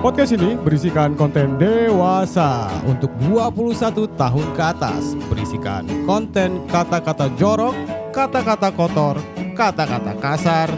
Podcast 0.00 0.34
ini 0.34 0.58
berisikan 0.58 1.14
konten 1.14 1.54
dewasa 1.62 2.66
untuk 2.82 3.14
21 3.22 4.10
tahun 4.18 4.46
ke 4.58 4.62
atas. 4.62 5.14
Berisikan 5.30 5.86
konten 6.10 6.66
kata-kata 6.66 7.30
jorok, 7.38 7.78
kata-kata 8.10 8.74
kotor, 8.74 9.22
kata-kata 9.54 10.10
kasar. 10.18 10.68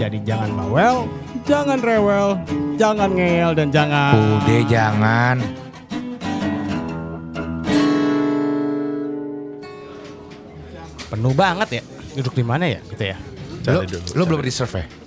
Jadi 0.00 0.24
jangan 0.24 0.48
bawel, 0.56 1.04
jangan 1.44 1.84
rewel, 1.84 2.40
jangan 2.80 3.12
ngeyel 3.12 3.52
dan 3.52 3.68
jangan 3.68 4.16
Udah 4.16 4.62
jangan. 4.64 5.36
penuh 11.12 11.36
banget 11.36 11.68
ya. 11.68 11.82
Duduk 12.16 12.32
di 12.32 12.44
mana 12.44 12.64
ya 12.64 12.80
gitu 12.88 13.04
ya? 13.04 13.16
Lu, 13.68 13.84
Cari 13.84 13.86
dulu. 13.86 14.04
lu 14.16 14.22
belum 14.24 14.40
reserve 14.40 14.74
ya? 14.80 15.01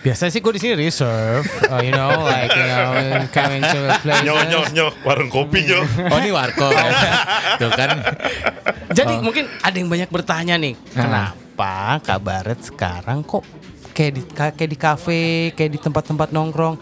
Biasanya 0.00 0.32
sih 0.32 0.40
gue 0.40 0.52
di 0.56 0.60
sini 0.60 0.74
reserve, 0.74 1.44
uh, 1.68 1.76
you 1.78 1.92
know, 1.92 2.08
like 2.24 2.48
you 2.50 2.64
know, 2.64 2.88
coming 3.28 3.60
to 3.60 3.78
places. 4.00 4.24
Nyo 4.24 4.36
nyo 4.48 4.60
nyo 4.72 4.86
warung 5.04 5.28
kopi 5.28 5.68
nyo. 5.68 5.84
Oh 6.08 6.16
ini 6.16 6.32
warkop 6.32 6.72
ya. 6.72 6.88
Tuh 7.60 7.68
kan. 7.68 8.00
Jadi 8.90 9.20
mungkin 9.20 9.44
ada 9.60 9.76
yang 9.76 9.92
banyak 9.92 10.08
bertanya 10.08 10.56
nih, 10.56 10.72
Ah. 10.96 11.04
kenapa 11.04 11.72
kabaret 12.00 12.64
sekarang 12.64 13.20
kok 13.22 13.44
kayak 13.92 14.12
di 14.16 14.22
kayak 14.56 14.70
di 14.72 14.78
kafe, 14.78 15.22
kayak 15.52 15.70
di 15.76 15.78
tempat-tempat 15.78 16.32
nongkrong. 16.32 16.80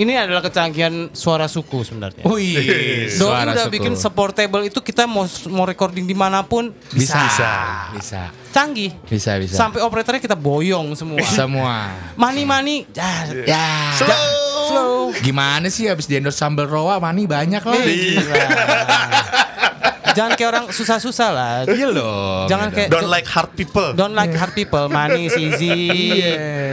Ini 0.00 0.16
adalah 0.16 0.40
kecanggihan 0.40 1.12
suara 1.12 1.44
suku 1.44 1.84
sebenarnya. 1.84 2.24
Wih, 2.24 2.56
Doi 2.56 3.12
suara 3.12 3.52
udah 3.52 3.68
suku. 3.68 3.74
bikin 3.76 3.92
supportable 4.00 4.64
itu 4.64 4.80
kita 4.80 5.04
mau 5.04 5.28
mau 5.52 5.68
recording 5.68 6.08
di 6.08 6.16
mana 6.16 6.40
pun 6.40 6.72
bisa. 6.88 7.20
Bisa. 7.28 7.50
Bisa. 7.92 8.22
canggih. 8.50 8.96
Bisa, 9.04 9.36
bisa. 9.36 9.60
Sampai 9.60 9.84
operatornya 9.84 10.18
kita 10.18 10.34
boyong 10.34 10.96
semua. 10.96 11.20
Semua. 11.38 11.76
Mani 12.16 12.48
mani, 12.48 12.76
ah, 12.96 13.28
Ya. 13.44 13.92
slow. 13.94 15.12
Gimana 15.20 15.68
sih 15.68 15.84
habis 15.84 16.08
di 16.08 16.16
endorse 16.16 16.40
sambal 16.40 16.64
rawa 16.64 16.96
mani 16.96 17.28
banyak 17.28 17.60
lah. 17.60 17.76
Gila. 17.76 18.34
Jangan 20.16 20.34
kayak 20.34 20.50
orang 20.50 20.64
susah-susah 20.74 21.28
lah. 21.30 21.54
Iya 21.70 21.86
loh. 21.94 22.50
Jangan 22.50 22.74
kayak 22.74 22.88
Don't 22.90 23.06
like 23.06 23.28
hard 23.30 23.54
people. 23.54 23.94
Don't 23.94 24.16
like 24.18 24.34
hard 24.34 24.52
people, 24.58 24.90
manis, 24.90 25.38
easy. 25.38 25.94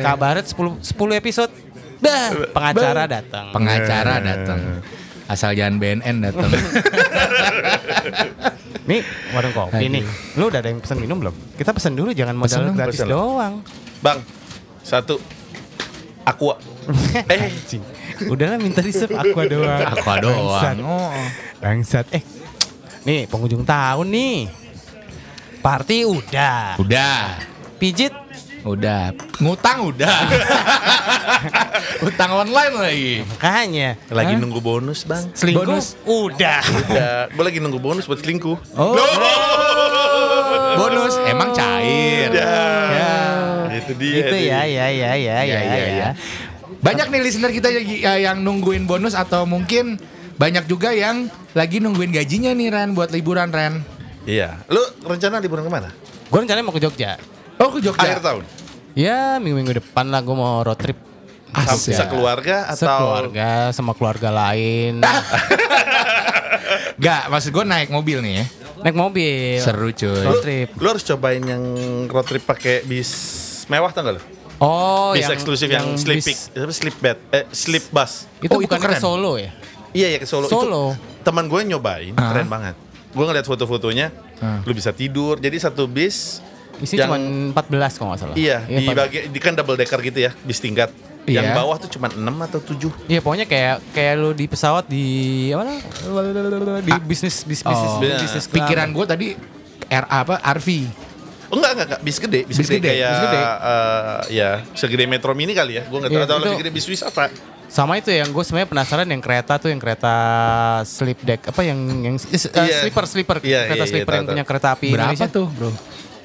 Kabaret 0.02 0.42
10 0.42 0.82
10 0.82 1.22
episode. 1.22 1.52
Dah, 1.98 2.30
pengacara 2.54 3.04
datang. 3.10 3.46
pengacara 3.54 4.16
datang. 4.22 4.60
Asal 5.28 5.52
jangan 5.58 5.76
BNN 5.82 6.24
datang. 6.24 6.50
Nih, 8.88 9.04
warung 9.36 9.52
kopi 9.52 9.92
nih. 9.92 10.04
Lu 10.40 10.48
udah 10.48 10.64
ada 10.64 10.72
yang 10.72 10.80
pesan 10.80 11.04
minum 11.04 11.20
belum? 11.20 11.36
Kita 11.60 11.76
pesan 11.76 12.00
dulu 12.00 12.16
jangan 12.16 12.40
modal 12.40 12.72
gratis 12.72 13.04
pesen 13.04 13.12
doang. 13.12 13.60
Bang, 14.00 14.24
satu. 14.80 15.20
Aqua. 16.24 16.56
Eh. 17.28 17.52
Udahlah 18.32 18.56
minta 18.56 18.80
reserve 18.80 19.12
aqua 19.12 19.44
doang. 19.44 19.92
Aqua 19.92 20.16
doang. 20.24 20.40
Bangsat. 20.48 20.76
Oh. 20.80 21.12
Bangsat. 21.60 22.06
Eh. 22.16 22.24
Nih, 23.04 23.28
penghujung 23.28 23.68
tahun 23.68 24.08
nih. 24.08 24.48
Party 25.60 26.08
udah. 26.08 26.80
Udah. 26.80 27.44
Pijit 27.76 28.16
Udah. 28.68 29.16
Ngutang 29.40 29.80
udah. 29.88 30.18
Utang 32.08 32.32
online 32.36 32.74
lagi. 32.76 33.14
makanya. 33.24 33.90
lagi 34.12 34.34
Hah? 34.36 34.42
nunggu 34.44 34.60
bonus, 34.60 35.08
Bang. 35.08 35.24
Selingkuh 35.32 35.64
bonus. 35.64 35.96
udah. 36.04 36.62
Ya, 36.92 37.12
gue 37.32 37.44
lagi 37.48 37.60
nunggu 37.64 37.80
bonus 37.80 38.04
buat 38.06 38.20
selingkuh. 38.20 38.58
Oh. 38.76 38.94
Bonus 40.76 41.16
emang 41.26 41.56
cair. 41.56 42.30
Ya. 42.36 42.60
Ya. 42.92 43.16
Itu 43.80 43.92
dia. 43.96 44.16
Itu 44.20 44.36
ya, 44.36 44.62
ya, 44.68 44.86
ya, 44.92 45.12
ya, 45.16 45.16
ya, 45.16 45.40
iya, 45.48 45.60
ya. 45.64 45.88
iya. 45.88 46.10
Banyak 46.84 47.08
nih 47.10 47.22
listener 47.24 47.52
kita 47.56 47.72
yang, 47.72 47.88
yang 48.20 48.38
nungguin 48.44 48.86
bonus 48.86 49.16
atau 49.16 49.48
mungkin 49.48 49.98
banyak 50.38 50.70
juga 50.70 50.94
yang 50.94 51.32
lagi 51.58 51.82
nungguin 51.82 52.14
gajinya 52.14 52.54
nih 52.54 52.68
Ren 52.70 52.94
buat 52.94 53.10
liburan 53.10 53.50
Ren. 53.50 53.82
Iya. 54.28 54.62
Lu 54.70 54.84
rencana 55.08 55.40
liburan 55.42 55.66
ke 55.66 55.72
mana? 55.72 55.90
Gue 56.28 56.40
rencananya 56.44 56.66
mau 56.68 56.76
ke 56.76 56.84
Jogja. 56.84 57.18
Oh 57.58 57.74
ke 57.74 57.82
Jogja. 57.82 58.06
Akhir 58.06 58.22
tahun. 58.22 58.57
Ya 58.98 59.38
minggu-minggu 59.38 59.78
depan 59.78 60.10
lah 60.10 60.20
gue 60.20 60.34
mau 60.34 60.60
road 60.60 60.74
trip 60.76 60.98
Asik. 61.48 61.94
Sekeluarga 61.94 62.66
atau 62.68 62.82
Sekeluarga 62.84 63.70
sama 63.72 63.94
keluarga 63.94 64.30
lain 64.30 65.00
Gak, 66.98 67.30
maksud 67.30 67.50
gue 67.52 67.64
naik 67.64 67.88
mobil 67.88 68.20
nih 68.20 68.34
ya. 68.36 68.46
Naik 68.80 68.96
mobil 68.96 69.58
Seru 69.58 69.90
cuy. 69.92 70.18
Road 70.20 70.42
trip 70.42 70.68
Lu 70.76 70.88
harus 70.88 71.04
cobain 71.04 71.40
yang 71.40 71.64
road 72.06 72.26
trip 72.26 72.44
pakai 72.44 72.82
bis 72.84 73.10
mewah 73.68 73.90
tau 73.90 74.02
gak 74.02 74.18
lu? 74.18 74.22
Oh 74.58 75.14
bis 75.14 75.22
yang 75.22 75.38
eksklusif 75.38 75.70
yang, 75.70 75.94
sleep 75.94 76.26
bis- 76.26 76.50
apa 76.50 76.74
sleep 76.74 76.98
bed, 76.98 77.18
eh 77.30 77.46
sleep 77.52 77.94
bus. 77.94 78.26
Itu 78.42 78.50
Oh, 78.50 78.60
itu 78.60 78.66
bukan 78.68 78.82
ke. 78.82 78.98
Solo 78.98 79.38
ya? 79.38 79.54
Iya 79.94 80.08
ya 80.10 80.18
ke 80.18 80.26
Solo. 80.26 80.50
Solo. 80.50 80.98
Itu 80.98 81.22
teman 81.22 81.46
gue 81.46 81.62
nyobain, 81.64 82.18
Ah. 82.18 82.34
keren 82.34 82.50
banget. 82.50 82.74
Gue 83.14 83.22
ngeliat 83.24 83.46
foto-fotonya, 83.46 84.10
Ah. 84.38 84.66
lu 84.66 84.74
bisa 84.74 84.90
tidur. 84.90 85.38
Jadi 85.38 85.62
satu 85.62 85.86
bis 85.86 86.42
Isinya 86.80 87.06
yang 87.06 87.12
cuma 87.50 87.60
14 87.60 87.98
kalau 87.98 88.08
nggak 88.10 88.22
salah 88.22 88.36
iya 88.36 88.58
di 88.62 88.84
Pak. 88.84 88.94
bagi 88.96 89.20
di 89.28 89.40
kan 89.40 89.54
double 89.54 89.76
decker 89.76 90.00
gitu 90.02 90.20
ya, 90.20 90.32
bis 90.40 90.58
tingkat. 90.58 90.90
Iya. 91.24 91.44
Yang 91.44 91.48
bawah 91.54 91.76
tuh 91.78 91.90
cuma 91.90 92.08
6 92.08 92.24
atau 92.24 92.60
7. 92.62 92.88
Iya 93.06 93.20
pokoknya 93.20 93.44
kayak 93.44 93.76
kayak 93.92 94.14
lu 94.16 94.32
di 94.32 94.46
pesawat 94.46 94.86
di 94.86 95.06
apa 95.52 95.76
di 96.80 96.94
bisnis 97.04 97.44
bis, 97.44 97.60
bisnis 97.60 97.92
Oh. 97.92 98.00
bisnis 98.00 98.46
class. 98.46 98.56
Pikiran 98.56 98.88
gue 98.90 99.06
tadi 99.06 99.28
R 99.86 100.06
apa 100.06 100.40
RV. 100.56 100.70
Oh, 101.48 101.56
enggak, 101.56 101.72
enggak, 101.74 101.88
enggak, 101.88 102.02
bis 102.02 102.18
gede, 102.18 102.40
bis, 102.44 102.56
Bis 102.56 102.68
gede, 102.68 102.76
gede, 102.78 102.90
kayak 102.90 103.08
bis 103.10 103.22
gede. 103.22 103.40
eh, 103.40 104.20
ya 104.34 104.50
segede 104.74 105.04
Metro 105.06 105.32
Mini 105.32 105.52
kali 105.52 105.80
ya. 105.80 105.84
Gue 105.84 105.98
enggak 105.98 106.12
tahu 106.12 106.18
Iya, 106.18 106.26
atau 106.26 106.36
itu- 106.38 106.46
lebih 106.46 106.60
gede 106.60 106.72
bis 106.72 106.86
wisata. 106.86 107.26
Sama 107.68 107.94
itu 107.96 108.08
yang 108.10 108.28
gue 108.28 108.40
sebenarnya 108.42 108.68
penasaran 108.70 109.04
yang 109.06 109.20
kereta 109.20 109.56
tuh 109.56 109.68
yang 109.68 109.76
kereta 109.78 110.14
sleep 110.84 111.20
deck 111.22 111.44
apa 111.46 111.62
yang 111.62 111.76
yang 112.02 112.16
uh, 112.16 112.24
Iya. 112.64 112.80
sleeper 112.82 113.04
sleeper 113.06 113.38
Iya, 113.38 113.60
kereta 113.66 113.76
iya, 113.76 113.76
iya, 113.78 113.92
sleeper 113.92 114.14
yang 114.14 114.24
tahu, 114.24 114.34
punya 114.34 114.46
kereta 114.46 114.68
api 114.72 114.88
Berapa 114.90 115.04
Indonesia. 115.10 115.28
tuh 115.30 115.48
bro? 115.50 115.70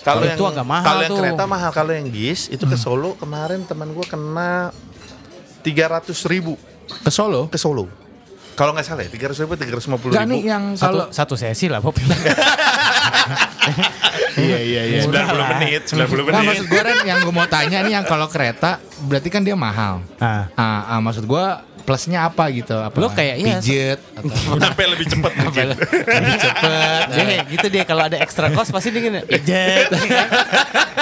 Kalau 0.03 0.23
yang 0.23 0.35
itu 0.35 0.45
agak 0.45 0.67
mahal 0.67 0.85
kalau 0.85 1.01
yang 1.01 1.09
tuh. 1.09 1.19
Kereta 1.19 1.45
mahal, 1.47 1.71
kalau 1.71 1.93
yang 1.93 2.07
bis 2.07 2.47
itu 2.47 2.63
ke 2.63 2.75
Solo 2.75 3.15
kemarin 3.15 3.63
teman 3.63 3.89
gue 3.89 4.03
kena 4.03 4.75
300 5.61 6.11
ribu 6.27 6.59
Ke 7.01 7.09
Solo? 7.09 7.47
ke 7.47 7.57
Solo. 7.57 7.87
Kalau 8.53 8.75
nggak 8.75 8.85
salah 8.85 9.01
ya, 9.01 9.09
300 9.09 9.39
ribu, 9.41 9.53
350 9.55 10.13
Gak 10.13 10.19
ribu. 10.19 10.29
nih 10.29 10.41
yang 10.45 10.65
Satu, 10.75 10.85
kalau 10.85 11.05
satu 11.09 11.35
sesi 11.37 11.67
lah 11.67 11.79
Bob. 11.79 11.97
Iya 14.35 14.59
iya 14.59 14.83
iya. 14.89 15.01
90 15.05 15.13
menit, 15.55 15.83
90 15.87 15.95
Nah, 15.95 16.07
menit. 16.35 16.47
maksud 16.49 16.67
gue 16.67 16.81
Ren 16.83 16.99
yang 17.05 17.19
gue 17.21 17.31
mau 17.31 17.47
tanya 17.47 17.79
nih 17.81 17.93
yang 17.95 18.05
kalau 18.05 18.27
kereta 18.27 18.77
berarti 18.99 19.29
kan 19.29 19.41
dia 19.41 19.53
mahal. 19.55 20.01
Nah, 20.17 20.49
Ah, 20.53 20.83
ah, 20.89 21.01
maksud 21.01 21.23
gue 21.23 21.45
plusnya 21.83 22.25
apa 22.25 22.47
gitu? 22.49 22.75
Apa? 22.75 22.95
Lu 22.95 23.09
kayak, 23.09 23.37
iya, 23.37 23.57
pijet 23.57 23.99
atau 24.13 24.59
Sampai 24.65 24.85
lebih 24.87 25.07
cepat 25.07 25.33
mungkin. 25.37 25.67
lebih 25.73 26.37
cepet. 26.39 27.03
Dia 27.09 27.23
kayak 27.29 27.43
gitu 27.49 27.67
dia 27.69 27.83
kalau 27.83 28.03
ada 28.03 28.17
extra 28.17 28.49
cost 28.49 28.71
pasti 28.71 28.89
dia 28.89 29.03
gini, 29.03 29.21
pijet. 29.23 29.91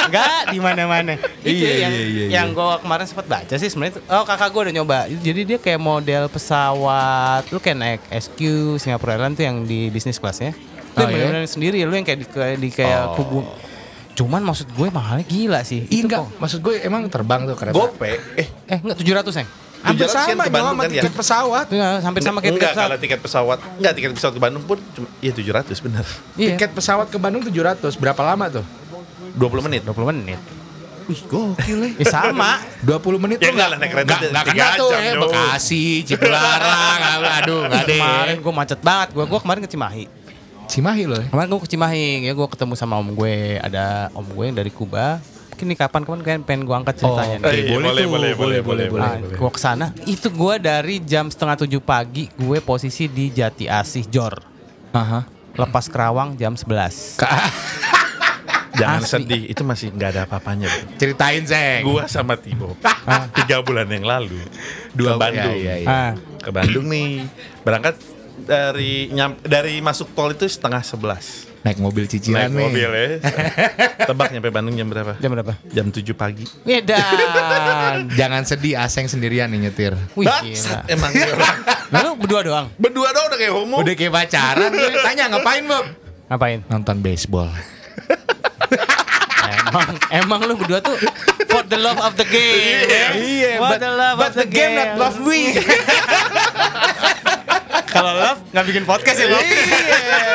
Enggak 0.02 0.40
di 0.52 0.58
mana-mana. 0.58 1.14
Itu 1.40 1.60
Iya, 1.60 1.72
yang 1.80 1.92
iya, 1.92 2.04
iya, 2.06 2.24
yang 2.32 2.46
gua 2.50 2.78
kemarin 2.78 3.04
sempat 3.04 3.26
baca 3.26 3.54
sih 3.54 3.66
sebenarnya. 3.66 4.00
Oh, 4.08 4.24
kakak 4.24 4.48
gua 4.48 4.62
udah 4.62 4.74
nyoba. 4.74 4.98
Jadi 5.06 5.40
dia 5.44 5.58
kayak 5.58 5.78
model 5.78 6.26
pesawat. 6.26 7.48
Lu 7.48 7.58
kayak 7.58 7.76
naik 7.76 8.00
SQ 8.10 8.38
Singapore 8.78 9.14
Airlines 9.14 9.34
tuh 9.34 9.44
yang 9.44 9.62
di 9.62 9.88
bisnis 9.88 10.16
kelasnya. 10.16 10.52
Itu 10.90 10.98
Oh, 10.98 11.06
yang 11.06 11.30
iya? 11.32 11.46
sendiri 11.46 11.78
lu 11.80 11.92
yang 11.92 12.02
kayak 12.02 12.18
di, 12.18 12.26
kayak- 12.26 12.58
di 12.58 12.68
kayak 12.68 13.02
Oh. 13.06 13.14
kubu. 13.16 13.40
Cuman 14.12 14.42
maksud 14.42 14.68
gue 14.68 14.88
mahalnya 14.90 15.22
gila 15.22 15.60
sih. 15.62 15.86
Iya 15.86 15.96
Itu 15.96 16.04
enggak, 16.04 16.20
kok- 16.20 16.32
maksud 16.36 16.58
gue 16.60 16.74
emang 16.80 17.06
terbang 17.06 17.40
tuh 17.42 17.54
kereta. 17.54 17.72
Gope, 17.72 18.10
eh 18.34 18.48
Eh, 18.66 18.76
enggak 18.76 18.98
700, 18.98 19.32
Seng. 19.32 19.48
Hampir 19.80 20.06
700 20.06 20.12
kan 20.12 20.24
sama 20.28 20.42
ke 20.44 20.52
Bandung 20.52 20.70
sama 20.76 20.82
kan 20.84 20.90
ya? 20.90 20.94
tiket 21.00 21.14
pesawat. 21.16 21.64
Itu 21.64 21.74
nggak 21.80 21.92
sampai 22.04 22.20
sama 22.20 22.38
kayak 22.40 22.52
enggak 22.52 22.60
tiket 22.60 22.70
pesawat. 22.70 22.88
kalau 22.88 22.98
tiket 23.00 23.20
pesawat, 23.20 23.58
enggak 23.80 23.92
tiket 23.96 24.12
pesawat 24.12 24.34
ke 24.36 24.42
Bandung 24.42 24.64
pun 24.68 24.78
cuma 24.92 25.06
iya 25.24 25.32
700 25.32 25.84
benar. 25.86 26.04
Iya. 26.36 26.48
Tiket 26.54 26.70
pesawat 26.76 27.06
ke 27.08 27.18
Bandung 27.18 27.42
700. 27.42 27.96
Berapa 27.96 28.20
lama 28.20 28.44
tuh? 28.60 28.64
20 29.40 29.66
menit. 29.66 29.82
20 29.88 30.10
menit. 30.12 30.40
Wih, 31.08 31.20
gokil 31.26 31.78
ya. 31.80 31.90
Ya 32.02 32.06
sama. 32.06 32.60
20 32.86 33.18
menit 33.18 33.38
Ya 33.42 33.50
tuh 33.50 33.54
enggak 33.56 33.68
lah, 33.72 33.78
naik 33.80 33.90
kereta 33.90 34.14
Enggak, 34.20 34.44
kena 34.46 34.66
tuh 34.78 34.90
ya. 34.94 35.12
Bekasi, 35.18 35.84
Cipularang, 36.06 36.98
aduh 37.42 37.60
enggak 37.66 37.84
deh. 37.88 37.98
Kemarin 37.98 38.36
gue 38.38 38.52
macet 38.54 38.80
banget. 38.84 39.08
Gue 39.16 39.24
gua 39.26 39.40
kemarin 39.42 39.60
ke 39.64 39.70
Cimahi. 39.72 40.04
Cimahi 40.70 41.02
loh. 41.10 41.18
ya. 41.18 41.26
Kemarin 41.34 41.48
gue 41.50 41.60
ke 41.66 41.70
Cimahi, 41.72 42.04
ya 42.30 42.32
gue 42.36 42.46
ketemu 42.46 42.72
sama 42.78 42.94
om 43.00 43.10
gue. 43.10 43.58
Ada 43.58 44.12
om 44.14 44.22
gue 44.22 44.44
yang 44.46 44.54
dari 44.54 44.70
Kuba. 44.70 45.18
Mungkin 45.60 45.76
nih 45.76 45.84
kapan 45.84 46.02
kapan 46.02 46.20
kan 46.24 46.40
pengen 46.40 46.62
gue 46.64 46.72
angkat 46.72 46.94
ceritanya. 46.96 47.36
Oh, 47.36 47.44
nih. 47.44 47.44
oke. 47.44 47.52
Eh, 47.52 47.60
iya, 47.60 47.68
boleh 47.68 47.84
boleh, 47.84 48.00
tuh, 48.00 48.08
boleh, 48.08 48.32
boleh, 48.32 48.58
boleh, 48.64 48.86
boleh. 48.88 49.04
Ah, 49.04 49.16
gue 49.20 49.50
ke 49.52 49.60
sana. 49.60 49.92
Itu 50.08 50.32
gue 50.32 50.54
dari 50.56 51.04
jam 51.04 51.28
setengah 51.28 51.60
tujuh 51.60 51.84
pagi. 51.84 52.32
Gue 52.32 52.64
posisi 52.64 53.12
di 53.12 53.28
Jati 53.28 53.68
Asih 53.68 54.08
Jor. 54.08 54.40
Aha. 54.96 55.28
Lepas 55.52 55.84
Kerawang 55.84 56.32
jam 56.32 56.56
11 56.56 57.20
Jangan 58.80 59.04
Asli. 59.04 59.12
sedih, 59.20 59.42
itu 59.44 59.60
masih 59.60 59.92
enggak 59.92 60.16
ada 60.16 60.24
apa-apanya. 60.24 60.72
Ceritain, 60.96 61.44
Seng. 61.44 61.84
Gua 61.84 62.08
sama 62.08 62.40
Tibo 62.40 62.72
tiga 63.36 63.60
bulan 63.60 63.84
yang 63.84 64.08
lalu 64.08 64.40
Dua- 64.96 65.20
ke 65.20 65.20
Bandung. 65.20 65.52
iya, 65.52 65.74
iya, 65.76 65.84
iya. 65.84 65.88
Ah, 65.90 66.12
Ke 66.40 66.48
Bandung 66.48 66.88
nih. 66.88 67.28
Berangkat 67.60 68.00
dari 68.40 69.12
nyam, 69.12 69.36
dari 69.44 69.84
masuk 69.84 70.16
tol 70.16 70.32
itu 70.32 70.48
setengah 70.48 70.80
sebelas. 70.80 71.49
Naik 71.60 71.76
mobil 71.76 72.08
cicilan 72.08 72.48
Naik 72.48 72.56
nih. 72.56 72.64
mobil 72.64 72.88
ya. 72.88 73.06
Tebak 74.08 74.32
nyampe 74.32 74.48
Bandung 74.48 74.72
jam 74.74 74.88
berapa? 74.88 75.12
Jam 75.16 75.28
berapa? 75.28 75.52
Jam 75.68 75.92
7 75.92 76.00
pagi. 76.14 76.48
Edan. 76.64 78.08
Jangan 78.20 78.42
sedih 78.44 78.80
Aseng 78.80 79.06
sendirian 79.06 79.44
nih 79.46 79.68
nyetir. 79.68 79.92
Wih, 80.16 80.24
Bangsat, 80.24 80.88
gila. 80.88 80.96
emang. 80.96 81.12
Lalu 81.94 82.08
berdua 82.16 82.40
doang. 82.40 82.66
Berdua 82.74 83.12
dong 83.12 83.28
udah 83.28 83.38
kayak 83.38 83.52
homo. 83.52 83.76
Udah 83.76 83.92
kayak 83.92 84.08
pacaran. 84.10 84.70
gue 84.72 84.88
Tanya 85.00 85.24
ngapain 85.28 85.64
Bob? 85.64 85.84
Ngapain? 86.26 86.58
Nonton 86.66 86.96
baseball. 86.98 87.52
emang 89.50 89.88
emang 90.10 90.40
lu 90.46 90.54
berdua 90.56 90.80
tuh 90.80 90.96
for 91.46 91.62
the 91.66 91.76
love 91.76 91.98
of 91.98 92.14
the 92.14 92.24
game. 92.24 92.88
Iya, 93.12 93.58
For 93.58 93.68
but- 93.68 93.80
the 93.80 93.90
love 93.90 94.16
but 94.16 94.30
of 94.30 94.34
the, 94.34 94.42
the 94.42 94.48
game 94.48 94.72
not 94.72 94.90
love 94.96 95.16
we. 95.20 95.52
Kalau 97.90 98.12
love 98.14 98.40
nggak 98.48 98.64
bikin 98.66 98.84
podcast 98.84 99.18
ya, 99.18 99.26
Bob. 99.26 99.42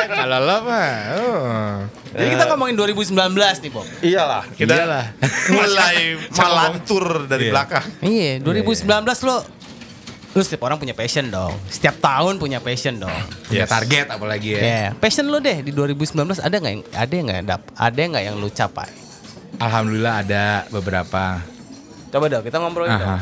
Kalau 0.08 0.38
lo 0.38 0.56
mah. 0.62 0.90
oh. 1.16 1.72
Jadi 2.12 2.28
kita 2.32 2.44
ngomongin 2.46 2.76
2019 2.76 3.12
nih, 3.36 3.70
Bob. 3.70 3.86
Iyalah, 4.00 4.44
kita 4.52 4.72
Iyalah. 4.72 5.04
mulai 5.50 5.96
melantur 6.38 7.04
dari 7.24 7.44
Iya. 7.44 7.52
belakang. 7.52 7.84
Iya, 8.00 8.32
2019 8.40 8.86
lo 9.22 9.36
lu 10.30 10.44
setiap 10.44 10.64
orang 10.64 10.76
punya 10.76 10.92
passion 10.92 11.26
dong. 11.26 11.56
Setiap 11.66 11.96
tahun 11.96 12.36
punya 12.36 12.60
passion 12.60 13.00
dong. 13.00 13.20
Punya 13.42 13.64
Yes. 13.64 13.72
target 13.72 14.06
apalagi 14.10 14.48
ya. 14.52 14.60
Ya, 14.60 14.82
passion 14.92 15.24
lo 15.26 15.40
deh 15.40 15.64
di 15.64 15.72
2019 15.72 16.12
ada 16.36 16.52
nggak 16.54 16.72
yang 16.72 16.84
ada 16.92 17.12
yang 17.12 17.24
nggak 17.26 17.40
ada 17.72 18.00
nggak 18.04 18.22
yang 18.22 18.36
lu 18.36 18.48
capai? 18.48 18.92
Alhamdulillah 19.56 20.20
ada 20.20 20.44
beberapa. 20.68 21.40
Coba 22.10 22.24
dong 22.30 22.42
kita 22.46 22.56
ngobrolin 22.62 22.94
dong. 22.96 23.08
Aha. 23.08 23.18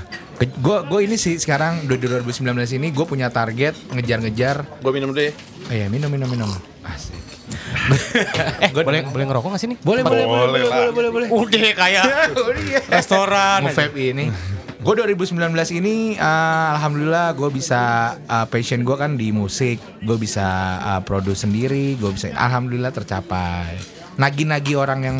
Gue 0.60 0.78
gue 0.84 1.00
ini 1.06 1.16
sih 1.16 1.38
sekarang 1.38 1.86
di 1.86 1.96
2019 1.96 2.52
ini 2.76 2.90
gue 2.90 3.06
punya 3.06 3.30
target 3.30 3.74
ngejar-ngejar. 3.94 4.82
Gue 4.82 4.92
minum 4.92 5.14
dulu 5.14 5.22
ya. 5.22 5.32
Oh 5.70 5.74
iya 5.74 5.86
minum 5.88 6.10
minum 6.12 6.28
minum. 6.28 6.50
Asik. 6.84 7.22
Eh, 8.64 8.72
boleh 8.72 9.04
boleh 9.04 9.24
ngerokok 9.28 9.48
nggak 9.52 9.60
sih 9.60 9.68
nih? 9.68 9.78
Boleh 9.84 10.00
boleh 10.00 10.24
boleh 10.24 10.46
Boleh 10.48 10.62
boleh 10.64 10.90
boleh 10.92 11.10
boleh. 11.12 11.28
Udah 11.28 11.72
kayak 11.76 12.04
restoran. 12.96 13.68
Nge-vape 13.68 14.00
ini. 14.00 14.24
Gue 14.84 15.00
2019 15.00 15.40
ini 15.80 16.12
uh, 16.20 16.76
alhamdulillah 16.76 17.32
gue 17.32 17.48
bisa 17.48 18.14
uh, 18.28 18.44
passion 18.44 18.84
gue 18.84 18.96
kan 19.00 19.16
di 19.16 19.32
musik, 19.32 19.80
gue 20.04 20.16
bisa 20.20 20.44
uh, 20.76 21.00
produce 21.00 21.48
sendiri, 21.48 21.96
gue 21.96 22.12
bisa 22.12 22.28
alhamdulillah 22.36 22.92
tercapai. 22.92 23.80
Nagi-nagi 24.20 24.76
orang 24.76 25.00
yang 25.00 25.18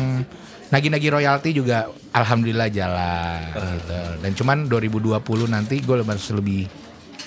nagi-nagi 0.69 1.09
royalti 1.09 1.49
juga 1.57 1.89
alhamdulillah 2.15 2.71
jalan 2.71 3.39
gitu. 3.51 3.99
Dan 4.23 4.31
cuman 4.33 4.57
2020 4.71 5.19
nanti 5.51 5.83
gue 5.83 5.95
harus 5.99 6.31
lebih 6.31 6.63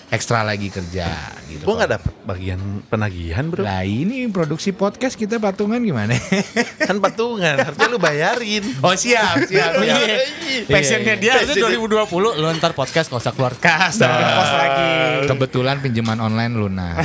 ekstra 0.08 0.40
lagi 0.40 0.72
kerja 0.72 1.04
gitu. 1.52 1.68
Gue 1.68 1.74
nggak 1.76 1.90
dapet 1.92 2.12
bagian 2.24 2.80
penagihan 2.88 3.44
bro. 3.52 3.60
Lah 3.60 3.84
ini 3.84 4.24
produksi 4.32 4.72
podcast 4.72 5.20
kita 5.20 5.36
patungan 5.36 5.84
gimana? 5.84 6.16
Kan 6.88 6.96
patungan, 6.96 7.60
harusnya 7.60 7.88
lu 7.92 8.00
bayarin. 8.00 8.64
oh 8.80 8.96
siap 8.96 9.44
siap. 9.44 9.76
Siap. 9.76 9.84
iya. 9.84 10.16
Passionnya 10.64 11.14
dia 11.20 11.44
itu 11.44 11.60
Passionnya- 11.60 12.08
2020 12.08 12.40
lo 12.40 12.48
ntar 12.56 12.72
podcast 12.72 13.12
nggak 13.12 13.20
usah 13.20 13.34
keluar 13.36 13.52
kas, 13.60 14.00
post 14.00 14.54
lagi. 14.56 14.88
Kebetulan 15.28 15.76
pinjaman 15.84 16.16
online 16.24 16.56
lunas. 16.56 16.96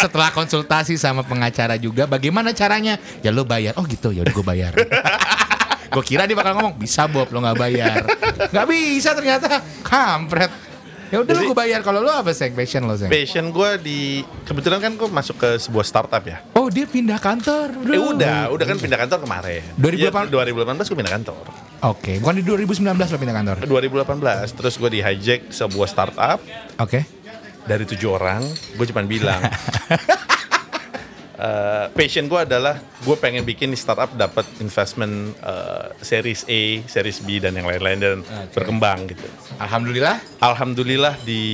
Setelah 0.00 0.32
konsultasi 0.32 0.96
sama 0.96 1.20
pengacara 1.22 1.76
juga, 1.76 2.08
bagaimana 2.08 2.56
caranya? 2.56 2.96
Ya 3.20 3.28
lo 3.30 3.44
bayar. 3.44 3.76
Oh 3.76 3.84
gitu, 3.84 4.10
ya 4.10 4.24
udah 4.24 4.32
gue 4.34 4.46
bayar. 4.46 4.72
gue 5.90 6.02
kira 6.06 6.22
dia 6.24 6.38
bakal 6.38 6.54
ngomong 6.54 6.74
bisa 6.74 7.04
Bob 7.04 7.28
lo 7.28 7.42
nggak 7.42 7.58
bayar. 7.58 8.06
Nggak 8.48 8.66
bisa 8.66 9.10
ternyata. 9.12 9.58
Kampret. 9.82 10.50
Ya 11.10 11.18
udah 11.18 11.34
gue 11.34 11.56
bayar. 11.58 11.82
Kalau 11.82 11.98
lo 11.98 12.08
apa 12.08 12.30
seng 12.30 12.54
passion 12.54 12.86
lo 12.86 12.94
seng? 12.94 13.10
Passion 13.10 13.50
gue 13.50 13.70
di 13.82 13.98
kebetulan 14.46 14.78
kan 14.78 14.94
gue 14.94 15.08
masuk 15.10 15.36
ke 15.36 15.58
sebuah 15.58 15.82
startup 15.82 16.22
ya. 16.22 16.38
Oh 16.54 16.70
dia 16.70 16.86
pindah 16.86 17.18
kantor. 17.18 17.74
bro. 17.74 17.90
Eh 17.90 17.98
udah, 17.98 18.54
udah 18.54 18.64
kan 18.64 18.78
pindah 18.78 18.94
kantor 18.96 19.18
kemarin. 19.20 19.62
2008 19.74 20.30
Ya, 20.30 20.46
2018 20.46 20.86
gue 20.86 20.98
pindah 21.02 21.14
kantor. 21.18 21.44
Oke, 21.80 22.12
bukan 22.20 22.34
di 22.38 22.44
2019 22.44 22.94
lo 22.94 23.18
pindah 23.18 23.36
kantor. 23.36 23.56
2018 23.66 24.54
terus 24.54 24.74
gue 24.78 24.90
di 24.92 25.00
hijack 25.02 25.50
sebuah 25.50 25.88
startup 25.90 26.38
Oke. 26.78 27.02
dari 27.66 27.82
tujuh 27.82 28.14
orang. 28.14 28.46
Gue 28.78 28.86
cuma 28.86 29.02
bilang. 29.02 29.42
eh, 31.40 31.86
passion 31.96 32.28
gue 32.28 32.40
adalah 32.44 32.76
gue 32.76 33.16
pengen 33.16 33.42
bikin 33.48 33.72
startup 33.72 34.12
dapat 34.12 34.44
investment 34.60 35.32
eh, 35.40 35.88
series 36.04 36.44
A, 36.44 36.84
series 36.84 37.24
B 37.24 37.40
dan 37.40 37.56
yang 37.56 37.64
lain-lain 37.64 37.98
dan 37.98 38.18
Oke. 38.20 38.60
berkembang 38.60 39.08
gitu. 39.08 39.24
Alhamdulillah. 39.56 40.20
Alhamdulillah 40.44 41.16
di 41.24 41.44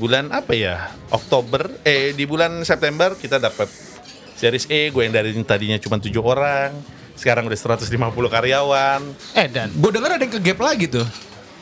bulan 0.00 0.32
apa 0.32 0.52
ya 0.56 0.76
Oktober 1.12 1.68
eh 1.84 2.16
di 2.16 2.24
bulan 2.24 2.64
September 2.64 3.12
kita 3.14 3.36
dapat 3.36 3.68
series 4.34 4.66
E 4.72 4.88
gue 4.88 5.02
yang 5.04 5.14
dari 5.14 5.30
tadinya 5.44 5.76
cuma 5.78 6.00
tujuh 6.00 6.24
orang 6.24 6.72
sekarang 7.12 7.46
udah 7.46 7.58
150 7.78 7.86
karyawan 8.10 9.00
Eh 9.36 9.46
dan 9.52 9.68
Gue 9.76 9.92
denger 9.92 10.16
ada 10.16 10.22
yang 10.24 10.32
ke 10.32 10.40
gap 10.40 10.58
lagi 10.64 10.88
tuh. 10.88 11.06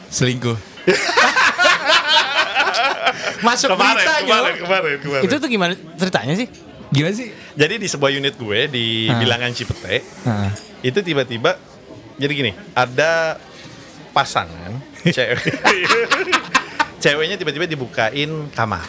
Selingkuh. 0.09 0.57
Masuk 3.47 3.73
berita 3.73 4.21
kemarin, 4.21 4.53
yo. 4.53 4.65
kemarin, 4.65 4.97
kemarin. 5.01 5.25
itu 5.25 5.35
tuh 5.41 5.49
gimana 5.49 5.73
ceritanya 5.97 6.35
sih? 6.37 6.49
Gimana 6.91 7.15
sih? 7.15 7.31
jadi 7.53 7.75
di 7.77 7.87
sebuah 7.87 8.11
unit 8.11 8.35
gue 8.35 8.61
di 8.67 8.87
Ah. 9.07 9.15
bilangan 9.17 9.51
Cipete 9.51 10.03
Heeh. 10.03 10.51
itu 10.83 10.99
tiba-tiba 11.01 11.55
jadi 12.17 12.33
gini 12.33 12.53
ada 12.73 13.39
pasangan 14.11 14.75
cewek 15.07 15.39
ceweknya 16.99 17.37
tiba-tiba 17.37 17.65
dibukain 17.65 18.31
kamar 18.51 18.85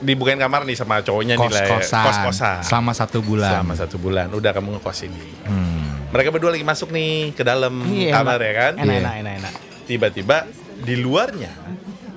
dibukain 0.00 0.34
kamar 0.36 0.64
nih 0.64 0.74
sama 0.74 0.98
cowoknya 0.98 1.36
nih 1.36 1.46
lah 1.46 1.62
ya. 1.62 1.70
kos-kosan 1.70 2.02
kos-kosan 2.02 2.58
selama 2.64 2.92
satu 2.92 3.18
bulan. 3.20 3.50
selama 3.52 3.74
satu 3.76 3.96
bulan 3.96 4.26
udah 4.28 4.50
kamu 4.50 4.68
ngekos 4.74 5.00
ini 5.04 5.24
Hmm. 5.44 6.10
mereka 6.10 6.28
berdua 6.30 6.50
lagi 6.50 6.64
masuk 6.64 6.90
nih 6.90 7.30
ke 7.30 7.42
dalam 7.42 7.76
Iya, 7.84 8.10
kamar 8.12 8.36
enak. 8.36 8.42
ya 8.42 8.52
kan 8.56 8.72
Enak, 8.74 8.88
Iya. 8.88 9.00
enak, 9.00 9.14
enak, 9.16 9.34
enak. 9.38 9.52
tiba-tiba 9.84 10.36
di 10.78 10.94
luarnya 10.96 11.52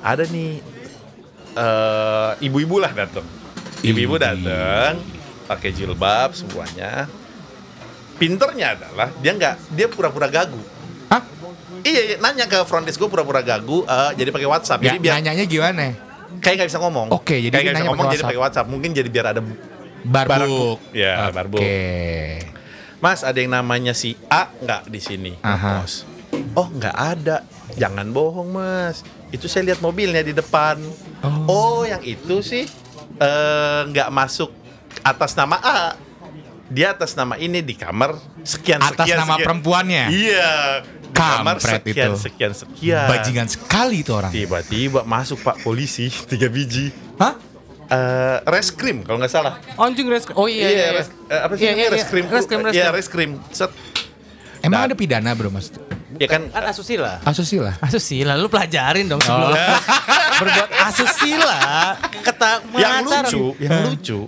ada 0.02 0.24
nih 0.26 0.52
eh, 1.54 2.32
ibu-ibu 2.42 2.78
lah 2.78 2.92
datang 2.92 3.28
ibu-ibu 3.86 4.16
Ih. 4.18 4.22
datang 4.22 4.94
pakai 5.46 5.70
jilbab 5.70 6.34
semuanya 6.34 7.06
pinternya 8.18 8.74
adalah 8.74 9.10
dia 9.22 9.32
nggak 9.36 9.56
dia 9.76 9.88
pura-pura 9.92 10.26
gagu 10.26 10.58
Hah? 11.12 11.22
iya, 11.86 12.02
iya 12.14 12.16
nanya 12.18 12.50
ke 12.50 12.58
front 12.66 12.88
desk 12.88 12.98
gue 12.98 13.10
pura-pura 13.12 13.46
gagu 13.46 13.86
eh, 13.86 14.12
jadi 14.18 14.30
pakai 14.34 14.48
WhatsApp 14.50 14.82
Ya, 14.82 14.94
jadi 14.94 14.98
biar 14.98 15.14
nanyanya 15.22 15.46
gimana? 15.46 15.86
kayak 16.42 16.56
nggak 16.64 16.70
bisa 16.74 16.80
ngomong 16.82 17.08
Oke, 17.14 17.38
jadi 17.40 17.54
kayak 17.54 17.64
nggak 17.64 17.76
bisa 17.78 17.88
ngomong 17.88 18.06
jadi 18.12 18.24
pakai 18.26 18.42
WhatsApp 18.42 18.68
mungkin 18.68 18.90
jadi 18.92 19.10
biar 19.10 19.26
ada 19.38 19.42
Barbuk. 20.06 20.78
Ya, 20.94 21.26
Oke. 21.26 21.34
barbuk. 21.34 21.66
Mas 23.02 23.26
ada 23.26 23.38
yang 23.42 23.50
namanya 23.50 23.98
si 23.98 24.14
A 24.30 24.54
nggak 24.54 24.86
di 24.86 25.02
sini 25.02 25.34
Aha. 25.42 25.82
Oh 26.54 26.70
nggak 26.70 26.94
ada 26.96 27.42
jangan 27.76 28.08
bohong 28.10 28.56
mas 28.56 29.04
itu 29.34 29.50
saya 29.52 29.74
lihat 29.74 29.84
mobilnya 29.84 30.24
di 30.24 30.32
depan 30.32 30.80
oh, 31.50 31.84
yang 31.84 32.00
itu 32.06 32.40
sih 32.40 32.64
eh, 33.18 33.82
nggak 33.86 34.10
masuk 34.10 34.52
atas 35.02 35.32
nama 35.34 35.58
A 35.58 35.80
dia 36.66 36.92
atas 36.92 37.14
nama 37.14 37.36
ini 37.36 37.62
di 37.62 37.74
kamar 37.74 38.18
sekian 38.42 38.82
Atas 38.82 39.06
sekian 39.06 39.18
nama 39.20 39.36
sekian. 39.36 39.46
perempuannya? 39.46 40.04
iya 40.10 40.82
di 40.82 41.14
kamar 41.14 41.56
sekian 41.58 42.12
itu. 42.12 42.20
sekian 42.20 42.52
sekian 42.52 43.06
Bajingan 43.06 43.48
sekali 43.48 44.02
itu 44.02 44.12
orang. 44.12 44.30
tiba-tiba 44.30 45.02
masuk 45.04 45.40
pak 45.40 45.62
polisi 45.62 46.10
tiga 46.32 46.48
biji 46.48 46.90
Hah? 47.16 47.38
Eh, 47.86 48.38
reskrim 48.46 49.06
kalau 49.06 49.22
nggak 49.22 49.30
salah 49.30 49.62
Anjing 49.76 50.10
res 50.10 50.26
Oh 50.34 50.50
iya 50.50 50.66
iya. 50.66 50.70
iya. 50.74 50.88
res- 50.96 51.14
eh, 51.24 51.38
apa 51.40 51.54
sih 51.54 51.62
Iya, 51.62 51.72
iya, 51.72 51.84
iya. 51.84 51.90
reskrim 51.94 52.26
Reskrim, 52.26 52.60
Iya, 52.60 52.70
reskrim. 52.90 52.92
reskrim 52.92 53.32
Set. 53.52 53.70
Emang 54.60 54.82
Dan- 54.82 54.90
ada 54.90 54.96
pidana 54.96 55.30
bro 55.32 55.50
mas? 55.50 55.70
Ya 56.20 56.28
kan? 56.28 56.48
Kan 56.50 56.64
asusila. 56.66 57.20
Asusila. 57.24 57.74
Asusila 57.80 58.34
lu 58.36 58.48
pelajarin 58.48 59.06
dong 59.08 59.22
sebelum. 59.22 59.56
berbuat 60.42 60.70
asusila 60.84 61.96
kata 62.20 62.50
yang 62.76 63.08
lucu 63.08 63.56
yang 63.58 63.88
lucu. 63.88 64.20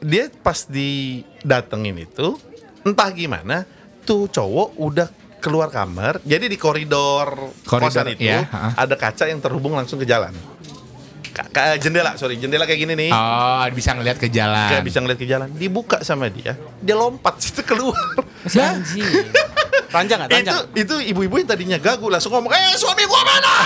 Dia 0.00 0.28
pas 0.30 0.64
didatengin 0.68 1.96
itu 2.04 2.36
entah 2.86 3.10
gimana 3.10 3.66
tuh 4.06 4.30
cowok 4.30 4.68
udah 4.78 5.08
keluar 5.42 5.68
kamar 5.68 6.22
jadi 6.22 6.46
di 6.46 6.56
koridor, 6.56 7.52
Koridor, 7.66 7.90
kosan 7.90 8.14
itu 8.14 8.26
iya, 8.26 8.46
ha. 8.50 8.74
ada 8.78 8.94
kaca 8.98 9.26
yang 9.26 9.38
terhubung 9.42 9.74
langsung 9.74 9.98
ke 9.98 10.06
jalan. 10.06 10.32
Ka- 11.36 11.76
jendela 11.76 12.16
sorry 12.16 12.40
jendela 12.40 12.64
kayak 12.64 12.80
gini 12.80 12.94
nih. 12.96 13.10
Oh 13.12 13.60
bisa 13.76 13.92
ngeliat 13.92 14.16
ke 14.16 14.32
jalan. 14.32 14.72
Kayak 14.72 14.84
bisa 14.88 14.98
ngeliat 15.04 15.20
ke 15.20 15.28
jalan. 15.28 15.48
Dibuka 15.52 16.00
sama 16.00 16.32
dia 16.32 16.56
dia 16.80 16.96
lompat 16.96 17.36
situ 17.44 17.60
keluar. 17.60 18.24
Si 18.48 18.56
anjing. 18.56 19.04
Ranjang 19.96 20.18
nggak? 20.20 20.30
itu 20.30 20.36
Ranjang. 20.36 20.58
itu 20.76 20.94
ibu-ibu 21.08 21.34
yang 21.36 21.48
tadinya 21.48 21.78
gagu 21.78 22.06
langsung 22.06 22.30
ngomong 22.30 22.50
eh 22.50 22.74
suami 22.74 23.02
gua 23.04 23.22
mana 23.22 23.54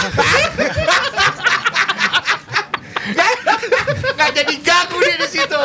Gak 4.12 4.30
jadi 4.34 4.54
gagu 4.60 4.96
dia 5.00 5.16
di 5.16 5.28
situ. 5.28 5.60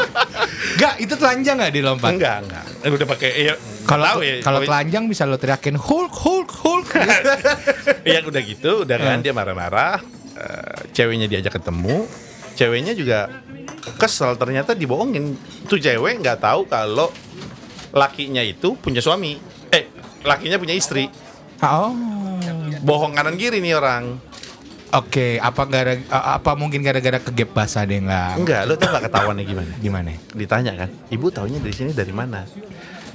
Gak 0.75 0.95
itu 0.97 1.13
telanjang 1.13 1.55
gak 1.57 1.73
dilompat? 1.73 2.09
enggak 2.09 2.37
enggak 2.41 2.65
Eh, 2.81 2.89
udah 2.89 3.07
pakai 3.07 3.29
ya, 3.43 3.53
Kalau 3.83 4.19
ya 4.19 4.39
kalau 4.39 4.59
telanjang 4.61 5.05
bisa 5.05 5.23
lo 5.23 5.35
teriakin 5.35 5.75
Hulk 5.75 6.13
Hulk 6.15 6.49
Hulk. 6.55 6.89
Yang 8.07 8.23
udah 8.25 8.41
gitu, 8.41 8.71
udah 8.83 8.97
kan 8.97 9.19
Eh. 9.19 9.21
dia 9.21 9.33
marah-marah. 9.33 9.99
eh, 10.35 10.79
ceweknya 10.91 11.27
diajak 11.27 11.55
ketemu, 11.55 12.03
ceweknya 12.53 12.91
juga 12.91 13.31
kesel 13.95 14.35
ternyata 14.35 14.71
dibohongin 14.71 15.31
tuh 15.63 15.77
cewek 15.77 16.19
nggak 16.19 16.39
tahu 16.39 16.65
kalau 16.65 17.07
lakinya 17.89 18.41
itu 18.41 18.75
punya 18.75 18.99
suami 18.99 19.39
lakinya 20.25 20.57
punya 20.57 20.73
istri 20.73 21.07
Oh. 21.57 21.95
bohong 22.81 23.15
kanan 23.15 23.39
kiri 23.39 23.63
nih 23.63 23.73
orang 23.73 24.19
Oke, 24.91 25.35
apa 25.37 25.65
gara 25.65 25.91
apa 26.07 26.55
mungkin 26.55 26.79
gara-gara 26.79 27.19
kegap 27.19 27.51
basah 27.51 27.83
deh 27.83 27.99
nggak? 27.99 28.31
enggak 28.37 28.61
lo 28.63 28.75
tau 28.75 28.91
nggak 28.91 29.03
ketahuannya 29.07 29.43
gimana 29.43 29.71
Gimana? 29.77 30.11
ditanya 30.31 30.71
kan 30.77 30.89
ibu 31.09 31.27
taunya 31.29 31.59
dari 31.59 31.71
sini 31.71 31.91
dari 31.91 32.11
mana 32.11 32.43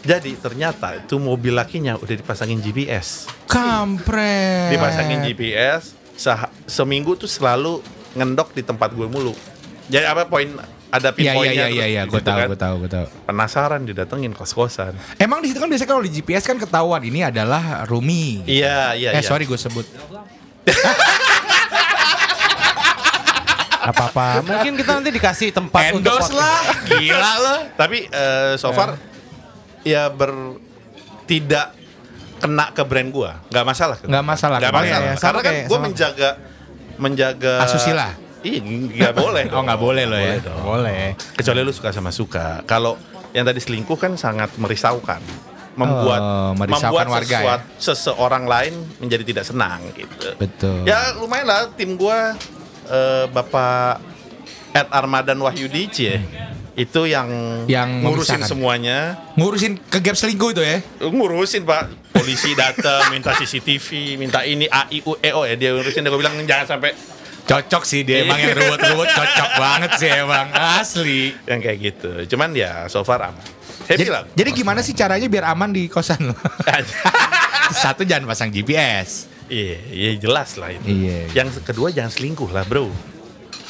jadi 0.00 0.33
ternyata 0.35 0.97
itu 0.99 1.17
mobil 1.17 1.52
lakinya 1.52 1.97
udah 1.97 2.17
dipasangin 2.17 2.61
GPS 2.61 3.29
Kampret. 3.47 4.73
dipasangin 4.73 5.21
GPS 5.23 5.97
seminggu 6.64 7.17
tuh 7.17 7.29
selalu 7.29 7.81
ngendok 8.12 8.52
di 8.52 8.61
tempat 8.61 8.93
gue 8.93 9.07
mulu 9.07 9.33
jadi 9.87 10.05
apa 10.07 10.26
poin 10.26 10.52
ada 10.90 11.09
Iya 11.09 11.14
iya 11.14 11.14
pinpointnya 11.14 11.54
iya 11.54 11.66
iya, 11.68 11.87
iya. 11.87 12.00
terus 12.02 12.12
gue 12.12 12.18
gitu 12.18 12.26
tahu 12.26 12.37
kan. 12.37 12.47
gue 12.47 12.59
tahu 12.59 12.75
gue 12.76 12.90
tahu. 12.90 13.06
penasaran 13.25 13.80
didatengin 13.82 14.32
kos 14.32 14.50
kosan 14.50 14.92
Emang 15.16 15.38
di 15.38 15.47
situ 15.47 15.59
kan 15.59 15.66
biasanya 15.66 15.87
kalau 15.88 16.02
di 16.02 16.11
GPS 16.11 16.44
kan 16.44 16.56
ketahuan 16.56 16.99
ini 17.00 17.23
adalah 17.23 17.82
Rumi. 17.85 18.42
iya 18.44 18.92
iya 18.92 19.11
eh 19.11 19.18
iya. 19.18 19.23
sorry 19.23 19.44
gue 19.44 19.56
sebut. 19.56 19.87
Apa-apa. 23.80 24.44
Mungkin 24.44 24.76
kita 24.76 24.90
nanti 24.92 25.11
dikasih 25.11 25.49
tempat 25.50 25.88
Endorse 25.90 26.28
podcast. 26.28 26.37
lah. 26.37 26.61
Gila 26.92 27.32
lo. 27.38 27.56
tapi 27.75 27.99
eh, 28.04 28.52
so 28.54 28.70
far 28.70 29.00
ya 29.80 30.06
ber 30.06 30.61
tidak 31.25 31.73
kena 32.37 32.68
ke 32.70 32.82
brand 32.82 33.09
gua 33.09 33.40
nggak 33.47 33.64
masalah 33.64 33.97
Nggak 34.00 34.25
masalah. 34.26 34.56
nggak 34.59 34.68
Kemarin 34.70 34.90
masalah 34.90 35.00
ya, 35.02 35.12
sama 35.12 35.25
karena 35.25 35.40
kan 35.40 35.52
kayak- 35.54 35.66
gua 35.66 35.76
sama. 35.76 35.85
menjaga 35.87 36.30
menjaga 36.99 37.54
Asusila. 37.62 38.09
Ih, 38.42 38.59
nggak 38.90 39.12
boleh. 39.12 39.44
Oh, 39.54 39.62
nggak 39.62 39.76
boleh 39.78 40.04
lo 40.04 40.16
ya. 40.16 40.40
dong. 40.40 40.61
Boleh. 40.62 41.12
Kecuali 41.35 41.61
lu 41.61 41.70
suka 41.70 41.90
sama 41.90 42.09
suka. 42.09 42.64
Kalau 42.64 42.97
yang 43.30 43.44
tadi 43.44 43.59
selingkuh 43.59 43.94
kan 43.94 44.14
sangat 44.14 44.56
merisaukan. 44.56 45.20
Membuat 45.70 46.20
Oh, 46.20 46.50
merisaukan 46.54 46.82
membuat 46.82 47.06
warga 47.09 47.30
ya. 47.30 47.40
sesuat- 47.40 47.64
seseorang 47.78 48.44
lain 48.44 48.75
menjadi 48.99 49.23
tidak 49.25 49.44
senang 49.44 49.80
gitu. 49.92 50.35
Betul. 50.37 50.82
Ya 50.82 51.14
lumayan 51.14 51.47
lah 51.47 51.70
tim 51.70 51.94
gua 51.94 52.35
eh, 52.87 53.25
Bapak 53.26 54.02
Ed 54.73 54.88
Armadan 54.90 55.38
Wahyudi 55.38 55.87
Cie. 55.88 56.18
Itu 56.73 57.04
yang, 57.04 57.28
Yang 57.66 57.88
ngurusin 58.02 58.40
semuanya. 58.42 59.14
Ngurusin 59.35 59.76
kegap 59.85 60.16
selingkuh 60.16 60.50
itu 60.50 60.62
ya. 60.62 60.78
Ngurusin 60.99 61.62
Pak. 61.62 61.82
Polisi 62.11 62.52
datang 62.52 63.09
minta 63.09 63.30
CCTV, 63.32 64.16
minta 64.16 64.42
ini 64.42 64.66
A 64.66 64.85
I 64.88 65.00
U 65.02 65.14
E 65.16 65.30
O 65.30 65.44
ya 65.44 65.54
dia 65.54 65.70
ngurusin. 65.70 66.02
Dia 66.02 66.11
bilang 66.11 66.35
jangan 66.42 66.66
sampai 66.68 66.92
Cocok 67.50 67.83
sih 67.83 68.00
dia 68.00 68.23
emang 68.23 68.38
yang 68.38 68.54
ruwet-ruwet 68.54 69.11
cocok 69.11 69.50
banget 69.59 69.90
sih 69.99 70.07
emang 70.09 70.47
asli. 70.54 71.35
yang 71.45 71.59
kayak 71.59 71.78
gitu. 71.83 72.11
Cuman 72.30 72.54
ya 72.54 72.87
so 72.87 73.02
far 73.02 73.19
aman. 73.25 73.42
Happy 73.83 73.99
Jadi, 73.99 74.04
lah. 74.07 74.23
jadi 74.30 74.50
gimana 74.54 74.80
sih 74.80 74.95
caranya 74.95 75.26
biar 75.26 75.50
aman 75.50 75.75
di 75.75 75.90
kosan 75.90 76.30
lo? 76.30 76.37
Satu 77.83 78.07
jangan 78.07 78.23
pasang 78.25 78.49
GPS. 78.49 79.26
Iya, 79.50 79.78
iya 79.90 80.11
jelas 80.14 80.54
lah 80.54 80.71
itu. 80.71 80.87
Iya. 80.87 81.26
Yang 81.35 81.59
kedua 81.66 81.90
jangan 81.90 82.14
selingkuh 82.14 82.54
lah, 82.54 82.62
bro. 82.62 82.87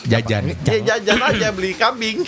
Jajan. 0.02 0.52
Ya 0.60 0.76
jajan 0.82 1.16
aja 1.18 1.48
beli 1.48 1.72
kambing. 1.72 2.20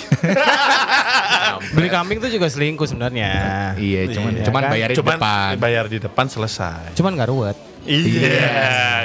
Beli 1.72 1.88
kambing 1.88 2.20
tuh 2.20 2.28
juga 2.28 2.44
selingkuh 2.46 2.84
sebenarnya. 2.84 3.32
Iya, 3.76 4.12
cuman 4.12 4.32
Iya, 4.34 4.44
cuman 4.44 4.60
kan? 4.62 4.70
bayarin 4.70 4.96
Cuman 4.96 5.16
depan. 5.16 5.50
bayar 5.56 5.84
di 5.88 5.98
depan 5.98 6.26
selesai. 6.28 6.92
Cuman 6.92 7.16
gak 7.16 7.28
ruwet. 7.28 7.56
Iya, 7.82 8.54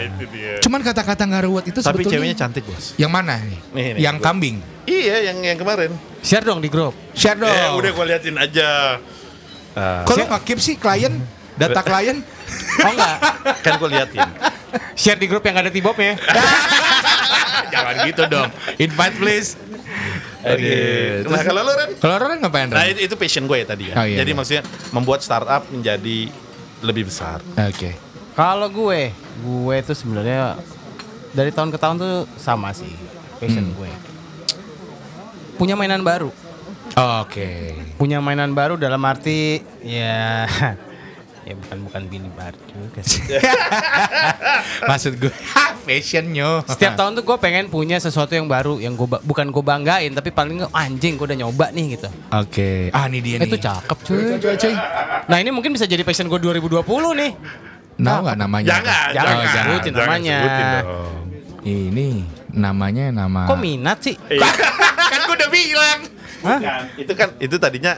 itu 0.05 0.23
dia. 0.29 0.53
Cuman 0.61 0.79
kata-kata 0.79 1.23
nggak 1.23 1.43
ruwet 1.43 1.65
itu 1.67 1.79
Tapi 1.79 2.05
sebetulnya 2.05 2.13
ceweknya 2.13 2.37
cantik, 2.37 2.63
Bos. 2.63 2.93
yang 2.93 3.09
mana 3.09 3.41
nih? 3.41 3.59
Nih, 3.73 3.85
nih, 3.91 4.01
yang 4.05 4.15
gua- 4.15 4.25
kambing. 4.29 4.61
Iya, 4.85 5.33
yang 5.33 5.37
yang 5.41 5.57
kemarin. 5.57 5.91
Share 6.21 6.45
dong 6.45 6.61
di 6.61 6.69
grup. 6.69 6.93
Share 7.11 7.35
dong. 7.35 7.49
Eh, 7.49 7.69
udah 7.73 7.91
gua 7.91 8.05
liatin 8.05 8.37
aja. 8.37 9.01
Ah, 9.73 10.01
Kalau 10.03 10.25
nggak 10.25 10.41
keep 10.43 10.57
sih 10.57 10.75
klien, 10.75 11.17
data 11.53 11.81
klien. 11.81 12.21
Oh 12.77 12.87
enggak. 12.87 13.17
kan 13.59 13.73
gua 13.75 13.89
liatin. 13.89 14.21
Share 14.93 15.17
di 15.17 15.25
grup 15.25 15.41
yang 15.41 15.57
gak 15.57 15.65
ada 15.65 15.73
tibopnya. 15.73 16.13
Jangan 17.73 17.95
gitu 18.05 18.23
dong. 18.27 18.49
Invite 18.77 19.15
please. 19.17 19.49
Aduh. 20.45 21.27
Nah, 21.27 21.41
kalau 21.43 21.61
lu 21.61 21.73
Ren? 21.73 21.89
Kalau 21.97 22.13
orang 22.15 22.39
ngapain? 22.39 22.69
Nah, 22.69 22.85
Ren? 22.85 22.93
itu, 22.93 22.99
itu 23.03 23.15
passion 23.17 23.43
gue 23.43 23.57
ya 23.57 23.65
tadi 23.65 23.91
ya. 23.91 23.95
Oh, 23.97 24.05
iya, 24.05 24.21
Jadi 24.21 24.31
iya. 24.31 24.37
maksudnya 24.37 24.63
membuat 24.93 25.19
startup 25.19 25.67
menjadi 25.67 26.29
lebih 26.79 27.09
besar. 27.09 27.41
Oke. 27.57 28.06
Kalau 28.37 28.69
gue, 28.69 29.09
gue 29.41 29.75
tuh 29.81 29.97
sebenarnya 29.97 30.61
dari 31.33 31.49
tahun 31.49 31.73
ke 31.73 31.77
tahun 31.77 31.95
tuh 31.97 32.15
sama 32.37 32.69
sih 32.69 32.93
passion 33.37 33.65
Hmm. 33.65 33.73
gue. 33.73 33.89
Punya 35.57 35.73
mainan 35.73 36.05
baru. 36.05 36.29
Oke. 36.93 37.73
Punya 37.97 38.21
mainan 38.21 38.53
baru 38.53 38.77
dalam 38.77 39.01
arti 39.01 39.57
ya 39.81 40.45
ya 41.47 41.53
bukan 41.55 41.77
bukan 41.81 42.01
bini 42.05 42.29
baru 42.29 42.61
juga 42.67 43.01
sih. 43.01 43.25
Maksud 44.89 45.17
gue 45.17 45.33
fashionnya. 45.89 46.61
Setiap 46.69 46.93
tahun 46.93 47.17
tuh 47.17 47.25
gue 47.25 47.37
pengen 47.41 47.73
punya 47.73 47.97
sesuatu 47.97 48.37
yang 48.37 48.45
baru 48.45 48.77
yang 48.77 48.93
gue 48.93 49.17
bukan 49.17 49.49
gue 49.49 49.63
banggain 49.63 50.13
tapi 50.13 50.29
paling 50.29 50.61
nggak 50.61 50.73
anjing 50.73 51.17
gue 51.17 51.25
udah 51.25 51.39
nyoba 51.41 51.73
nih 51.73 51.97
gitu. 51.97 52.09
Oke. 52.29 52.93
Ah 52.93 53.09
ini 53.09 53.17
dia 53.17 53.41
nih. 53.41 53.49
Itu 53.49 53.57
cakep 53.57 53.97
cuy. 53.97 54.73
Nah 55.25 55.37
ini 55.41 55.49
mungkin 55.49 55.73
bisa 55.73 55.89
jadi 55.89 56.05
passion 56.05 56.29
gue 56.29 56.37
2020 56.37 56.85
nih. 57.17 57.33
Tahu 57.97 58.19
nggak 58.21 58.37
namanya? 58.37 58.67
Jangan, 58.69 59.09
Jangan 59.09 59.13
jangan, 59.13 59.37
Oh, 59.37 59.51
sebutin 59.51 59.91
namanya. 59.91 60.37
sebutin 60.37 60.65
dong. 60.67 61.15
Ini 61.63 62.07
namanya 62.53 63.05
nama. 63.11 63.41
Kok 63.45 63.57
minat 63.57 63.97
sih? 63.99 64.15
kan 65.11 65.19
gue 65.19 65.35
udah 65.35 65.49
bilang. 65.49 65.99
Hah? 66.39 66.59
Itu 66.93 67.11
kan 67.11 67.33
itu 67.37 67.55
tadinya 67.55 67.97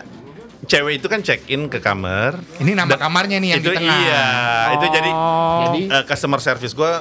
cewek 0.61 0.97
itu 0.97 1.07
kan 1.07 1.19
check 1.19 1.43
in 1.45 1.67
ke 1.67 1.77
kamar. 1.77 2.39
Ini 2.57 2.71
nama 2.73 2.95
kamarnya 2.95 3.37
nih 3.37 3.49
yang 3.51 3.59
itu 3.59 3.69
di 3.69 3.77
tengah. 3.77 3.99
iya, 3.99 4.25
itu 4.73 4.85
jadi 4.87 5.11
Oh. 5.11 5.59
Jadi 5.65 5.79
eh, 5.85 6.03
customer 6.03 6.39
service 6.39 6.71
gue 6.71 6.91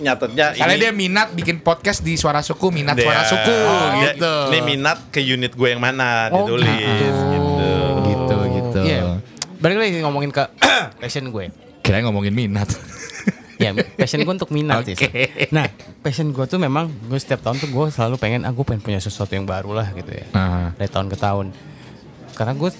nyatetnya 0.00 0.56
Karena 0.56 0.72
ini 0.72 0.80
dia 0.80 0.92
minat 0.92 1.28
bikin 1.30 1.60
podcast 1.60 2.00
di 2.00 2.16
suara 2.16 2.40
suku, 2.40 2.72
minat 2.72 2.96
dia- 2.96 3.04
suara 3.04 3.22
suku 3.22 3.52
dia- 3.52 4.16
gitu. 4.16 4.34
Ini 4.48 4.58
minat 4.64 4.98
ke 5.10 5.20
unit 5.20 5.52
gue 5.52 5.68
yang 5.68 5.78
mana 5.78 6.26
Oh, 6.26 6.40
ditulis 6.40 6.72
gitu. 6.72 7.04
gitu. 7.28 7.70
gitu 8.02 8.36
gitu. 8.50 8.80
Iya. 8.80 9.20
Balik 9.60 9.76
lagi 9.78 10.00
ngomongin 10.00 10.32
ke 10.32 10.40
passion 11.00 11.28
gue. 11.28 11.52
Kira 11.90 12.06
ngomongin 12.06 12.30
minat. 12.30 12.70
Ya, 13.58 13.74
passion 13.98 14.22
gue 14.22 14.30
untuk 14.30 14.54
minat 14.54 14.86
sih. 14.86 14.94
Oke. 14.94 15.50
Nah, 15.50 15.66
passion 16.06 16.30
gue 16.30 16.46
tuh 16.46 16.62
memang 16.62 16.86
gue 16.86 17.18
setiap 17.18 17.42
tahun 17.42 17.58
tuh 17.58 17.66
gue 17.74 17.84
selalu 17.90 18.14
pengen 18.16 18.46
aku 18.46 18.62
pengen 18.62 18.78
punya 18.78 19.02
sesuatu 19.02 19.34
yang 19.34 19.42
baru 19.42 19.74
lah 19.74 19.90
gitu 19.92 20.06
ya. 20.06 20.30
Ah. 20.38 20.70
Dari 20.78 20.86
tahun 20.86 21.10
ke 21.10 21.18
tahun. 21.18 21.50
Karena 22.38 22.54
gue 22.54 22.70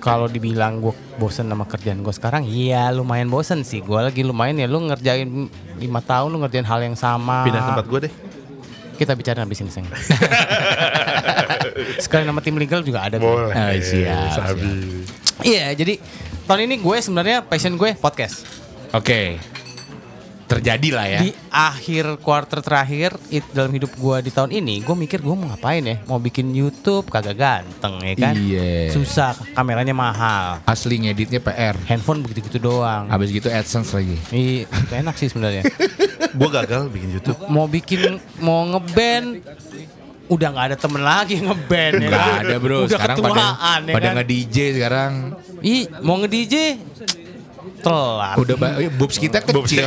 kalau 0.00 0.24
dibilang 0.24 0.80
gue 0.80 0.96
bosen 1.20 1.52
sama 1.52 1.68
kerjaan 1.68 2.00
gue 2.00 2.10
sekarang, 2.16 2.48
iya 2.48 2.88
lumayan 2.96 3.28
bosen 3.28 3.60
sih. 3.60 3.84
Gue 3.84 4.00
lagi 4.00 4.24
lumayan 4.24 4.56
ya 4.56 4.64
lu 4.64 4.88
ngerjain 4.88 5.52
lima 5.76 6.00
tahun 6.00 6.32
lu 6.32 6.40
ngerjain 6.40 6.64
hal 6.64 6.80
yang 6.80 6.96
sama. 6.96 7.44
Pindah 7.44 7.62
tempat 7.62 7.84
gue 7.84 8.00
deh. 8.08 8.12
Kita 8.96 9.12
bicara 9.12 9.44
habis 9.44 9.60
ini, 9.60 9.68
Seng. 9.68 9.84
Sekali 12.08 12.24
nama 12.24 12.40
tim 12.40 12.56
legal 12.56 12.80
juga 12.80 13.04
ada. 13.04 13.20
Boleh. 13.20 13.52
Ah, 13.52 13.76
siap, 13.76 14.32
Sabi. 14.32 15.04
Iya, 15.44 15.76
jadi 15.76 16.00
tahun 16.46 16.70
ini 16.70 16.78
gue 16.78 16.96
sebenarnya 17.02 17.42
passion 17.42 17.74
gue 17.74 17.98
podcast. 17.98 18.46
Oke. 18.94 19.42
Terjadi 20.46 20.88
lah 20.94 21.06
ya. 21.10 21.20
Di 21.26 21.34
akhir 21.50 22.22
quarter 22.22 22.62
terakhir 22.62 23.18
it, 23.34 23.42
dalam 23.50 23.74
hidup 23.74 23.90
gue 23.98 24.16
di 24.22 24.30
tahun 24.30 24.54
ini, 24.54 24.78
gue 24.78 24.94
mikir 24.94 25.18
gue 25.18 25.34
mau 25.34 25.50
ngapain 25.50 25.82
ya? 25.82 25.98
Mau 26.06 26.22
bikin 26.22 26.54
YouTube 26.54 27.10
kagak 27.10 27.34
ganteng 27.34 27.98
ya 27.98 28.14
kan? 28.14 28.34
Iya. 28.38 28.94
Susah, 28.94 29.34
kameranya 29.58 29.90
mahal. 29.90 30.62
Asli 30.62 31.02
ngeditnya 31.02 31.42
PR. 31.42 31.74
Handphone 31.90 32.22
begitu-gitu 32.22 32.62
doang. 32.62 33.10
Habis 33.10 33.34
gitu 33.34 33.50
AdSense 33.50 33.90
lagi. 33.90 34.14
Iya, 34.30 34.70
enak 35.02 35.18
sih 35.18 35.26
sebenarnya. 35.26 35.66
Gue 36.38 36.48
gagal 36.52 36.94
bikin 36.94 37.10
YouTube. 37.16 37.42
mau 37.50 37.66
bikin 37.66 38.22
mau 38.38 38.62
ngeband 38.70 39.42
udah 40.26 40.48
nggak 40.48 40.66
ada 40.66 40.76
temen 40.76 41.00
lagi 41.00 41.38
ngeband 41.38 41.94
ya 41.96 42.08
Gak 42.08 42.18
kan? 42.18 42.40
ada 42.42 42.54
bro. 42.56 42.78
Udah 42.80 42.90
sekarang 42.92 43.16
pada 43.16 43.30
ketuaan, 43.30 43.78
ya 43.80 43.94
pada 43.94 44.04
kan? 44.04 44.14
nge-DJ 44.16 44.56
sekarang. 44.72 45.12
Ih, 45.60 45.82
mau 46.00 46.16
nge-DJ 46.16 46.54
telat. 47.78 48.36
Udah 48.36 48.54
ba- 48.56 48.76
eh, 48.76 48.90
boobs 48.90 49.16
kita 49.16 49.38
kecil. 49.40 49.86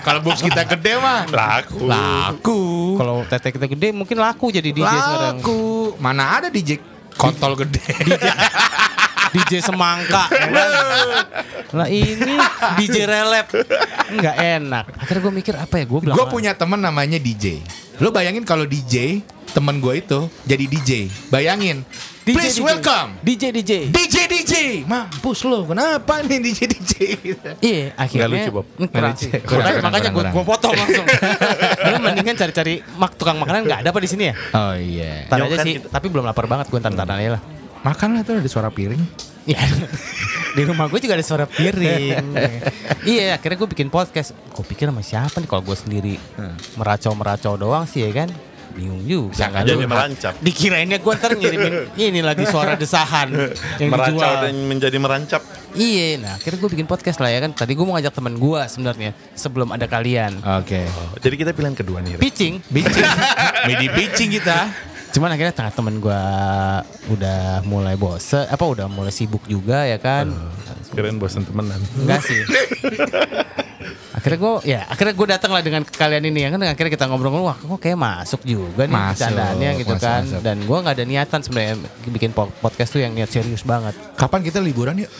Kalau 0.00 0.20
boobs 0.20 0.40
kita 0.40 0.62
gede 0.66 0.92
mah 0.96 1.24
Laku. 1.26 1.84
laku. 1.84 2.60
Kalau 2.94 3.24
tete 3.24 3.48
kita 3.50 3.66
gede 3.66 3.88
mungkin 3.90 4.16
laku 4.16 4.48
jadi 4.48 4.68
DJ 4.68 4.84
sekarang. 4.84 5.36
Laku. 5.38 5.60
Mana 5.96 6.22
ada 6.34 6.48
DJ 6.48 6.76
kontol 7.14 7.56
gede. 7.58 7.80
DJ 9.34 9.58
semangka 9.60 10.30
ya 10.30 10.46
kan? 10.46 10.68
Lah 11.74 11.88
ini 11.88 12.38
DJ 12.78 13.02
relap 13.02 13.50
nggak 14.06 14.36
enak. 14.60 14.84
Akhirnya 14.96 15.20
gue 15.20 15.34
mikir 15.34 15.54
apa 15.54 15.74
ya 15.74 15.84
gue 15.84 15.98
bilang 15.98 16.14
Gue 16.14 16.26
punya 16.28 16.52
temen 16.52 16.78
namanya 16.78 17.18
DJ. 17.18 17.58
Lo 17.96 18.10
bayangin 18.10 18.42
kalau 18.42 18.64
DJ 18.64 19.22
temen 19.50 19.78
gue 19.78 19.94
itu 19.96 20.18
jadi 20.42 20.64
DJ. 20.66 20.90
Bayangin. 21.30 21.86
DJ, 22.24 22.34
Please 22.34 22.56
DJ. 22.56 22.64
welcome. 22.64 23.08
DJ 23.20 23.42
DJ. 23.52 23.72
DJ 23.88 24.16
DJ. 24.26 24.54
Mampus 24.82 25.44
lo. 25.44 25.62
Kenapa 25.62 26.18
nih 26.20 26.40
DJ 26.42 26.60
DJ? 26.66 26.92
Iya, 27.60 27.84
akhirnya 27.94 28.26
lucu, 28.26 28.50
Bob. 28.52 28.66
Kurang 28.88 29.14
Makanya- 29.14 29.42
kurang, 29.44 29.74
makanya 29.78 30.10
gue 30.10 30.24
gue 30.26 30.44
potong 30.44 30.74
langsung. 30.74 31.06
Lu 31.84 31.96
mendingan 32.00 32.34
cari-cari 32.34 32.74
mak 32.96 33.14
tukang 33.14 33.36
makanan 33.36 33.62
nggak 33.62 33.80
ada 33.84 33.88
apa 33.88 34.00
di 34.00 34.08
sini 34.08 34.24
ya? 34.26 34.34
Oh 34.52 34.74
iya. 34.74 35.28
Ntar 35.28 35.38
Ya, 35.38 35.44
aja 35.46 35.56
sih, 35.62 35.72
kita- 35.78 35.90
tapi 35.92 36.06
belum 36.08 36.24
lapar 36.24 36.48
banget 36.48 36.66
gue 36.66 36.78
ntar 36.80 36.96
aja 36.96 37.30
lah. 37.30 37.42
Makan 37.84 38.08
lah 38.10 38.20
tuh 38.24 38.34
ada 38.34 38.50
suara 38.50 38.68
piring. 38.68 39.02
Iya. 39.44 39.60
di 40.54 40.62
rumah 40.62 40.86
gue 40.86 40.98
juga 40.98 41.14
ada 41.14 41.22
suara 41.22 41.44
piring. 41.44 42.32
iya, 43.04 43.34
akhirnya 43.34 43.58
gue 43.58 43.68
bikin 43.70 43.88
podcast. 43.88 44.32
Gue 44.48 44.64
pikir 44.64 44.88
sama 44.88 45.00
siapa 45.00 45.36
nih 45.36 45.46
kalau 45.46 45.62
gue 45.62 45.74
sendiri 45.74 46.14
meracau-meracau 46.74 47.54
doang 47.54 47.84
sih 47.84 48.02
ya 48.02 48.12
kan? 48.14 48.30
Bingung 48.72 49.04
juga. 49.04 49.36
Jangan 49.36 49.62
kan. 49.62 49.68
Jadi 49.68 49.84
merancap. 49.84 50.32
Dikirainnya 50.40 50.98
gue 50.98 51.12
ntar 51.14 51.32
ngirimin 51.32 51.74
ini 52.00 52.20
lagi 52.20 52.42
suara 52.44 52.74
desahan 52.74 53.30
yang 53.78 53.90
Meracau 53.90 54.18
dijual. 54.18 54.34
dan 54.42 54.54
menjadi 54.64 54.96
merancap. 54.98 55.42
Iya, 55.74 56.18
nah 56.18 56.32
akhirnya 56.34 56.58
gue 56.58 56.70
bikin 56.70 56.86
podcast 56.86 57.18
lah 57.18 57.30
ya 57.30 57.38
kan. 57.38 57.50
Tadi 57.50 57.74
gue 57.74 57.84
mau 57.84 57.94
ngajak 57.94 58.14
teman 58.14 58.34
gue 58.34 58.60
sebenarnya 58.66 59.10
sebelum 59.34 59.70
ada 59.70 59.86
kalian. 59.86 60.38
Oke. 60.58 60.86
Jadi 61.18 61.34
kita 61.34 61.50
pilihan 61.50 61.74
kedua 61.74 61.98
nih. 62.00 62.18
Pitching, 62.18 62.62
Bitching. 62.66 63.06
Midi 63.68 63.86
bitching 63.90 64.30
kita. 64.32 64.58
Cuman 65.14 65.30
akhirnya 65.30 65.54
tengah 65.54 65.70
temen 65.70 66.02
gue 66.02 66.22
udah 67.14 67.62
mulai 67.62 67.94
bosen, 67.94 68.50
apa 68.50 68.64
udah 68.66 68.90
mulai 68.90 69.14
sibuk 69.14 69.46
juga 69.46 69.86
ya 69.86 70.02
kan. 70.02 70.34
Keren 70.90 71.22
bosan 71.22 71.46
temenan. 71.46 71.78
Enggak 71.94 72.26
sih. 72.26 72.42
akhirnya 74.14 74.38
gue 74.40 74.52
ya 74.64 74.80
akhirnya 74.88 75.14
gue 75.20 75.26
datang 75.36 75.50
lah 75.52 75.60
dengan 75.60 75.82
kalian 75.84 76.24
ini 76.32 76.46
ya 76.46 76.48
kan 76.48 76.62
akhirnya 76.64 76.92
kita 76.96 77.04
ngobrol-ngobrol 77.10 77.50
wah 77.50 77.58
kok 77.58 77.76
kayak 77.82 77.98
masuk 77.98 78.40
juga 78.46 78.88
nih 78.88 78.94
Masuk, 78.96 79.10
bercandaannya 79.10 79.70
gitu 79.84 79.94
masuk, 79.98 80.06
kan 80.06 80.22
masuk. 80.24 80.40
dan 80.40 80.56
gue 80.64 80.78
nggak 80.80 80.94
ada 80.96 81.04
niatan 81.04 81.40
sebenarnya 81.44 81.74
bikin 82.08 82.30
po- 82.32 82.54
podcast 82.62 82.94
tuh 82.94 83.04
yang 83.04 83.12
niat 83.12 83.28
serius 83.28 83.66
banget 83.66 83.92
Kapan 84.16 84.40
kita 84.40 84.62
liburan 84.64 84.96
yuk? 85.02 85.10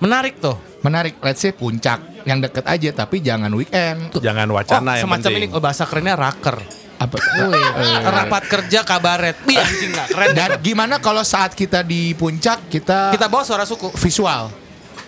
menarik 0.00 0.40
tuh 0.40 0.56
Menarik. 0.84 1.16
Let's 1.24 1.40
say 1.40 1.56
puncak. 1.56 2.28
Yang 2.28 2.38
deket 2.48 2.64
aja 2.68 2.88
tapi 2.92 3.24
jangan 3.24 3.48
weekend. 3.56 4.12
Jangan 4.20 4.52
oh, 4.52 4.60
wacana 4.60 5.00
yang 5.00 5.08
semacam 5.08 5.30
penting. 5.32 5.48
ini 5.48 5.56
oh, 5.56 5.60
bahasa 5.64 5.88
kerennya 5.88 6.14
raker 6.16 6.56
Apa? 6.96 7.16
Wih, 7.18 7.66
rapat 8.04 8.42
kerja 8.44 8.80
kabaret 8.80 9.36
Wih 9.42 9.56
anjing 9.56 9.90
nggak 9.90 10.08
keren 10.08 10.28
Dan 10.32 10.50
gimana 10.58 10.96
kalau 10.96 11.20
saat 11.20 11.52
kita 11.52 11.80
di 11.80 12.12
puncak 12.12 12.66
kita, 12.66 13.10
kita 13.10 13.26
bawa 13.26 13.42
suara 13.42 13.62
suku 13.62 13.90
visual? 13.94 14.50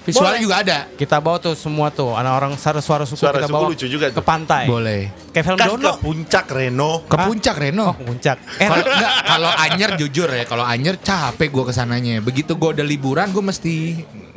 Visualnya 0.03 0.39
Boleh. 0.39 0.45
juga 0.45 0.57
ada. 0.61 0.79
kita 0.93 1.19
bawa 1.19 1.37
tuh 1.37 1.55
semua 1.55 1.91
tuh 1.91 2.15
anak 2.15 2.31
orang 2.33 2.53
suara 2.55 2.79
suara 2.79 3.03
suku 3.03 3.19
Suara 3.19 3.39
kita 3.39 3.51
suku 3.51 3.57
bawa 3.57 3.67
lucu 3.69 3.87
juga 3.89 4.07
ke 4.07 4.15
tuh. 4.15 4.23
pantai 4.23 4.63
Boleh. 4.65 5.11
kayak 5.31 5.45
film 5.45 5.59
Kan 5.59 5.67
Dono 5.69 5.83
ke 5.83 5.93
puncak 5.99 6.47
Reno. 6.49 6.91
Ke 7.03 7.17
Hah? 7.17 7.27
puncak 7.27 7.57
Reno. 7.57 7.85
oh 7.85 7.95
puncak 7.97 8.37
eh 8.57 8.69
Kalau 8.69 8.85
enggak, 8.85 9.13
kalau 9.25 9.51
Anyer 9.53 9.91
jujur 9.97 10.29
ya, 10.29 10.45
kalau 10.45 10.63
Anyer 10.63 10.95
capek 10.97 11.49
gue 11.51 11.65
ke 11.65 11.73
sananya. 11.73 12.19
Begitu 12.21 12.55
gue 12.55 12.71
udah 12.73 12.87
liburan, 12.87 13.27
gue 13.29 13.43
mesti 13.43 13.75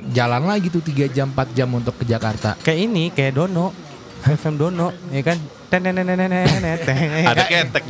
jalan 0.09 0.41
lagi 0.43 0.69
tuh 0.69 0.81
3 0.81 1.05
jam 1.07 1.29
4 1.29 1.53
jam 1.53 1.69
untuk 1.71 1.93
ke 1.93 2.03
Jakarta. 2.03 2.57
kayak 2.57 2.79
ini 2.79 3.03
kayak 3.09 3.33
Dono 3.35 3.69
FM 4.23 4.55
Dono 4.55 4.89
ya 5.07 5.21
kan. 5.23 5.37
Ada 7.29 7.43
ketek. 7.45 7.83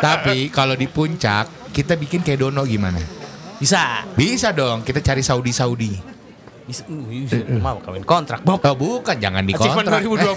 Tapi 0.00 0.48
kalau 0.48 0.72
di 0.74 0.88
puncak 0.88 1.70
kita 1.70 1.94
bikin 2.00 2.24
kayak 2.24 2.40
Dono 2.42 2.64
gimana? 2.64 2.98
bisa 3.60 4.08
Bisa 4.16 4.56
dong, 4.56 4.80
kita 4.80 5.04
cari 5.04 5.20
Saudi 5.52 6.09
Saudi. 6.72 7.26
bisa 7.26 7.36
uh, 7.36 7.44
bisa. 7.46 7.58
mau 7.60 7.76
kawin 7.78 8.04
kontrak 8.04 8.40
Bob 8.42 8.60
Oh 8.60 8.76
bukan, 8.76 9.16
jangan 9.18 9.42
di 9.42 9.52
kontrak. 9.52 10.04
2020 10.06 10.36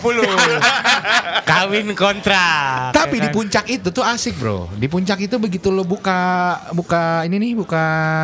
kawin 1.50 1.88
kontrak 1.94 2.96
Tapi 2.96 3.20
di 3.20 3.30
kan? 3.30 3.36
puncak 3.36 3.66
itu 3.70 3.88
tuh 3.92 4.02
asik 4.02 4.40
bro. 4.40 4.66
Di 4.74 4.88
puncak 4.88 5.20
itu 5.22 5.36
begitu 5.38 5.70
lo 5.70 5.84
buka 5.84 6.20
buka 6.72 7.28
ini 7.28 7.38
nih 7.38 7.52
buka 7.54 7.84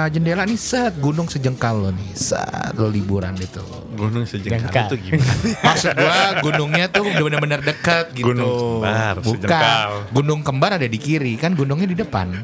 jendela 0.09 0.47
nih 0.47 0.57
set 0.57 0.97
gunung 0.97 1.29
sejengkal 1.29 1.77
lo 1.77 1.89
nih 1.91 2.09
set 2.15 2.73
lo 2.73 2.87
liburan 2.87 3.35
itu. 3.37 3.61
Gunung 3.93 4.23
sejengkal 4.23 4.71
Jengkal. 4.71 4.87
itu 4.87 4.95
gimana? 5.11 5.33
Maksud 5.67 5.91
gua 5.93 6.19
gunungnya 6.39 6.85
tuh 6.87 7.03
udah 7.03 7.23
bener-bener 7.27 7.59
dekat 7.61 8.05
gitu. 8.15 8.31
Gunung 8.31 8.81
kembar, 8.81 9.15
Bukan. 9.19 9.35
sejengkal. 9.35 9.89
Gunung 10.15 10.39
kembar 10.41 10.71
ada 10.79 10.87
di 10.87 10.97
kiri 10.97 11.35
kan 11.35 11.51
gunungnya 11.53 11.87
di 11.91 11.97
depan. 11.99 12.27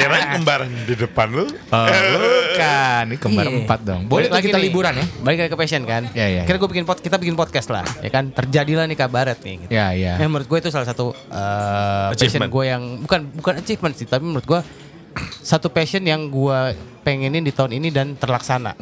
Kirain 0.00 0.26
kembaran 0.34 0.68
di 0.82 0.94
depan 0.94 1.28
lu. 1.28 1.44
Oh, 1.44 1.86
bukan. 1.86 3.02
Ini 3.06 3.16
kembar 3.16 3.44
Iya. 3.44 3.58
empat 3.60 3.80
dong. 3.82 4.02
Boleh 4.06 4.26
tuh 4.26 4.36
lagi 4.36 4.46
kita 4.48 4.56
nih. 4.56 4.64
liburan 4.66 4.92
ya? 4.94 5.04
Balik 5.20 5.38
lagi 5.38 5.50
ke 5.50 5.58
passion 5.58 5.82
kan 5.82 6.02
Iya, 6.10 6.26
iya, 6.26 6.42
Kira 6.44 6.56
gue 6.56 6.68
bikin 6.68 6.84
pod, 6.84 6.98
kita 6.98 7.16
bikin 7.16 7.34
podcast 7.34 7.68
lah 7.68 7.84
Ya 7.98 8.08
kan 8.08 8.28
Terjadilah 8.30 8.84
nih 8.84 8.96
kabaret 8.96 9.38
nih 9.38 9.54
gitu. 9.60 9.70
Ya 9.70 9.92
ya. 9.92 10.16
Yang 10.16 10.28
menurut 10.28 10.48
gue 10.48 10.58
itu 10.58 10.70
salah 10.70 10.84
satu 10.84 11.12
uh, 11.12 12.10
passion 12.10 12.28
Achievement. 12.40 12.50
gue 12.50 12.64
yang 12.66 12.82
bukan 13.00 13.20
bukan 13.32 13.54
achievement 13.56 13.94
sih, 13.94 14.04
tapi 14.04 14.22
menurut 14.22 14.44
gue 14.44 14.60
satu 15.40 15.66
passion 15.68 16.00
yang 16.00 16.28
gue 16.28 16.58
pengenin 17.00 17.40
di 17.40 17.50
tahun 17.50 17.72
ini 17.72 17.88
dan 17.88 18.14
terlaksana. 18.14 18.76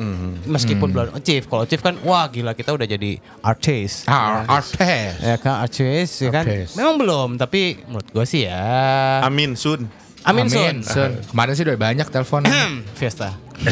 Meskipun 0.45 0.91
belum 0.91 1.15
achieve. 1.15 1.47
Kalau 1.47 1.63
achieve 1.63 1.81
kan 1.81 1.97
wah 2.03 2.27
gila 2.27 2.53
kita 2.53 2.71
udah 2.71 2.85
jadi 2.85 3.17
artist. 3.41 4.05
Ah, 4.05 4.45
artist. 4.45 5.19
Ya 5.21 5.37
kan 5.37 5.55
artist 5.63 6.15
ya 6.21 6.31
kan. 6.31 6.45
Memang 6.75 6.95
belum, 6.97 7.29
tapi 7.37 7.81
menurut 7.83 8.07
gue 8.07 8.25
sih 8.25 8.45
ya. 8.45 8.61
Amin 9.23 9.55
Sun. 9.55 9.87
Amin, 10.27 10.51
Sun. 10.51 10.83
Sun. 10.83 11.13
Kemarin 11.31 11.53
sih 11.55 11.65
udah 11.65 11.79
banyak 11.79 12.07
telepon. 12.11 12.43
Fiesta. 12.99 13.37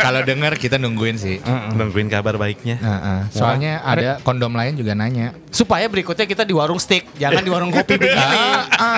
Kalau 0.00 0.20
denger 0.24 0.56
kita 0.56 0.76
nungguin 0.80 1.16
sih. 1.16 1.36
Nungguin 1.74 2.08
kabar 2.08 2.34
baiknya. 2.34 2.80
Heeh. 2.80 3.20
Soalnya 3.30 3.84
ada 3.84 4.18
kondom 4.20 4.54
lain 4.54 4.74
juga 4.74 4.96
nanya. 4.96 5.36
Supaya 5.50 5.86
berikutnya 5.86 6.24
kita 6.24 6.42
di 6.42 6.54
warung 6.56 6.80
steak, 6.80 7.06
jangan 7.16 7.42
di 7.42 7.50
warung 7.52 7.70
kopi 7.70 8.00
begini. 8.00 8.38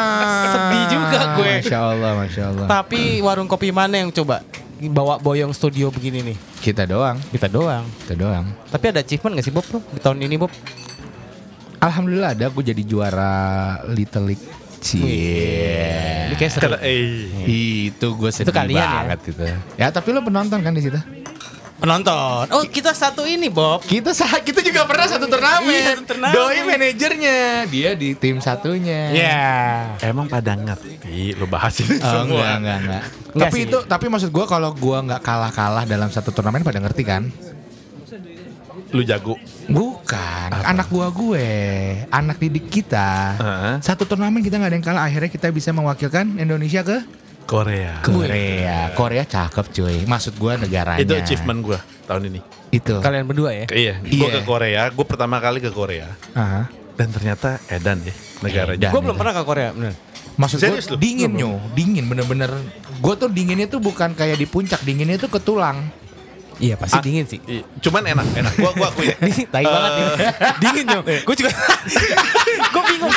Sedih 0.54 0.84
juga 0.88 1.18
gue. 1.36 1.52
Masya 1.64 1.78
Allah, 1.80 2.10
masya 2.16 2.42
Allah. 2.54 2.66
Tapi 2.70 3.18
warung 3.20 3.50
kopi 3.50 3.74
mana 3.74 3.98
yang 3.98 4.14
coba 4.14 4.46
bawa 4.82 5.18
boyong 5.18 5.54
studio 5.54 5.90
begini 5.90 6.22
nih? 6.22 6.36
Kita 6.62 6.86
doang, 6.86 7.18
Kita 7.30 7.50
doang. 7.50 7.82
kita 8.06 8.14
doang. 8.14 8.46
Tapi 8.70 8.84
ada 8.94 9.02
achievement 9.02 9.34
gak 9.34 9.46
sih 9.46 9.54
Bob 9.54 9.66
lo 9.74 9.82
di 9.90 9.98
tahun 9.98 10.22
ini 10.22 10.38
Bob? 10.38 10.50
Alhamdulillah 11.82 12.38
ada, 12.38 12.46
gue 12.46 12.62
jadi 12.62 12.82
juara 12.86 13.34
Little 13.90 14.30
League. 14.30 14.46
Cie. 14.82 16.26
Ini 16.26 16.34
kayak 16.34 16.52
seru. 16.52 16.74
Eh 16.76 17.30
Itu 17.88 18.14
gue 18.14 18.28
sedih 18.28 18.50
kalian 18.50 18.76
ya? 18.76 18.90
banget 19.06 19.18
gitu. 19.30 19.42
Ya 19.76 19.86
tapi 19.88 20.10
lo 20.10 20.20
penonton 20.20 20.58
kan 20.58 20.72
di 20.72 20.82
situ? 20.82 20.98
Penonton. 21.78 22.46
Oh 22.50 22.62
kita 22.62 22.90
satu 22.90 23.22
ini 23.22 23.50
Bob. 23.50 23.82
Kita 23.82 24.10
sah, 24.12 24.38
kita 24.38 24.62
juga 24.62 24.86
pernah 24.86 25.02
satu 25.04 25.26
turnamen. 25.26 25.66
Iya, 25.66 25.82
satu 25.92 26.02
turnamen. 26.06 26.30
Doi 26.30 26.60
manajernya, 26.62 27.38
dia 27.66 27.90
di 27.92 28.14
tim 28.14 28.38
satunya. 28.38 29.10
Ya. 29.10 29.42
emang 30.00 30.26
pada 30.26 30.54
ngerti 30.54 31.34
lu 31.34 31.46
bahas 31.46 31.74
Oh, 31.74 31.82
ini 31.82 31.98
semua. 31.98 32.22
enggak, 32.22 32.54
enggak, 32.54 32.76
enggak. 32.78 33.02
Enggak 33.02 33.42
tapi 33.44 33.58
sih. 33.58 33.66
itu, 33.66 33.78
tapi 33.82 34.04
maksud 34.06 34.30
gue 34.30 34.44
kalau 34.46 34.70
gue 34.72 34.98
nggak 35.02 35.20
kalah-kalah 35.20 35.82
dalam 35.82 36.06
satu 36.06 36.30
turnamen 36.30 36.62
pada 36.62 36.78
ngerti 36.78 37.02
kan? 37.02 37.26
Lu 38.92 39.00
jago. 39.02 39.40
Bukan, 39.66 40.48
anak 40.52 40.92
buah 40.92 41.08
gue, 41.08 41.48
anak 42.12 42.36
didik 42.36 42.68
kita. 42.68 43.08
Heeh. 43.40 43.74
Satu 43.80 44.04
turnamen 44.04 44.44
kita 44.44 44.60
nggak 44.60 44.68
ada 44.68 44.76
yang 44.76 44.84
kalah, 44.84 45.02
akhirnya 45.08 45.30
kita 45.32 45.48
bisa 45.48 45.72
mewakilkan 45.72 46.36
Indonesia 46.36 46.84
ke 46.84 47.00
Korea. 47.48 48.04
Korea. 48.04 48.92
Korea 48.92 49.24
cakep 49.24 49.66
cuy. 49.72 49.96
Maksud 50.04 50.36
gue 50.36 50.52
negaranya. 50.60 51.00
Itu 51.00 51.16
achievement 51.16 51.60
gua 51.64 51.80
tahun 52.04 52.28
ini. 52.28 52.40
Itu. 52.68 53.00
Kalian 53.00 53.24
berdua 53.24 53.50
ya. 53.52 53.66
Iya, 53.68 53.94
gua 54.00 54.28
Iya. 54.28 54.36
ke 54.36 54.40
Korea, 54.44 54.82
gua 54.92 55.06
pertama 55.08 55.36
kali 55.40 55.58
ke 55.60 55.72
Korea 55.72 56.08
Aha. 56.32 56.68
dan 56.96 57.08
ternyata 57.12 57.60
edan 57.68 58.00
ya 58.04 58.14
negaranya. 58.40 58.88
Gue 58.92 59.00
belum 59.00 59.16
pernah 59.16 59.34
ke 59.36 59.42
Korea, 59.44 59.72
bener. 59.72 59.92
Maksud 60.32 60.56
gue 60.60 60.64
Serius 60.64 60.88
lu? 60.88 60.96
dingin 60.96 61.32
nyo, 61.32 61.60
dingin 61.76 62.08
bener-bener. 62.08 62.48
Gue 63.00 63.14
tuh 63.20 63.28
dinginnya 63.28 63.68
tuh 63.68 63.84
bukan 63.84 64.16
kayak 64.16 64.40
di 64.40 64.48
puncak, 64.48 64.80
dinginnya 64.80 65.20
tuh 65.20 65.28
ke 65.28 65.40
tulang. 65.40 65.92
Iya 66.62 66.78
pasti 66.78 66.94
Ah, 66.94 67.02
dingin 67.02 67.26
sih. 67.26 67.42
Iya, 67.42 67.66
Cuman 67.82 68.06
enak, 68.06 68.26
enak. 68.38 68.52
Gua 68.54 68.70
gua 68.78 68.88
akuin. 68.94 69.10
Ini 69.34 69.50
tai 69.50 69.66
banget 69.66 69.90
nih. 69.98 70.06
Dingin 70.62 70.84
dong. 70.86 71.04
Gue 71.04 71.34
juga. 71.34 71.50
gue 72.74 72.82
bingung. 72.86 73.14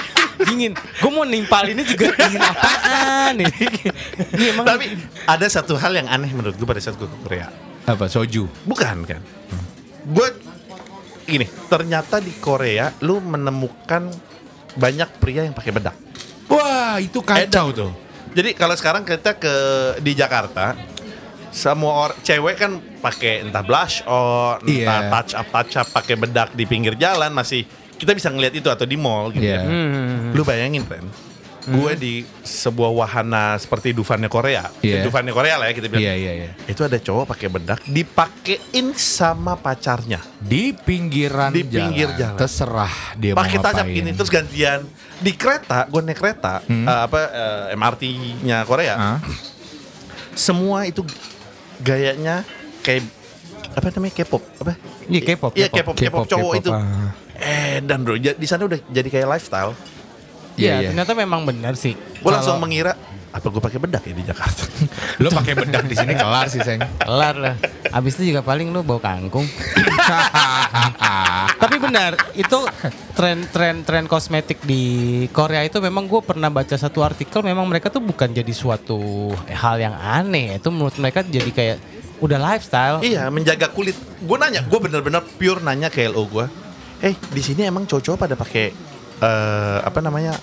Dingin. 0.49 0.71
Gue 0.73 1.11
mau 1.13 1.23
nimpal 1.29 1.69
ini 1.69 1.85
juga 1.85 2.09
dingin 2.17 2.41
apaan 2.41 3.37
nih? 3.37 3.45
Ini 4.33 4.45
emang. 4.49 4.65
Tapi 4.65 4.85
ada 5.29 5.45
satu 5.45 5.77
hal 5.77 5.93
yang 5.93 6.09
aneh 6.09 6.33
menurut 6.33 6.57
gua 6.57 6.73
pada 6.73 6.81
saat 6.81 6.97
gua 6.97 7.05
ke 7.05 7.17
Korea. 7.21 7.53
Apa? 7.85 8.09
Soju. 8.09 8.49
Bukan 8.65 9.05
kan? 9.05 9.21
Gue 10.09 10.27
gini, 11.29 11.45
ternyata 11.69 12.17
di 12.17 12.33
Korea 12.41 12.89
lu 13.05 13.21
menemukan 13.21 14.09
banyak 14.73 15.09
pria 15.21 15.45
yang 15.45 15.53
pakai 15.53 15.69
bedak. 15.69 15.93
Wah, 16.49 16.97
itu 16.97 17.21
kacau 17.21 17.69
tuh. 17.69 17.91
Jadi 18.33 18.57
kalau 18.57 18.73
sekarang 18.73 19.05
kita 19.05 19.37
ke 19.37 19.53
di 20.01 20.11
Jakarta, 20.11 20.73
semua 21.55 21.91
orang 22.03 22.19
cewek 22.19 22.55
kan 22.57 22.71
pakai 22.99 23.41
entah 23.41 23.63
blush 23.63 24.03
on, 24.03 24.59
entah 24.59 24.67
Iya. 24.99 25.07
touch 25.09 25.31
up 25.33 25.47
touch 25.49 25.73
up 25.77 25.87
pakai 25.89 26.15
bedak 26.15 26.51
di 26.51 26.67
pinggir 26.67 26.93
jalan 26.95 27.31
masih 27.31 27.63
kita 27.95 28.11
bisa 28.11 28.27
ngelihat 28.27 28.51
itu 28.53 28.67
atau 28.67 28.83
di 28.83 28.99
mall 28.99 29.31
gitu 29.31 29.39
Iya. 29.41 29.63
ya. 29.63 29.63
Hmm. 29.63 30.35
Lu 30.35 30.43
bayangin 30.43 30.83
Ren, 30.83 31.07
gue 31.65 31.91
di 31.95 32.13
sebuah 32.43 32.91
wahana 32.93 33.55
seperti 33.55 33.89
Dufannya 33.89 34.27
Korea. 34.27 34.67
Iya. 34.83 34.99
Dufannya 35.01 35.31
Korea 35.31 35.55
lah 35.55 35.65
ya 35.65 35.73
kita 35.73 35.87
bilang. 35.87 36.03
Iya 36.03 36.13
iya 36.13 36.31
iya. 36.35 36.51
Itu 36.67 36.83
ada 36.83 36.99
cowok 36.99 37.23
pakai 37.25 37.47
bedak 37.47 37.79
dipakein 37.87 38.91
sama 38.91 39.55
pacarnya. 39.55 40.19
Di 40.37 40.75
pinggiran 40.75 41.49
Di 41.49 41.63
pinggir 41.63 42.11
jalan. 42.13 42.35
Terserah 42.35 43.15
dia 43.15 43.31
Pakai 43.31 43.55
mau 43.55 43.65
tajam 43.65 43.87
ngapain. 43.87 44.01
ini 44.03 44.11
terus 44.11 44.27
gantian 44.27 44.79
di 45.15 45.31
kereta, 45.31 45.87
gue 45.87 46.01
naik 46.03 46.19
kereta 46.19 46.59
Hmm. 46.61 46.83
eh, 46.83 46.99
apa 47.01 47.19
eh, 47.31 47.73
MRT-nya 47.73 48.57
Korea. 48.61 48.93
Hah? 48.93 49.19
Semua 50.35 50.83
itu 50.83 50.99
gayanya 51.79 52.45
kayak 52.79 53.03
apa 53.71 53.91
namanya 53.91 54.13
K-pop 54.15 54.43
apa? 54.57 54.73
Iya, 55.05 55.21
K-pop, 55.25 55.51
Iya 55.51 55.67
K-pop. 55.67 55.93
K-pop, 55.93 56.23
cowok 56.25 56.51
K-pop, 56.53 56.61
itu. 56.61 56.69
ah. 56.71 57.11
Eh 57.35 57.83
dan 57.83 58.01
bro, 58.01 58.15
di 58.15 58.47
sana 58.47 58.63
udah 58.63 58.79
jadi 58.85 59.07
kayak 59.09 59.27
lifestyle. 59.27 59.75
Iya, 60.55 60.55
Iya, 60.55 60.73
iya. 60.77 60.87
ternyata 60.89 61.11
memang 61.13 61.43
benar 61.43 61.75
sih. 61.75 61.91
Gue 61.93 62.31
langsung 62.31 62.55
mengira 62.57 62.95
apa 63.29 63.43
gue 63.43 63.59
pakai 63.59 63.75
bedak 63.75 63.99
ya 64.01 64.15
di 64.15 64.23
Jakarta? 64.23 64.63
Lo 65.19 65.27
pakai 65.29 65.51
bedak 65.53 65.83
di 65.83 65.91
sini 65.91 66.15
kelar 66.15 66.47
sih, 66.47 66.63
Seng. 66.63 66.79
kelar 66.95 67.35
lah. 67.35 67.55
Abis 67.91 68.15
itu 68.15 68.31
juga 68.31 68.39
paling 68.39 68.71
lu 68.71 68.79
bau 68.79 68.95
kangkung. 68.95 69.43
Benar, 71.87 72.13
itu 72.33 72.59
tren 73.13 73.45
tren 73.49 73.85
tren 73.85 74.05
kosmetik 74.09 74.61
di 74.65 74.83
Korea 75.29 75.61
itu 75.61 75.77
memang 75.79 76.09
gue 76.09 76.21
pernah 76.25 76.49
baca 76.49 76.73
satu 76.73 77.05
artikel 77.05 77.45
memang 77.45 77.65
mereka 77.69 77.93
tuh 77.93 78.01
bukan 78.01 78.33
jadi 78.33 78.53
suatu 78.53 79.31
hal 79.47 79.75
yang 79.77 79.95
aneh. 79.95 80.57
Itu 80.57 80.73
menurut 80.73 80.97
mereka 80.97 81.21
jadi 81.21 81.51
kayak 81.53 81.77
udah 82.23 82.39
lifestyle. 82.39 82.97
iya, 83.03 83.27
menjaga 83.27 83.69
kulit. 83.69 83.93
Gue 84.23 84.37
nanya, 84.39 84.63
gue 84.63 84.79
bener-bener 84.79 85.21
pure 85.35 85.59
nanya 85.61 85.91
ke 85.91 86.07
LO 86.07 86.25
gue. 86.25 86.45
Eh, 87.03 87.13
di 87.13 87.41
sini 87.43 87.67
emang 87.67 87.83
cowok-cowok 87.85 88.17
pada 88.17 88.35
pakai 88.39 88.65
eh 89.15 89.79
apa 89.79 90.03
namanya 90.03 90.35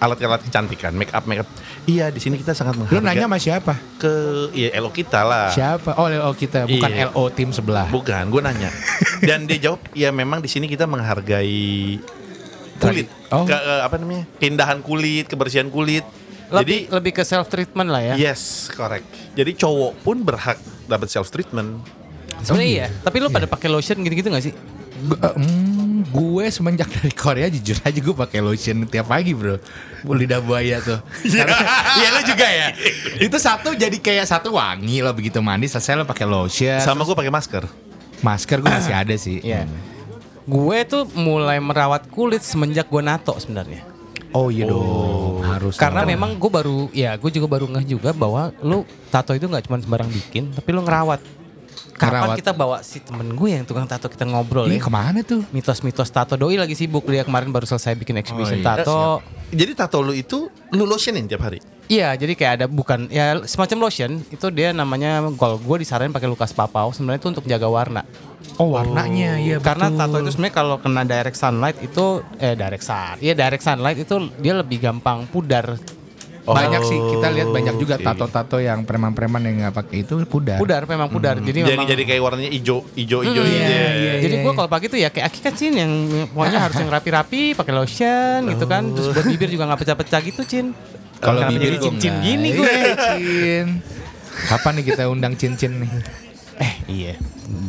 alat-alat 0.00 0.40
kecantikan, 0.40 0.96
make 0.96 1.12
up, 1.12 1.28
make 1.28 1.44
up. 1.44 1.48
Iya, 1.84 2.08
di 2.08 2.18
sini 2.18 2.40
kita 2.40 2.56
sangat 2.56 2.74
Lo 2.74 2.88
menghargai 2.88 3.04
nanya 3.04 3.28
sama 3.28 3.36
siapa? 3.36 3.74
ke 4.00 4.12
iya 4.50 4.72
LO 4.80 4.88
kita 4.88 5.20
lah. 5.20 5.52
Siapa? 5.52 5.92
Oh, 6.00 6.08
LO 6.08 6.32
kita, 6.32 6.64
bukan 6.64 6.88
Iya. 6.90 7.12
LO 7.12 7.28
tim 7.28 7.52
sebelah. 7.52 7.84
Bukan, 7.86 8.32
gue 8.32 8.40
nanya. 8.40 8.72
Dan 9.20 9.44
dia 9.44 9.60
jawab, 9.60 9.84
ya 9.92 10.08
memang 10.08 10.40
di 10.40 10.48
sini 10.48 10.64
kita 10.66 10.88
menghargai 10.88 12.00
kulit. 12.80 13.08
Oh. 13.28 13.44
Ke, 13.44 13.52
eh, 13.52 13.80
apa 13.84 14.00
namanya? 14.00 14.24
Keindahan 14.40 14.80
kulit, 14.80 15.28
kebersihan 15.28 15.68
kulit. 15.68 16.02
Lebih 16.50 16.90
Jadi 16.90 16.94
lebih 16.96 17.12
ke 17.14 17.22
self 17.22 17.46
treatment 17.46 17.92
lah 17.92 18.02
ya. 18.02 18.14
yes, 18.18 18.72
correct. 18.72 19.06
Jadi 19.36 19.54
cowok 19.54 20.02
pun 20.02 20.24
berhak 20.24 20.58
dapat 20.88 21.06
self 21.06 21.30
treatment. 21.30 21.78
Sebenarnya 22.42 22.66
iya. 22.66 22.86
Tapi 22.90 23.16
lu 23.20 23.28
pada 23.28 23.46
pakai 23.46 23.68
lotion 23.70 24.00
gitu-gitu 24.00 24.32
gak 24.32 24.42
sih? 24.42 24.50
Eh, 25.00 25.34
hmm, 25.36 25.89
gue 26.02 26.44
semenjak 26.48 26.88
dari 26.88 27.12
Korea 27.12 27.46
jujur 27.46 27.76
aja 27.78 27.94
gue 27.94 28.16
pakai 28.16 28.38
lotion 28.38 28.84
tiap 28.84 29.06
pagi 29.06 29.32
bro. 29.32 29.60
Lidah 30.02 30.40
buaya 30.40 30.78
tuh. 30.78 30.98
Karena- 31.22 31.60
iya 31.94 32.08
lo 32.10 32.20
juga 32.22 32.46
ya? 32.46 32.68
Itu 33.16 33.36
satu 33.36 33.72
jadi 33.72 33.94
kayak 33.94 34.24
satu 34.24 34.54
wangi 34.54 34.98
lo 34.98 35.10
begitu 35.10 35.38
mandi 35.38 35.66
selesai 35.66 35.94
lo 35.94 36.04
pakai 36.04 36.24
lotion 36.24 36.78
Sama 36.78 37.02
gue 37.02 37.12
pakai 37.12 37.28
masker. 37.28 37.64
masker 38.20 38.58
gue 38.58 38.70
masih 38.70 38.94
ada 38.94 39.14
sih. 39.14 39.40
Iya. 39.40 39.64
Gue 40.42 40.82
tuh 40.82 41.04
mulai 41.12 41.56
merawat 41.56 42.08
kulit 42.08 42.40
semenjak 42.40 42.86
gue 42.86 43.00
nato 43.00 43.36
sebenarnya. 43.36 43.84
oh 44.30 44.46
iya 44.46 44.62
dong. 44.64 45.42
Harus 45.42 45.74
Karena 45.74 46.06
memang 46.06 46.38
gue 46.38 46.46
baru, 46.46 46.86
ya 46.90 47.18
gue 47.18 47.30
juga 47.30 47.50
baru 47.50 47.66
ngeh 47.66 47.82
juga 47.88 48.14
bahwa 48.14 48.54
lu 48.60 48.82
tato 49.08 49.34
itu 49.34 49.42
nggak 49.44 49.66
cuma 49.66 49.76
sembarang 49.76 50.06
bikin, 50.06 50.54
tapi 50.54 50.70
lu 50.70 50.80
ngerawat. 50.80 51.18
Kapan 52.00 52.32
Ngerawat. 52.32 52.36
kita 52.40 52.52
bawa 52.56 52.80
si 52.80 53.04
temen 53.04 53.36
gue 53.36 53.48
yang 53.52 53.68
tukang 53.68 53.84
tato 53.84 54.08
kita 54.08 54.24
ngobrol 54.24 54.64
Ih, 54.64 54.80
ya? 54.80 54.80
ke 54.80 54.88
mana 54.88 55.20
tuh 55.20 55.44
Mitos-mitos 55.52 56.08
tato 56.08 56.32
doi 56.32 56.56
lagi 56.56 56.72
sibuk 56.72 57.04
dia 57.04 57.28
kemarin 57.28 57.52
baru 57.52 57.68
selesai 57.68 57.92
bikin 57.92 58.16
exhibition 58.16 58.64
iya. 58.64 58.80
tato. 58.80 59.20
Jadi 59.52 59.76
tato 59.76 60.00
lu 60.00 60.16
itu 60.16 60.48
lu 60.72 60.88
lotionin 60.88 61.28
tiap 61.28 61.44
hari. 61.44 61.60
Iya, 61.90 62.14
jadi 62.14 62.38
kayak 62.38 62.52
ada 62.56 62.66
bukan 62.70 63.10
ya 63.10 63.34
semacam 63.44 63.90
lotion 63.90 64.22
itu 64.30 64.46
dia 64.48 64.70
namanya 64.72 65.26
kalau 65.36 65.60
gue 65.60 65.76
disaranin 65.82 66.14
pakai 66.14 66.30
Lukas 66.30 66.54
Papau 66.54 66.94
sebenarnya 66.94 67.20
itu 67.20 67.28
untuk 67.36 67.44
jaga 67.44 67.68
warna. 67.68 68.00
oh 68.56 68.76
warnanya 68.76 69.40
iya 69.40 69.56
Karena 69.60 69.88
betul. 69.88 70.00
tato 70.00 70.16
itu 70.24 70.30
sebenarnya 70.36 70.56
kalau 70.56 70.76
kena 70.80 71.02
direct 71.04 71.36
sunlight 71.36 71.76
itu 71.80 72.20
eh 72.40 72.52
direct 72.56 72.84
sun, 72.84 73.16
iya 73.20 73.32
direct 73.32 73.64
sunlight 73.64 73.98
itu 74.00 74.14
dia 74.40 74.54
lebih 74.56 74.80
gampang 74.80 75.28
pudar. 75.28 75.76
Banyak 76.40 76.82
sih 76.82 76.98
kita 76.98 77.28
lihat 77.30 77.48
banyak 77.52 77.74
juga 77.76 77.94
tato-tato 77.96 78.56
yang 78.58 78.82
preman-preman 78.82 79.38
yang 79.44 79.54
nggak 79.60 79.74
pakai 79.76 80.02
itu 80.02 80.24
pudar 80.24 80.56
Pudar 80.56 80.82
memang 80.88 81.08
pudar. 81.12 81.36
Jadi, 81.36 81.60
Jadi 81.60 81.76
memang 81.76 81.86
jadi 81.86 82.02
kayak 82.08 82.22
warnanya 82.24 82.50
hijau, 82.50 82.80
hijau, 82.96 83.20
hijau 83.20 83.42
Hmm, 83.44 83.50
gitu 83.50 83.60
iya, 83.60 83.68
ya. 83.68 83.90
iya. 83.92 84.12
Jadi 84.24 84.34
gue 84.40 84.52
kalau 84.56 84.68
pagi 84.68 84.86
tuh 84.88 84.98
ya 84.98 85.08
kayak 85.12 85.26
Aki 85.30 85.38
kan 85.44 85.54
Cin 85.54 85.72
yang 85.76 85.92
pokoknya 86.32 86.58
harus 86.58 86.76
yang 86.80 86.90
rapi-rapi, 86.90 87.42
pakai 87.52 87.72
lotion 87.72 88.40
gitu 88.48 88.64
kan. 88.64 88.82
Terus 88.90 89.06
buat 89.12 89.26
bibir 89.28 89.48
juga 89.52 89.64
nggak 89.68 89.80
pecah-pecah 89.84 90.20
gitu 90.24 90.42
Cin. 90.48 90.66
kalau 91.20 91.44
bibir 91.46 91.76
cincin 91.76 92.14
gini 92.24 92.48
gue. 92.56 92.64
Iya, 92.64 92.94
Cin. 92.96 93.66
kapan 94.48 94.72
nih 94.80 94.84
kita 94.88 95.02
undang 95.04 95.36
cincin 95.36 95.84
nih 95.84 95.90
Eh 96.60 96.74
iya, 96.86 97.12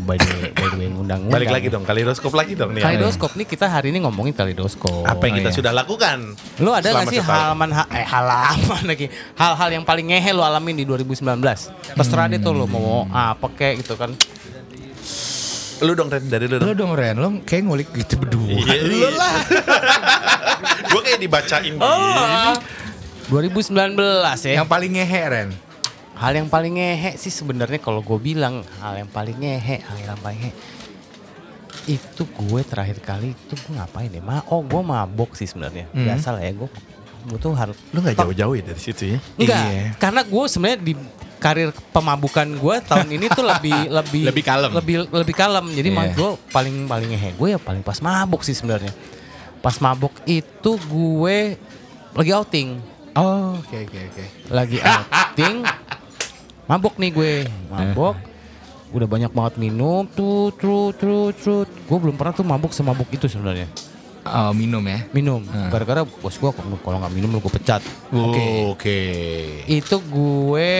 by 0.03 0.19
the 0.19 0.27
way, 0.27 0.51
by 0.51 0.67
the 0.67 0.75
way 0.75 0.87
undang 0.91 1.31
Balik 1.31 1.47
lagi 1.47 1.71
dong, 1.71 1.87
kalidoskop 1.87 2.35
lagi 2.35 2.59
dong 2.59 2.75
nih. 2.75 2.83
Kalidoskop 2.83 3.31
nih 3.33 3.47
kita 3.47 3.65
hari 3.65 3.87
ini 3.87 4.03
ngomongin 4.03 4.35
kalidoskop. 4.35 5.07
Apa 5.07 5.23
yang 5.25 5.39
kita 5.39 5.47
iya. 5.47 5.55
sudah 5.55 5.71
lakukan? 5.71 6.35
Lu 6.59 6.75
ada 6.75 6.91
gak 6.91 7.07
sih 7.07 7.23
halaman 7.23 7.71
ha- 7.71 7.87
eh 7.87 8.03
halaman 8.03 8.83
lagi 8.91 9.07
hal-hal 9.33 9.69
yang 9.71 9.87
paling 9.87 10.11
ngehe 10.11 10.35
lu 10.35 10.43
alamin 10.43 10.75
di 10.75 10.83
2019? 10.83 11.23
Terserah 11.95 12.27
deh 12.27 12.37
tuh 12.37 12.51
lu 12.51 12.67
mau 12.67 13.07
apa 13.07 13.47
kek 13.47 13.79
gitu 13.79 13.95
kan. 13.95 14.11
Lu 15.81 15.95
dong 15.95 16.11
Ren, 16.11 16.27
dari 16.27 16.45
lu 16.45 16.59
Lo 16.59 16.75
dong. 16.75 16.75
dong 16.77 16.93
Ren, 16.93 17.15
lo 17.15 17.27
kayak 17.41 17.63
ngulik 17.63 17.89
gitu 17.95 18.19
berdua. 18.19 18.53
Iya, 18.53 18.75
lu 18.85 19.07
lah. 19.09 19.33
Gue 20.91 21.01
kayak 21.01 21.17
dibacain 21.17 21.73
Oh. 21.73 21.95
gini. 21.95 22.59
2019 23.31 23.97
ya. 24.45 24.61
Yang 24.61 24.67
paling 24.67 24.91
ngehe 24.93 25.21
Ren. 25.25 25.49
Hal 26.21 26.31
yang 26.31 26.47
paling 26.47 26.77
ngehe 26.77 27.17
sih 27.17 27.29
sebenarnya 27.29 27.81
kalau 27.81 27.99
gue 27.99 28.15
bilang 28.15 28.61
hal 28.77 28.93
yang 28.95 29.09
paling 29.09 29.33
ngehe, 29.35 29.81
hal 29.81 29.97
yang 29.97 30.21
paling 30.21 30.37
ngehe 30.39 30.53
itu 31.83 32.23
gue 32.29 32.61
terakhir 32.61 33.01
kali 33.01 33.33
itu 33.33 33.53
gue 33.55 33.71
ngapain 33.73 34.05
ya? 34.07 34.21
Ma 34.21 34.45
oh 34.45 34.61
gue 34.61 34.77
mabok 34.79 35.33
sih 35.33 35.49
sebenarnya. 35.49 35.89
Hmm. 35.89 36.05
Biasa 36.05 36.27
lah 36.31 36.43
ya 36.43 36.53
gue. 36.53 36.69
Gue 37.23 37.37
tuh 37.37 37.53
harus 37.53 37.73
Lu 37.89 37.99
gak 37.99 38.13
jauh-jauh 38.15 38.53
ya 38.53 38.63
dari 38.63 38.77
situ 38.77 39.03
ya? 39.07 39.19
Enggak, 39.35 39.61
Iya. 39.63 39.83
karena 39.97 40.21
gue 40.21 40.43
sebenarnya 40.45 40.79
di 40.79 40.93
karir 41.37 41.69
pemabukan 41.89 42.45
gue 42.45 42.75
tahun 42.85 43.09
ini 43.09 43.25
tuh 43.27 43.41
lebih 43.41 43.79
lebih 43.97 44.23
Lebih 44.29 44.43
kalem. 44.43 44.69
lebih 44.71 44.95
lebih 45.07 45.33
kalem. 45.35 45.65
Jadi 45.73 45.89
mah 45.89 46.05
gue 46.07 46.29
paling 46.49 46.85
paling 46.85 47.09
ngehe 47.09 47.33
gue 47.33 47.47
ya 47.49 47.57
paling 47.57 47.81
pas 47.81 47.97
mabuk 47.97 48.45
sih 48.45 48.53
sebenarnya. 48.53 48.93
Pas 49.57 49.73
mabuk 49.77 50.13
itu 50.23 50.77
gue 50.77 51.57
lagi 52.11 52.31
outing, 52.31 52.69
Oh, 53.11 53.57
oke 53.57 53.77
oke 53.81 53.99
oke. 54.05 54.23
lagi 54.49 54.77
outing, 54.87 55.55
mabuk 56.71 56.95
nih 56.95 57.11
gue, 57.11 57.33
mabuk. 57.67 58.15
Udah 58.91 59.07
banyak 59.07 59.31
banget 59.31 59.53
minum, 59.59 60.07
tuh, 60.07 60.55
tuh, 60.55 60.95
tuh, 60.95 61.35
tuh. 61.35 61.67
Gue 61.67 61.97
belum 61.99 62.15
pernah 62.15 62.31
tuh 62.31 62.47
mabuk 62.47 62.71
semabuk 62.71 63.11
itu 63.11 63.27
sebenarnya. 63.27 63.67
Oh, 64.23 64.53
minum 64.55 64.79
ya. 64.85 65.03
Minum, 65.11 65.43
Hmm. 65.43 65.67
gara-gara 65.67 66.05
bos 66.05 66.35
gue 66.37 66.51
kalau 66.79 66.97
nggak 67.01 67.11
minum 67.11 67.27
lu 67.27 67.43
gue 67.43 67.51
pecat. 67.51 67.83
Oke. 68.13 68.45
Oke. 68.71 68.99
Itu 69.67 69.99
gue 69.99 70.71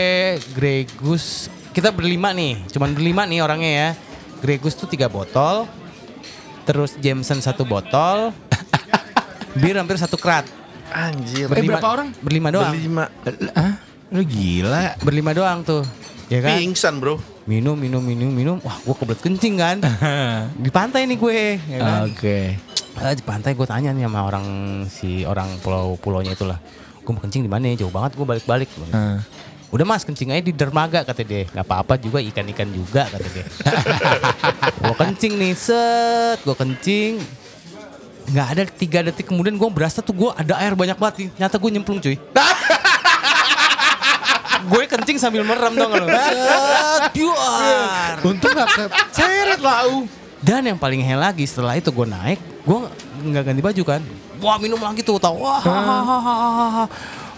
Gregus 0.55 1.51
kita 1.75 1.91
berlima 1.91 2.31
nih, 2.31 2.67
cuman 2.71 2.95
berlima 2.95 3.27
nih 3.27 3.43
orangnya 3.43 3.71
ya. 3.71 3.89
Gregus 4.39 4.75
tuh 4.75 4.87
tiga 4.87 5.11
botol, 5.11 5.67
terus 6.63 6.95
Jameson 6.99 7.43
satu 7.43 7.67
botol, 7.67 8.31
bir 9.61 9.75
hampir 9.75 9.99
satu 9.99 10.15
krat. 10.15 10.47
Anjir. 10.91 11.47
Eh, 11.47 11.63
berapa 11.63 11.87
orang? 11.87 12.11
Berlima 12.19 12.51
doang. 12.51 12.75
Berlima. 12.75 13.07
Hah? 13.55 13.90
Lu 14.11 14.27
gila. 14.27 14.99
Berlima 14.99 15.31
doang 15.31 15.63
tuh. 15.63 15.87
Ya 16.27 16.43
kan? 16.43 16.59
Pingsan 16.59 16.99
bro. 16.99 17.15
Minum, 17.47 17.79
minum, 17.79 18.03
minum, 18.03 18.27
minum. 18.27 18.57
Wah, 18.59 18.75
gue 18.83 18.95
kebelet 18.95 19.19
kencing 19.23 19.55
kan. 19.55 19.77
di 20.63 20.69
pantai 20.69 21.07
nih 21.07 21.17
gue, 21.17 21.39
ya 21.57 21.77
kan? 21.79 21.99
Oke. 22.11 22.59
Ah, 22.99 23.15
di 23.15 23.23
pantai 23.23 23.55
gue 23.55 23.63
tanya 23.63 23.95
nih 23.95 24.05
sama 24.05 24.27
orang 24.27 24.45
si 24.91 25.23
orang 25.23 25.47
pulau 25.63 25.95
pulaunya 25.95 26.35
itulah. 26.35 26.59
Gue 27.01 27.11
mau 27.15 27.23
kencing 27.23 27.47
di 27.47 27.51
mana 27.51 27.71
ya? 27.71 27.87
Jauh 27.87 27.93
banget 27.93 28.19
gue 28.19 28.27
balik-balik. 28.27 28.67
Heeh. 28.67 29.17
Udah 29.71 29.87
mas 29.87 30.03
kencing 30.03 30.35
aja 30.35 30.43
di 30.43 30.51
dermaga 30.51 31.07
kata 31.07 31.23
dia. 31.23 31.47
Gak 31.47 31.63
apa-apa 31.63 31.95
juga 31.95 32.19
ikan-ikan 32.19 32.67
juga 32.67 33.07
kata 33.07 33.27
dia. 33.31 33.45
gue 34.83 34.95
kencing 34.99 35.33
nih 35.39 35.55
set, 35.55 36.43
gue 36.43 36.55
kencing. 36.55 37.13
Nggak 38.31 38.47
ada 38.53 38.63
tiga 38.67 38.99
detik 39.07 39.31
kemudian 39.31 39.55
gue 39.55 39.69
berasa 39.71 40.03
tuh 40.03 40.11
gue 40.13 40.29
ada 40.35 40.59
air 40.59 40.75
banyak 40.75 40.99
banget. 40.99 41.15
nih. 41.23 41.29
Nyata 41.39 41.55
gue 41.55 41.69
nyemplung 41.71 42.03
cuy. 42.03 42.19
gue 44.67 44.83
kencing 44.85 45.17
sambil 45.17 45.41
merem 45.41 45.73
dong 45.73 45.91
lo. 45.93 46.05
Set, 46.05 47.13
duar. 47.15 48.15
Untung 48.21 48.53
gak 48.53 48.69
ke 48.69 48.83
seret 49.15 49.61
lau. 49.61 50.05
Dan 50.41 50.65
yang 50.65 50.77
paling 50.81 51.05
hell 51.05 51.21
lagi 51.21 51.45
setelah 51.45 51.77
itu 51.77 51.93
gue 51.93 52.07
naik, 52.09 52.41
gue 52.65 52.79
nggak 53.29 53.43
ganti 53.45 53.61
baju 53.61 53.83
kan. 53.85 54.01
Wah 54.41 54.57
minum 54.57 54.81
lagi 54.81 55.05
tuh 55.05 55.21
tau. 55.21 55.37
Wah. 55.37 55.61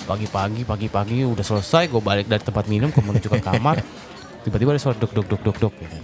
Pagi-pagi, 0.03 0.63
pagi-pagi 0.67 1.23
udah 1.27 1.43
selesai, 1.43 1.91
gue 1.91 1.99
balik 1.99 2.27
dari 2.31 2.43
tempat 2.43 2.67
minum, 2.71 2.91
gue 2.91 3.03
menuju 3.03 3.27
ke 3.27 3.39
kamar. 3.43 3.79
Tiba-tiba 4.43 4.75
ada 4.75 4.79
suara 4.79 4.95
duk 4.95 5.11
duk 5.11 5.27
duk 5.27 5.41
duk 5.43 5.57
duk. 5.59 5.73
Gitu. 5.79 5.97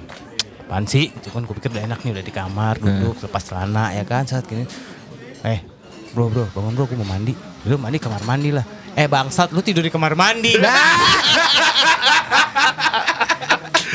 Apaan 0.67 0.87
sih? 0.87 1.11
Itu 1.11 1.31
kan 1.31 1.43
gue 1.47 1.55
pikir 1.55 1.71
udah 1.71 1.83
enak 1.87 1.99
nih 2.03 2.11
udah 2.19 2.23
di 2.23 2.33
kamar, 2.35 2.79
duduk, 2.79 3.15
lepas 3.19 3.43
celana 3.47 3.95
ya 3.95 4.03
kan 4.03 4.27
saat 4.27 4.47
gini. 4.47 4.67
Eh, 5.43 5.59
bro 6.11 6.27
bro, 6.27 6.47
bangun 6.51 6.75
bro, 6.75 6.83
gue 6.87 6.99
mau 6.99 7.07
mandi. 7.07 7.31
Lu 7.67 7.75
mandi 7.79 7.99
kamar 7.99 8.23
mandi 8.27 8.55
lah. 8.55 8.63
Eh 8.99 9.07
bangsat 9.07 9.55
lu 9.55 9.63
tidur 9.63 9.79
di 9.79 9.87
kamar 9.87 10.11
mandi. 10.11 10.59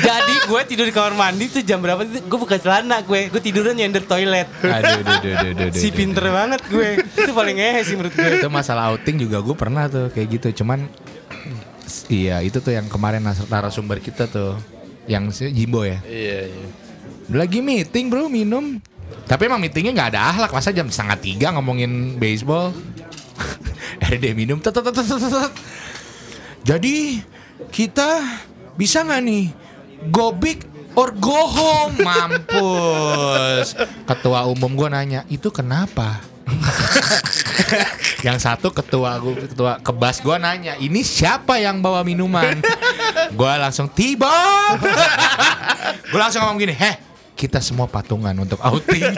Jadi 0.04 0.34
gue 0.48 0.60
tidur 0.64 0.88
di 0.88 0.94
kamar 0.96 1.12
mandi 1.12 1.44
tuh 1.52 1.60
jam 1.60 1.76
berapa 1.84 2.08
gue 2.08 2.38
buka 2.40 2.56
celana 2.56 3.04
gue 3.04 3.28
gue 3.28 3.42
tidurnya 3.44 3.84
nyender 3.84 4.08
toilet. 4.08 4.48
Aduh, 4.64 5.04
aduh, 5.04 5.14
aduh, 5.20 5.32
aduh, 5.36 5.50
aduh, 5.68 5.76
Si 5.76 5.92
aduh, 5.92 5.96
pinter 6.00 6.24
aduh. 6.24 6.32
banget 6.32 6.60
gue. 6.72 6.88
Itu 7.20 7.32
paling 7.36 7.56
ngehe 7.60 7.80
sih 7.84 7.94
menurut 8.00 8.16
gue. 8.16 8.30
Itu 8.40 8.48
masalah 8.48 8.96
outing 8.96 9.28
juga 9.28 9.44
gue 9.44 9.52
pernah 9.52 9.92
tuh 9.92 10.08
kayak 10.08 10.40
gitu. 10.40 10.64
Cuman 10.64 10.88
iya 12.08 12.40
itu 12.40 12.64
tuh 12.64 12.72
yang 12.72 12.88
kemarin 12.88 13.20
narasumber 13.52 14.00
kita 14.00 14.24
tuh 14.24 14.56
yang 15.04 15.28
si 15.36 15.52
Jimbo 15.52 15.84
ya. 15.84 16.00
Iya, 16.08 16.48
iya. 16.48 16.66
Lagi 17.28 17.60
meeting 17.60 18.08
bro 18.08 18.32
minum. 18.32 18.80
Tapi 19.28 19.52
emang 19.52 19.60
meetingnya 19.60 19.92
nggak 19.92 20.10
ada 20.16 20.20
akhlak 20.32 20.52
masa 20.52 20.72
jam 20.72 20.88
setengah 20.88 21.20
tiga 21.20 21.46
ngomongin 21.52 22.16
baseball. 22.16 22.72
Dia 24.22 24.32
minum. 24.36 24.58
Jadi 26.64 27.20
kita 27.70 28.24
bisa 28.74 29.04
nggak 29.04 29.22
nih 29.22 29.44
go 30.10 30.32
big 30.34 30.64
or 30.94 31.12
go 31.14 31.46
home? 31.46 31.98
Mampus. 32.00 33.78
Ketua 34.06 34.46
umum 34.48 34.72
gue 34.74 34.88
nanya 34.90 35.26
itu 35.30 35.50
kenapa? 35.50 36.22
yang 38.26 38.36
satu 38.36 38.68
ketua 38.68 39.16
gue 39.16 39.48
ketua 39.48 39.80
kebas 39.80 40.20
gue 40.20 40.36
nanya 40.36 40.76
ini 40.76 41.00
siapa 41.00 41.56
yang 41.56 41.80
bawa 41.80 42.04
minuman? 42.04 42.60
gue 43.32 43.52
langsung 43.60 43.88
tiba. 43.90 44.32
gue 46.12 46.20
langsung 46.20 46.44
ngomong 46.44 46.60
gini, 46.60 46.74
heh 46.76 46.96
kita 47.34 47.58
semua 47.58 47.90
patungan 47.90 48.32
untuk 48.38 48.60
outing. 48.62 49.12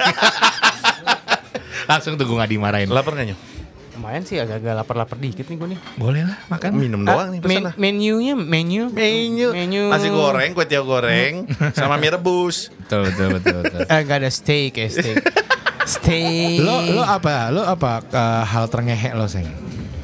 langsung 1.87 2.18
tuh 2.18 2.26
gue 2.26 2.37
gak 2.37 2.50
dimarahin. 2.50 2.90
Lapar 2.90 3.14
nggak? 3.14 3.56
Lumayan 3.97 4.23
sih 4.23 4.37
agak-agak 4.37 4.77
lapar-lapar 4.77 5.17
dikit 5.17 5.45
nih 5.45 5.57
gue 5.57 5.69
nih. 5.73 5.81
Boleh 5.97 6.23
lah 6.23 6.37
makan. 6.47 6.71
Minum 6.73 7.01
doang 7.01 7.29
nih 7.31 7.41
Ah, 7.41 7.43
men- 7.43 7.49
pesan 7.49 7.65
lah. 7.65 7.75
menunya 7.77 8.35
menu 8.35 8.93
Menu. 8.93 9.49
Menu. 9.51 9.83
Nasi 9.89 10.09
goreng, 10.09 10.53
kue 10.53 10.65
tiaw 10.65 10.85
goreng, 10.85 11.49
sama 11.77 11.97
mie 11.97 12.11
rebus. 12.11 12.69
Betul 12.79 13.09
betul 13.09 13.29
betul. 13.35 13.59
betul. 13.63 13.81
Eh 13.83 13.99
enggak 13.99 14.19
ada 14.21 14.29
steak 14.29 14.73
ya 14.75 14.87
steak. 14.87 15.17
steak. 15.89 16.61
lo 16.61 16.77
lo 16.93 17.03
apa? 17.03 17.49
Lo 17.49 17.65
apa 17.65 18.05
eh, 18.05 18.43
hal 18.45 18.69
terngehek 18.69 19.13
lo 19.13 19.25
seng? 19.25 19.49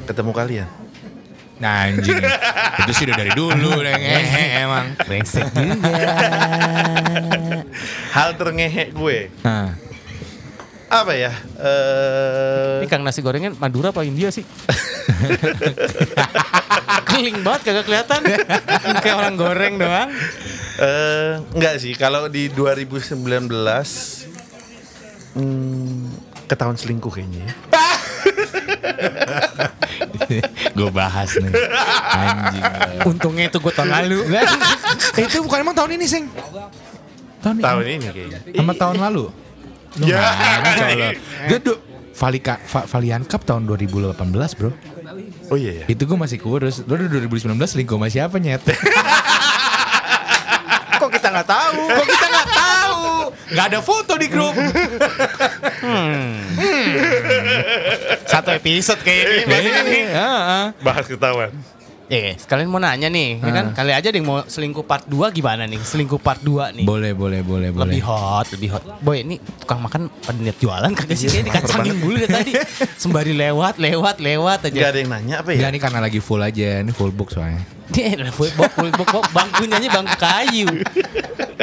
Ketemu 0.03 0.31
kalian. 0.31 0.69
Nah 1.53 1.87
anjing 1.87 2.17
Itu 2.81 2.91
sih 2.91 3.05
udah 3.05 3.15
dari 3.15 3.31
dulu 3.31 3.77
udah 3.77 3.93
ngehe 3.93 4.43
emang 4.59 4.97
brengsek 4.99 5.47
juga. 5.53 6.11
Hal 8.11 8.35
terngehek 8.35 8.91
gue. 8.91 9.29
nah, 9.41 9.77
Apa 10.93 11.17
ya? 11.17 11.33
Eh 11.57 12.85
Ini 12.85 12.87
Kang 12.87 13.01
nasi 13.01 13.25
gorengnya 13.25 13.49
Madura 13.57 13.89
apa 13.89 14.05
India 14.05 14.29
sih? 14.29 14.45
Keling 17.09 17.41
banget 17.41 17.61
kagak 17.65 17.85
kelihatan. 17.89 18.21
Kayak 19.01 19.17
orang 19.17 19.33
goreng 19.33 19.81
doang. 19.81 20.13
eh, 20.77 21.41
enggak 21.53 21.81
sih, 21.81 21.97
kalau 21.97 22.29
di 22.29 22.49
2019 22.53 23.17
hmm, 25.33 25.97
ketahuan 26.45 26.77
selingkuh 26.77 27.09
kayaknya 27.09 27.49
ya. 27.49 27.53
Gue 30.73 30.89
bahas 30.89 31.29
nih 31.37 31.53
Anjing 32.09 32.63
Untungnya 33.05 33.45
itu 33.51 33.57
gue 33.61 33.73
tahun 33.73 33.93
lalu. 33.93 34.25
Eh, 34.33 35.25
Itu 35.25 35.45
bukan 35.45 35.61
emang 35.61 35.75
tahun 35.77 35.93
ini 35.99 36.05
Seng 36.09 36.25
Tahun 37.43 37.55
ini 37.59 37.63
Tahun 37.63 37.83
ini 37.85 38.05
kayaknya. 38.09 38.39
Sama 38.57 38.73
tahun 38.73 38.97
lalu 38.97 39.42
Lu 39.95 40.05
Ya. 40.05 40.21
colo 40.73 41.07
Gue 41.47 41.59
Valika, 42.13 42.61
Va- 42.63 42.85
Valian 42.87 43.25
Cup 43.25 43.41
tahun 43.41 43.65
2018 43.65 44.13
bro 44.53 44.69
Oh 45.49 45.57
iya 45.57 45.81
ya. 45.81 45.85
Itu 45.87 46.05
gue 46.05 46.13
masih 46.15 46.37
kurus 46.37 46.81
Lu 46.81 46.93
udah 46.93 47.09
2019 47.09 47.57
selingkuh 47.59 47.95
sama 47.95 48.07
siapa 48.07 48.37
nyet 48.37 48.61
Kok 50.93 51.09
kita 51.09 51.27
nggak 51.29 51.45
tahu? 51.45 51.81
Kok 51.83 52.07
kita 52.07 52.27
gak 52.27 52.47
tahu 52.49 53.01
Gak 53.49 53.65
ada 53.67 53.79
foto 53.81 54.13
di 54.15 54.27
grup 54.27 54.55
Satu 58.25 58.49
episode 58.51 59.01
kayak 59.01 59.23
ini. 59.25 59.45
bahas 59.45 59.61
ini 59.63 59.81
nih. 59.83 60.03
Heeh. 60.09 60.65
Bahas 60.79 61.05
ketahuan. 61.05 61.51
Eh, 62.11 62.35
sekalian 62.35 62.67
mau 62.67 62.83
nanya 62.83 63.07
nih, 63.07 63.39
ya 63.39 63.51
kan? 63.55 63.65
Kali 63.71 63.95
aja 63.95 64.11
deh 64.11 64.19
mau 64.19 64.43
selingkuh 64.43 64.83
part 64.83 65.07
2 65.07 65.31
gimana 65.31 65.63
nih? 65.63 65.79
Selingkuh 65.79 66.19
part 66.19 66.43
2 66.43 66.75
nih. 66.75 66.83
Boleh 66.83 67.15
boleh 67.15 67.39
boleh 67.39 67.71
boleh 67.71 67.95
Lebih 67.95 68.03
hot, 68.03 68.47
lebih 68.51 68.69
hot. 68.75 68.83
Boy, 68.99 69.23
ini 69.23 69.39
tukang 69.39 69.79
makan 69.79 70.11
pada 70.11 70.35
niat 70.35 70.59
jualan 70.59 70.91
kagak 70.91 71.15
sih? 71.15 71.31
Kayaknya 71.31 71.47
dikacangin 71.47 71.95
dulu 72.03 72.15
dari 72.19 72.27
tadi. 72.35 72.51
Sembari 73.01 73.31
lewat, 73.31 73.79
lewat, 73.79 74.19
lewat 74.19 74.59
aja. 74.67 74.75
Enggak 74.75 74.91
ada 74.91 74.99
yang 74.99 75.11
nanya 75.15 75.35
apa 75.39 75.49
ya? 75.55 75.63
Enggak 75.63 75.71
ini 75.71 75.79
karena 75.79 75.99
lagi 76.03 76.19
full 76.19 76.41
aja 76.43 76.67
Ini 76.83 76.91
full 76.91 77.13
book 77.15 77.31
soalnya 77.31 77.63
Dia 77.95 78.19
lah 78.19 78.35
full 78.35 78.51
box, 78.51 78.71
full 78.75 78.91
box, 78.91 79.07
Bob. 79.07 79.25
bangkunya 79.31 79.75
aja 79.79 79.89
bangku 79.95 80.15
kayu. 80.19 80.67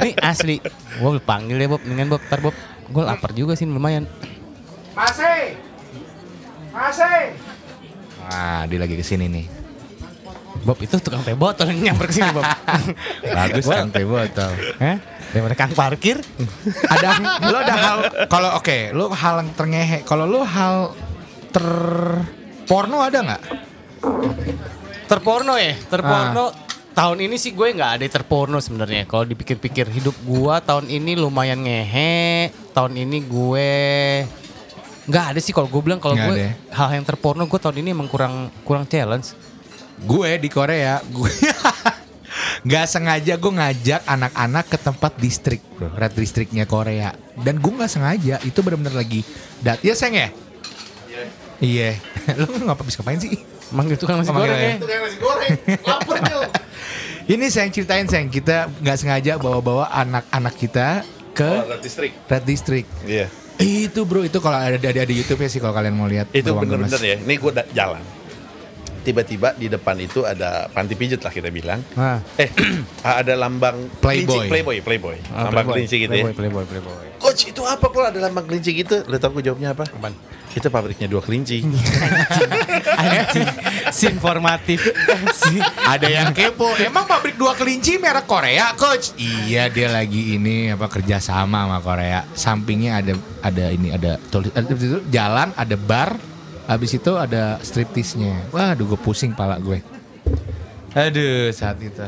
Ini 0.00 0.10
asli. 0.24 0.56
Gua 0.96 1.20
panggil 1.20 1.60
ya 1.60 1.68
Bob, 1.68 1.84
dengan 1.84 2.16
Bob, 2.16 2.22
ntar 2.24 2.40
Bob. 2.40 2.56
Gue 2.88 3.02
lapar 3.04 3.36
juga 3.36 3.52
sih 3.60 3.68
lumayan. 3.68 4.08
Masih 4.96 5.54
Masih 6.72 7.36
Nah 8.24 8.64
dia 8.64 8.78
lagi 8.80 8.96
ke 8.96 9.04
sini 9.04 9.28
nih 9.28 9.59
Bob 10.60 10.78
itu 10.80 10.96
tukang 11.00 11.24
teh 11.24 11.32
botol 11.32 11.72
yang 11.72 11.92
nyamper 11.92 12.10
ke 12.10 12.14
sini 12.20 12.30
Bob. 12.36 12.44
Bagus 13.38 13.64
kan 13.64 13.88
teh 13.88 14.04
botol 14.04 14.52
Hah? 14.76 14.96
Daripada 15.30 15.54
kang 15.54 15.72
parkir. 15.72 16.18
ada 16.90 17.08
lo 17.48 17.56
ada 17.62 17.74
hal 17.76 17.98
kalau 18.26 18.50
oke 18.58 18.90
lo 18.92 19.08
hal 19.14 19.46
yang 19.46 19.50
terngehe 19.54 19.98
kalau 20.02 20.26
lo 20.26 20.42
hal 20.42 20.92
ter 21.54 21.66
porno 22.66 23.02
ada 23.02 23.18
nggak 23.22 23.42
Terporno 25.10 25.58
ya, 25.58 25.74
terporno. 25.90 26.54
Tahun 26.90 27.18
ini 27.18 27.34
sih 27.34 27.50
gue 27.50 27.74
nggak 27.74 27.98
ada 27.98 28.04
terporno 28.06 28.62
sebenarnya. 28.62 29.06
Kalau 29.10 29.26
dipikir-pikir 29.26 29.90
hidup 29.90 30.14
gua 30.22 30.62
tahun 30.62 30.86
ini 30.86 31.18
lumayan 31.18 31.66
ngehe. 31.66 32.50
Tahun 32.70 32.92
ini 32.94 33.18
gue 33.26 33.70
nggak 35.10 35.24
ada 35.34 35.40
sih 35.42 35.50
kalau 35.50 35.66
gue 35.66 35.82
bilang 35.82 35.98
kalau 35.98 36.14
gue 36.14 36.30
ada 36.30 36.46
ya? 36.46 36.52
hal 36.70 36.94
yang 36.94 37.02
terporno 37.02 37.42
gue 37.50 37.58
tahun 37.58 37.82
ini 37.82 37.90
emang 37.90 38.06
kurang 38.06 38.54
kurang 38.62 38.86
challenge. 38.86 39.34
Gue 40.00 40.30
di 40.38 40.48
Korea 40.48 41.00
gue 41.02 41.30
nggak 42.66 42.86
sengaja 42.86 43.34
gue 43.36 43.52
ngajak 43.52 44.00
anak-anak 44.04 44.64
ke 44.68 44.78
tempat 44.78 45.12
distrik 45.16 45.60
bro 45.76 45.88
red 45.92 46.12
distriknya 46.12 46.64
Korea 46.64 47.12
dan 47.36 47.56
gue 47.56 47.72
nggak 47.72 47.90
sengaja 47.90 48.36
itu 48.44 48.58
benar-benar 48.60 48.96
lagi 48.96 49.24
dat 49.60 49.80
ya 49.80 49.92
seng 49.92 50.16
ya 50.16 50.28
iya 51.60 51.96
lo 52.36 52.48
ngapa 52.48 52.84
bisa 52.84 53.00
ngapain 53.00 53.20
sih 53.20 53.32
Manggil 53.70 53.94
tukang 53.94 54.18
nasi 54.18 54.30
Oh, 54.30 54.34
manggil 54.34 54.50
goreng 54.50 54.58
ya? 54.58 54.66
ya. 54.66 54.78
Tukang 54.82 54.98
nasi 54.98 55.16
goreng. 55.22 55.50
Lapar 55.86 56.16
ini 57.32 57.46
seng 57.46 57.70
ceritain 57.70 58.06
seng 58.10 58.26
kita 58.26 58.66
nggak 58.82 58.98
sengaja 58.98 59.38
bawa-bawa 59.38 59.86
anak-anak 59.94 60.54
kita 60.58 61.06
ke 61.30 61.46
Oh, 61.46 61.78
distrik. 61.78 62.10
red 62.26 62.42
district 62.42 62.90
Iya. 63.06 63.30
itu 63.62 64.02
bro 64.02 64.26
itu 64.26 64.42
kalau 64.42 64.58
ada 64.58 64.74
ada 64.74 65.02
di 65.06 65.14
YouTube 65.14 65.38
ya 65.38 65.48
sih 65.52 65.62
kalau 65.62 65.70
kalian 65.70 65.94
mau 65.94 66.10
lihat 66.10 66.32
Itu 66.34 66.50
bener-bener 66.50 66.98
ya. 66.98 67.16
Ini 67.22 67.34
gue 67.38 67.52
jalan. 67.70 68.02
Tiba-tiba 69.10 69.58
di 69.58 69.66
depan 69.66 69.98
itu 69.98 70.22
ada 70.22 70.70
panti 70.70 70.94
pijat 70.94 71.18
lah 71.18 71.34
kita 71.34 71.50
bilang. 71.50 71.82
Ah. 71.98 72.22
Eh, 72.38 72.46
ada 73.02 73.34
lambang 73.34 73.90
Playboy. 73.98 74.46
kelinci. 74.46 74.50
Playboy, 74.54 74.76
Playboy. 74.86 75.16
Ah, 75.34 75.50
lambang 75.50 75.50
Playboy. 75.50 75.74
kelinci 75.82 75.96
gitu 75.98 76.12
Playboy, 76.14 76.30
ya. 76.30 76.38
Playboy, 76.38 76.64
Playboy. 76.70 77.04
Coach, 77.18 77.42
itu 77.50 77.62
apa 77.66 77.84
kok 77.90 78.06
ada 78.06 78.22
lambang 78.22 78.46
kelinci 78.46 78.70
gitu? 78.78 79.02
Lo 79.10 79.18
tau 79.18 79.34
gue 79.34 79.42
jawabnya 79.42 79.74
apa? 79.74 79.82
Apaan? 79.90 80.14
Itu 80.50 80.66
pabriknya 80.66 81.06
dua 81.06 81.22
kelinci. 81.22 81.62
Anjing, 83.02 83.46
si 83.94 84.10
informatif. 84.10 84.82
Si 85.30 85.58
Ada 85.86 86.10
yang 86.10 86.34
kepo, 86.34 86.74
emang 86.74 87.06
pabrik 87.06 87.38
dua 87.38 87.54
kelinci 87.54 88.02
merek 88.02 88.26
Korea, 88.26 88.74
coach? 88.74 89.14
Iya, 89.14 89.70
dia 89.70 89.86
lagi 89.90 90.34
ini 90.34 90.74
apa 90.74 90.90
kerja 90.90 91.22
sama 91.22 91.66
sama 91.66 91.78
Korea. 91.78 92.26
Sampingnya 92.34 92.98
ada 92.98 93.14
ada 93.46 93.64
ini 93.70 93.94
ada 93.94 94.18
tulis 94.30 94.50
ada 94.50 94.66
itu 94.66 94.98
jalan, 95.06 95.54
ada 95.54 95.76
bar, 95.78 96.18
habis 96.70 96.94
itu 96.94 97.12
ada 97.18 97.58
striptisnya. 97.66 98.46
Waduh, 98.54 98.94
gue 98.94 99.00
pusing 99.02 99.34
pala 99.34 99.58
gue. 99.58 99.82
Aduh, 100.94 101.50
saat 101.50 101.82
itu. 101.82 102.06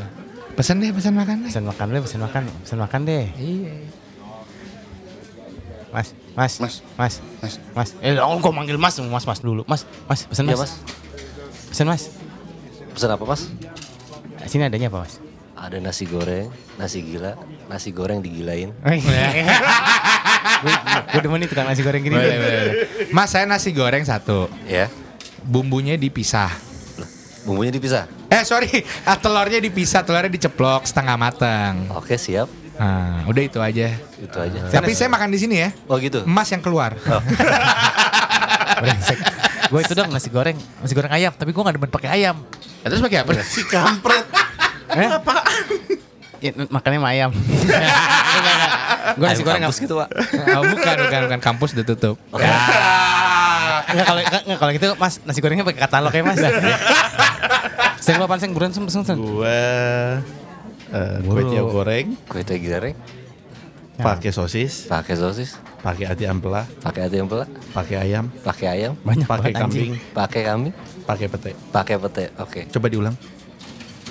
Pesan 0.55 0.79
deh, 0.79 0.95
pesan 0.95 1.11
makan 1.11 1.43
deh. 1.43 1.51
pesan 1.51 1.65
makan 1.67 1.85
deh, 1.91 1.99
pesan 1.99 2.21
makan, 2.23 2.41
pesan 2.63 2.79
makan 2.79 3.01
deh. 3.03 3.25
Iya. 3.35 3.73
Mas, 5.91 6.15
mas, 6.33 6.53
Mas. 6.57 6.75
mas, 6.97 7.13
Mas. 7.43 7.53
mas. 7.75 7.89
Eh, 8.01 8.15
oh, 8.17 8.39
kok 8.39 8.55
manggil 8.55 8.79
mas, 8.79 8.95
mas, 9.03 9.25
mas 9.27 9.39
dulu. 9.43 9.67
Mas, 9.67 9.83
mas, 10.07 10.23
pesan 10.25 10.47
Iya, 10.47 10.55
mas. 10.55 10.71
Mas. 10.71 10.73
Pesan 11.69 11.87
mas. 11.89 12.03
Pesan 12.93 13.09
apa, 13.09 13.25
Mas? 13.25 13.49
Sini 14.45 14.69
adanya 14.69 14.87
apa 14.93 15.03
mas? 15.03 15.17
Ada 15.57 15.81
nasi 15.81 16.05
goreng, 16.05 16.53
nasi 16.77 17.01
gila, 17.01 17.33
nasi 17.65 17.89
goreng 17.89 18.21
digilain. 18.21 18.69
Gue 21.13 21.21
demen 21.21 21.37
nih 21.43 21.49
tukang 21.49 21.67
nasi 21.67 21.81
goreng 21.83 22.01
gini. 22.03 22.15
Boleh, 22.15 22.37
boleh, 22.37 22.59
boleh. 22.59 22.73
Mas, 23.11 23.29
saya 23.31 23.45
nasi 23.45 23.69
goreng 23.71 24.03
satu. 24.03 24.47
Ya. 24.65 24.87
Bumbunya 25.43 25.99
dipisah. 25.99 26.51
Loh, 26.99 27.09
Bumbunya 27.47 27.71
dipisah. 27.71 28.07
Eh, 28.31 28.43
sorry. 28.47 28.81
Ah, 29.03 29.19
telurnya 29.19 29.59
dipisah, 29.59 30.01
telurnya 30.01 30.31
diceplok 30.31 30.87
setengah 30.87 31.15
matang. 31.19 31.87
Oke, 31.93 32.15
siap. 32.17 32.47
Nah, 32.73 33.21
udah 33.29 33.43
itu 33.45 33.59
aja. 33.61 33.93
Itu 34.17 34.37
aja. 34.41 34.57
Tapi 34.73 34.91
saya 34.97 35.05
makan 35.11 35.29
di 35.29 35.37
sini 35.37 35.55
ya. 35.61 35.69
Oh 35.85 35.97
gitu. 36.01 36.25
Emas 36.25 36.49
yang 36.49 36.61
keluar. 36.63 36.97
Brengsek. 38.81 39.19
Gue 39.69 39.79
itu 39.81 39.93
dong 39.93 40.09
nasi 40.09 40.29
goreng, 40.29 40.57
nasi 40.81 40.93
goreng 40.93 41.13
ayam, 41.13 41.33
tapi 41.33 41.49
gue 41.49 41.61
gak 41.61 41.75
demen 41.77 41.89
pakai 41.89 42.09
ayam. 42.13 42.37
Ya, 42.83 42.87
Terus 42.91 43.01
pakai 43.01 43.19
apa? 43.25 43.31
Si 43.55 43.61
kampret. 43.65 44.25
Eh? 44.93 45.09
Ya, 46.43 46.51
makannya 46.67 46.99
sama 46.99 47.09
ayam. 47.15 47.31
Gue 49.19 49.27
nasi 49.27 49.43
goreng 49.43 49.63
kampus 49.67 49.79
gitu 49.83 49.93
pak. 49.99 50.09
oh, 50.55 50.63
bukan, 50.63 50.95
bukan, 51.07 51.19
bukan 51.27 51.41
kampus 51.43 51.69
udah 51.75 51.85
tutup. 51.85 52.15
Enggak 53.83 54.05
kalau 54.07 54.21
enggak, 54.23 54.57
kalau 54.57 54.71
gitu 54.71 54.87
Mas 54.97 55.19
nasi 55.27 55.39
gorengnya 55.43 55.65
pakai 55.67 55.81
katalog 55.85 56.13
ya 56.15 56.23
Mas. 56.23 56.39
Seng 58.03 58.19
lo 58.19 58.25
panseng 58.27 58.51
buruan 58.51 58.71
sem 58.71 58.83
sem 58.89 59.03
sem. 59.03 59.15
Gua 59.19 60.19
eh, 60.91 61.17
kue 61.23 61.41
tiaw 61.47 61.65
goreng, 61.71 62.15
Kue 62.27 62.43
teh 62.43 62.59
goreng, 62.59 62.95
pakai 63.95 64.31
sosis, 64.33 64.85
pakai 64.91 65.15
sosis, 65.15 65.55
pakai 65.79 66.11
ati 66.11 66.27
ampela, 66.27 66.67
pakai 66.83 67.07
ati 67.07 67.17
ampela, 67.23 67.45
pakai 67.71 67.95
ayam, 68.03 68.27
pakai 68.43 68.67
ayam, 68.69 68.93
Banyak 69.01 69.27
pakai 69.27 69.51
kambing, 69.55 69.91
pakai 70.11 70.41
kambing, 70.45 70.73
pakai 71.07 71.27
pete. 71.31 71.51
pakai 71.71 71.95
pete. 71.99 72.25
Oke. 72.39 72.61
Coba 72.69 72.87
diulang. 72.91 73.15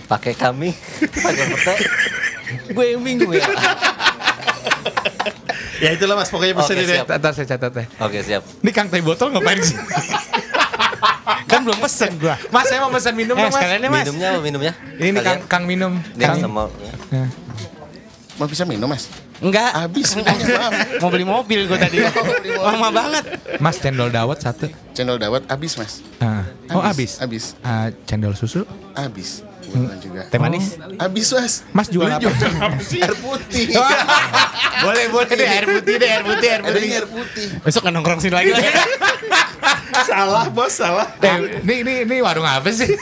Pakai 0.08 0.32
kambing, 0.36 0.74
pakai 1.26 1.44
pete. 1.52 1.74
Gue 2.72 2.84
yang 2.96 3.00
bingung 3.04 3.32
ya. 3.32 3.44
Ya 5.82 5.90
itulah 5.98 6.14
Mas, 6.14 6.30
pokoknya 6.30 6.54
pesen 6.62 6.78
Oke, 6.78 6.84
ini. 6.86 6.94
Ntar 7.02 7.32
saya 7.34 7.46
catat 7.50 7.72
ya. 7.74 7.84
Oke 7.98 8.18
siap. 8.22 8.42
Ini 8.62 8.70
Kang 8.70 8.86
Teh 8.86 9.02
Botol 9.02 9.34
ngapain 9.34 9.58
sih? 9.58 9.74
Kan 11.50 11.66
belum 11.66 11.78
pesen 11.82 12.16
gua. 12.22 12.38
Mas, 12.54 12.70
saya 12.70 12.78
mau 12.80 12.90
pesan 12.94 13.18
minum 13.18 13.34
Eh 13.34 13.42
dong, 13.42 13.50
Mas. 13.50 13.58
sekalian 13.58 13.78
deh 13.82 13.90
Mas. 13.90 14.06
Minumnya 14.06 14.28
apa 14.30 14.40
minumnya? 14.40 14.72
Ini 14.96 15.08
nih 15.10 15.22
Kang, 15.26 15.40
Kang 15.50 15.64
minum. 15.66 15.92
Ini 16.14 16.22
Kang. 16.22 16.38
sama 16.38 16.64
Mau 18.40 18.48
bisa 18.48 18.64
minum 18.64 18.88
mas? 18.88 19.12
Enggak. 19.42 19.70
Habis 19.74 20.14
maaf. 20.18 20.72
Mau 21.02 21.10
beli 21.12 21.26
mobil 21.26 21.68
gue 21.68 21.78
tadi. 21.78 22.00
Lama 22.66 22.88
banget. 22.88 23.24
Mas 23.60 23.76
cendol 23.76 24.08
dawet 24.08 24.38
satu. 24.40 24.70
Cendol 24.96 25.18
dawet 25.20 25.44
habis 25.50 25.76
mas. 25.76 26.00
Ah. 26.22 26.46
Oh, 26.72 26.80
habis. 26.80 27.20
Habis. 27.20 27.58
Ah, 27.60 27.90
cendol 28.08 28.32
susu. 28.32 28.64
Habis. 28.96 29.44
Kebetulan 29.72 29.98
juga. 30.04 30.22
Teh 30.28 30.38
manis. 30.38 30.66
Habis 31.00 31.26
mas. 31.32 31.54
Mas 31.72 31.88
jual 31.88 32.08
apa? 32.12 32.28
Air 32.28 33.14
putih. 33.16 33.66
boleh, 34.84 35.04
boleh 35.08 35.32
deh 35.32 35.48
air 35.48 35.66
putih 35.66 35.94
deh, 35.96 36.08
air 36.08 36.22
putih, 36.22 36.48
air 36.48 36.62
putih. 36.62 36.88
air 36.92 37.06
putih. 37.08 37.46
Besok 37.64 37.82
kan 37.88 37.92
nongkrong 37.96 38.20
sini 38.20 38.34
lagi 38.36 38.50
lah. 38.52 38.62
salah 40.08 40.46
bos, 40.48 40.72
salah. 40.72 41.08
Eh, 41.20 41.62
ini, 41.62 41.74
ini, 41.84 41.92
ini 42.04 42.16
warung 42.20 42.44
apa 42.44 42.68
sih? 42.68 42.92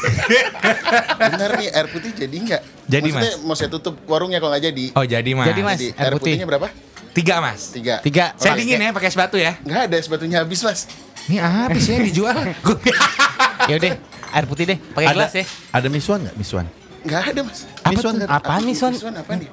Bener 1.18 1.50
nih 1.58 1.68
air 1.72 1.86
putih 1.90 2.10
jadi 2.14 2.36
nggak? 2.36 2.62
Jadi, 2.90 3.08
Maksudnya 3.14 3.34
mau 3.46 3.54
saya 3.54 3.70
tutup 3.70 3.94
warungnya 4.06 4.38
kalau 4.42 4.50
nggak 4.50 4.64
jadi. 4.70 4.84
Oh, 4.98 5.06
jadi 5.06 5.30
Mas. 5.34 5.46
Jadi, 5.50 5.60
Mas. 5.62 5.78
Jadi 5.78 5.86
air 5.90 5.98
air 5.98 6.12
putih. 6.14 6.34
putihnya 6.34 6.46
berapa? 6.46 6.68
Tiga 7.10 7.34
Mas. 7.42 7.60
Tiga. 7.74 7.94
Tiga. 8.02 8.24
Saya 8.38 8.54
Oke. 8.54 8.62
dingin 8.62 8.78
ya, 8.78 8.90
pakai 8.94 9.10
sepatu 9.10 9.36
ya. 9.38 9.58
Nggak 9.62 9.82
ada 9.90 9.96
sebetulnya 9.98 10.38
habis 10.42 10.60
mas. 10.62 10.86
Ini 11.26 11.36
apa 11.42 11.78
sih 11.78 11.92
yang 11.98 12.04
dijual? 12.06 12.36
Gua- 12.62 12.78
Ya 13.70 13.76
udah, 13.76 13.92
air 14.30 14.44
putih 14.46 14.64
deh. 14.66 14.78
Pakai 14.78 15.06
Ada, 15.10 15.16
gelas 15.16 15.32
ya. 15.34 15.44
ada 15.72 15.86
misuan 15.90 16.18
nggak? 16.22 16.36
Misuan. 16.38 16.66
Nggak 17.00 17.22
ada 17.32 17.40
mas. 17.44 17.60
Apa 17.80 17.90
Misuan 17.90 18.14
tuh? 18.14 18.26
nih, 18.60 18.74
Son? 18.76 18.92
Misuan 18.92 19.14
apa 19.16 19.32
nih? 19.36 19.48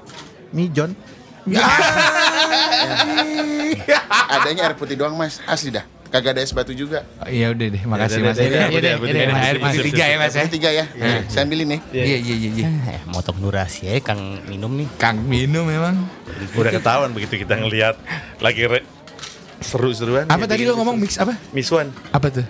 Mijon. 0.51 0.91
Adanya 4.27 4.67
air 4.67 4.75
putih 4.75 4.99
doang 4.99 5.15
mas. 5.15 5.39
Asli 5.47 5.71
dah. 5.71 5.85
Kagak 6.07 6.39
ada 6.39 6.41
es 6.43 6.55
batu 6.55 6.71
juga. 6.71 7.03
Iya 7.27 7.51
udah 7.51 7.67
deh, 7.67 7.83
makasih 7.83 8.23
Ya, 8.23 8.31
Mas. 8.31 8.39
udah, 8.39 8.47
Iya, 8.47 8.47
udah, 8.47 8.63
iya, 8.63 8.79
udah, 8.79 8.79
iya, 8.79 8.95
udah, 8.95 9.11
iya, 9.11 9.43
Air 9.43 9.57
putih 9.59 9.75
udah, 9.75 9.87
tiga 9.91 10.03
ya 10.03 10.07
Air 10.07 10.19
Mas 10.19 10.31
ya. 10.31 10.39
putih 10.39 10.53
tiga 10.55 10.69
ya. 10.71 10.85
Saya 11.27 11.41
ambilin 11.43 11.67
nih. 11.67 11.79
Iya, 11.91 12.03
iya, 12.03 12.17
iya, 12.23 12.49
iya. 12.55 12.65
Eh, 12.95 13.01
motong 13.11 13.37
durasi 13.43 13.91
ya 13.91 13.99
Kang 13.99 14.21
minum 14.47 14.71
nih. 14.71 14.87
Kang 14.95 15.19
minum 15.19 15.67
memang. 15.67 15.95
Udah 16.55 16.71
ketahuan 16.71 17.11
begitu 17.11 17.35
kita 17.35 17.59
ngelihat 17.59 17.99
lagi 18.39 18.63
seru-seruan. 19.59 20.31
Apa 20.31 20.47
ya 20.47 20.55
tadi 20.55 20.63
lo 20.63 20.79
ngomong 20.79 20.95
mix 20.95 21.19
apa? 21.19 21.35
Misuan. 21.51 21.91
Apa 22.15 22.31
tuh? 22.31 22.45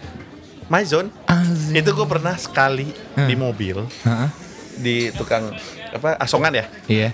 Maizon. 0.69 1.09
Azim. 1.47 1.73
Itu 1.73 1.89
gue 1.91 2.05
pernah 2.05 2.36
sekali 2.36 2.91
di 3.15 3.33
mobil 3.33 3.79
Heeh. 4.03 4.29
di 4.77 4.95
tukang 5.12 5.49
apa 5.89 6.15
asongan 6.17 6.53
ya. 6.53 6.65
Iya. 6.86 7.10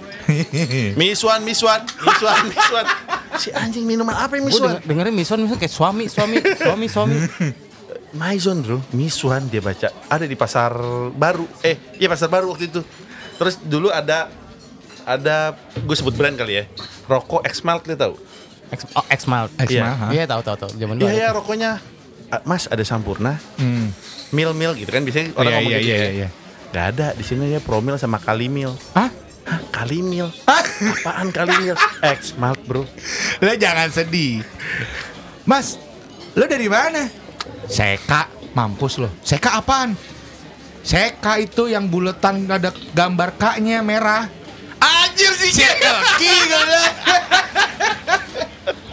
Misuan, 1.00 1.40
misuan, 1.42 1.80
misuan, 2.00 2.42
misuan. 2.44 2.86
Si 3.34 3.50
anjing 3.50 3.84
minuman 3.84 4.14
apa 4.14 4.36
yang 4.36 4.46
Gue 4.46 4.52
misuan? 4.52 4.78
denger, 4.78 4.90
dengerin 5.08 5.16
mison 5.16 5.40
mison 5.40 5.58
kayak 5.58 5.72
suami 5.72 6.06
suami 6.06 6.38
suami 6.56 6.86
suami. 6.88 7.16
Maizon 8.14 8.62
bro, 8.62 8.78
misuan 8.92 9.48
dia 9.48 9.58
baca. 9.58 9.90
Ada 10.06 10.26
di 10.26 10.34
pasar 10.34 10.70
baru. 11.12 11.50
Eh, 11.62 11.98
iya 11.98 12.06
pasar 12.06 12.30
baru 12.30 12.54
waktu 12.54 12.70
itu. 12.70 12.82
Terus 13.36 13.58
dulu 13.60 13.90
ada 13.90 14.30
ada 15.04 15.58
gue 15.76 15.96
sebut 15.96 16.14
brand 16.14 16.34
kali 16.34 16.62
ya. 16.62 16.66
Rokok 17.06 17.42
X 17.44 17.66
Malt 17.66 17.90
lu 17.90 17.98
tahu? 17.98 18.14
Ex, 18.70 18.86
oh, 18.92 19.06
ex 19.06 19.26
malt. 19.26 19.50
Ex 19.58 19.70
Iya. 19.70 19.86
ha? 19.86 20.08
Iya 20.10 20.24
tahu 20.26 20.42
tahu 20.42 20.58
tahu. 20.60 20.72
Zaman 20.74 20.98
dulu. 20.98 21.06
Iya 21.06 21.14
ya 21.14 21.28
tuh. 21.30 21.42
rokoknya. 21.42 21.72
Ah, 22.30 22.42
Mas 22.42 22.66
ada 22.66 22.82
Sampurna, 22.82 23.38
Hmm. 23.62 23.94
Mil 24.34 24.52
mil 24.52 24.74
gitu 24.74 24.90
kan 24.90 25.06
biasanya 25.06 25.32
orang 25.38 25.52
Iya, 25.54 25.58
ngomong 25.62 25.72
iya, 25.72 25.80
gitu 25.80 25.90
iya, 25.90 25.98
ya. 26.02 26.10
iya. 26.12 26.28
Gak 26.74 26.86
ada 26.98 27.08
di 27.14 27.22
sini 27.22 27.54
ya 27.54 27.62
promil 27.62 27.96
sama 27.96 28.18
kalimil. 28.18 28.74
Hah? 28.98 29.14
Hah, 29.44 29.60
kalimil? 29.70 30.32
Apaan 30.50 31.30
kalimil? 31.30 31.78
X 32.18 32.34
Malt 32.34 32.58
bro. 32.66 32.82
Lo 33.40 33.52
jangan 33.54 33.94
sedih. 33.94 34.42
Mas, 35.46 35.78
lo 36.34 36.48
dari 36.48 36.66
mana? 36.66 37.06
Seka, 37.68 38.26
mampus 38.56 38.98
lo. 38.98 39.12
Seka 39.22 39.54
apaan? 39.54 39.94
Seka 40.82 41.38
itu 41.38 41.70
yang 41.70 41.88
buletan 41.88 42.48
ada 42.48 42.72
gambar 42.92 43.36
kaknya 43.38 43.84
merah. 43.84 44.28
Anjir 44.84 45.32
sih 45.40 45.52
Seka. 45.56 45.94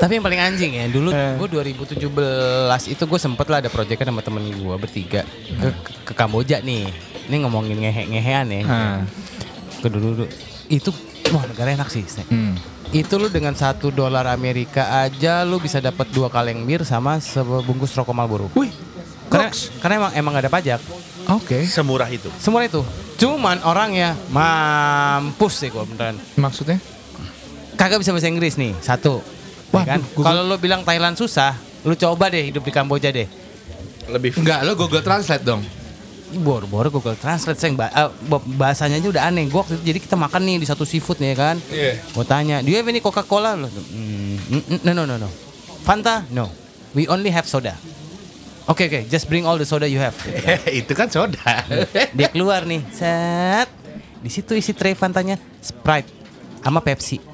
Tapi 0.00 0.16
yang 0.16 0.24
paling 0.24 0.40
anjing 0.40 0.72
ya 0.80 0.88
dulu 0.88 1.12
gue 1.12 1.48
2017 1.60 2.00
itu 2.88 3.02
gue 3.04 3.20
sempet 3.20 3.46
lah 3.52 3.60
ada 3.60 3.68
proyekan 3.68 4.08
sama 4.08 4.24
temen 4.24 4.48
gue 4.48 4.76
bertiga 4.80 5.28
ke, 5.60 5.68
ke, 5.68 5.90
ke 6.08 6.12
Kamboja 6.16 6.64
nih. 6.64 6.88
Ini 7.28 7.36
ngomongin 7.44 7.76
ngehe 7.76 8.08
ngehean 8.08 8.46
ya. 8.48 8.60
Hmm. 8.64 9.00
Ke 9.84 9.92
dulu 9.92 10.24
dulu 10.24 10.26
itu 10.72 10.88
wah 11.36 11.44
negara 11.44 11.76
enak 11.76 11.92
sih. 11.92 12.02
Hmm. 12.32 12.56
Itu 12.90 13.20
lu 13.20 13.28
dengan 13.28 13.52
satu 13.52 13.92
dolar 13.92 14.24
Amerika 14.32 15.04
aja 15.04 15.44
lu 15.44 15.60
bisa 15.60 15.78
dapat 15.78 16.08
dua 16.10 16.32
kaleng 16.32 16.64
bir 16.64 16.82
sama 16.82 17.20
sebungkus 17.20 17.92
rokok 17.92 18.16
Marlboro. 18.16 18.48
Wih, 18.56 18.72
Karena, 19.30 19.52
karena 19.78 19.94
emang 20.00 20.12
emang 20.16 20.30
gak 20.34 20.44
ada 20.48 20.52
pajak. 20.52 20.80
Oke. 21.30 21.62
Semurah 21.62 22.08
itu. 22.08 22.26
Semua 22.36 22.62
itu. 22.62 22.82
Cuman 23.16 23.62
orangnya 23.62 24.18
mampus 24.28 25.60
sih 25.60 25.68
gue 25.68 25.84
beneran. 25.84 26.18
Maksudnya? 26.34 26.82
Kagak 27.74 28.02
bisa 28.02 28.10
bahasa 28.10 28.26
Inggris 28.26 28.54
nih. 28.54 28.74
Satu. 28.78 29.22
Ya 29.70 29.72
Wah, 29.72 29.84
kan? 29.86 30.00
Google- 30.12 30.26
Kalau 30.26 30.42
lu 30.44 30.56
bilang 30.58 30.82
Thailand 30.82 31.14
susah, 31.14 31.54
lu 31.82 31.94
coba 31.94 32.26
deh 32.28 32.42
hidup 32.42 32.60
di 32.60 32.70
Kamboja 32.70 33.08
deh. 33.08 33.30
Lebih 34.10 34.34
Enggak, 34.36 34.66
lo 34.66 34.74
Google 34.74 35.00
Translate 35.00 35.46
dong. 35.46 35.62
Boro-boro 36.32 36.90
Google 36.90 37.14
Translate 37.14 37.58
sayang 37.58 37.74
ba- 37.74 37.90
eh, 37.90 38.10
ba- 38.26 38.42
bahasanya 38.42 38.98
aja 38.98 39.08
udah 39.08 39.22
aneh. 39.24 39.46
Gua 39.46 39.62
waktu 39.62 39.78
itu 39.78 39.84
jadi 39.84 39.98
kita 39.98 40.14
makan 40.14 40.42
nih 40.42 40.56
di 40.58 40.66
satu 40.66 40.82
seafood 40.82 41.18
nih 41.18 41.34
ya 41.34 41.36
kan. 41.36 41.56
Iya. 41.70 41.92
Gua 42.10 42.22
tanya, 42.22 42.58
"Do 42.58 42.70
you 42.70 42.78
have 42.78 42.86
any 42.86 42.98
Coca-Cola?" 42.98 43.54
Loh, 43.54 43.66
"Mm, 43.66 44.38
mm, 44.50 44.78
no 44.82 44.92
no 44.92 45.02
no 45.06 45.14
no. 45.16 45.28
Fanta? 45.82 46.22
No. 46.30 46.50
We 46.90 47.06
only 47.06 47.30
have 47.30 47.46
soda. 47.46 47.74
Oke 48.68 48.92
oke, 48.92 49.00
just 49.08 49.26
bring 49.30 49.48
all 49.48 49.56
the 49.56 49.64
soda 49.64 49.88
you 49.88 49.96
have. 50.02 50.16
itu 50.82 50.92
kan 50.92 51.08
soda. 51.08 51.64
Dia 52.16 52.28
keluar 52.28 52.68
nih, 52.68 52.84
set. 52.92 53.68
Di 54.20 54.28
situ 54.28 54.52
isi 54.52 54.76
tray 54.76 54.92
Fantanya 54.92 55.40
Sprite 55.64 56.10
sama 56.60 56.84
Pepsi. 56.84 57.16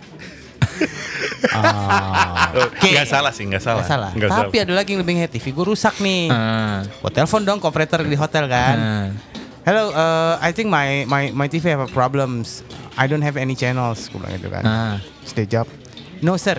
Ah, 1.47 2.51
Oke. 2.53 2.91
Nggak 2.91 3.09
salah 3.09 3.33
sih, 3.33 3.47
nggak 3.47 3.63
salah. 3.63 3.81
Nggak 3.85 3.89
salah. 3.93 4.11
Nggak 4.13 4.31
Tapi 4.35 4.57
ada 4.67 4.73
lagi 4.77 4.89
yang 4.97 5.01
lebih 5.07 5.15
TV 5.31 5.55
gue 5.55 5.65
rusak 5.73 5.95
nih. 6.03 6.29
Ah. 6.29 6.83
Gua 7.01 7.09
telepon 7.13 7.43
dong 7.47 7.61
operator 7.63 8.03
di 8.03 8.17
hotel 8.19 8.51
kan. 8.51 8.77
Ah. 8.77 9.09
Hello, 9.63 9.91
uh, 9.95 10.39
I 10.43 10.51
think 10.55 10.71
my 10.71 11.07
my 11.07 11.31
my 11.33 11.47
TV 11.47 11.71
have 11.71 11.83
a 11.83 11.91
problems. 11.91 12.67
I 12.99 13.07
don't 13.11 13.23
have 13.23 13.39
any 13.39 13.55
channels. 13.59 14.07
Gue 14.11 14.21
bilang 14.21 14.33
gitu 14.37 14.49
kan. 14.53 14.63
Terus 15.23 15.33
dia 15.33 15.47
jawab, 15.59 15.69
no 16.23 16.35
sir, 16.39 16.59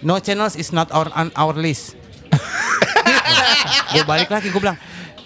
no 0.00 0.18
channels 0.18 0.58
is 0.58 0.72
not 0.74 0.90
our 0.90 1.08
on 1.12 1.28
our 1.38 1.54
list. 1.56 1.98
gue 3.92 4.02
balik 4.04 4.28
lagi, 4.28 4.48
gue 4.48 4.60
bilang, 4.60 4.78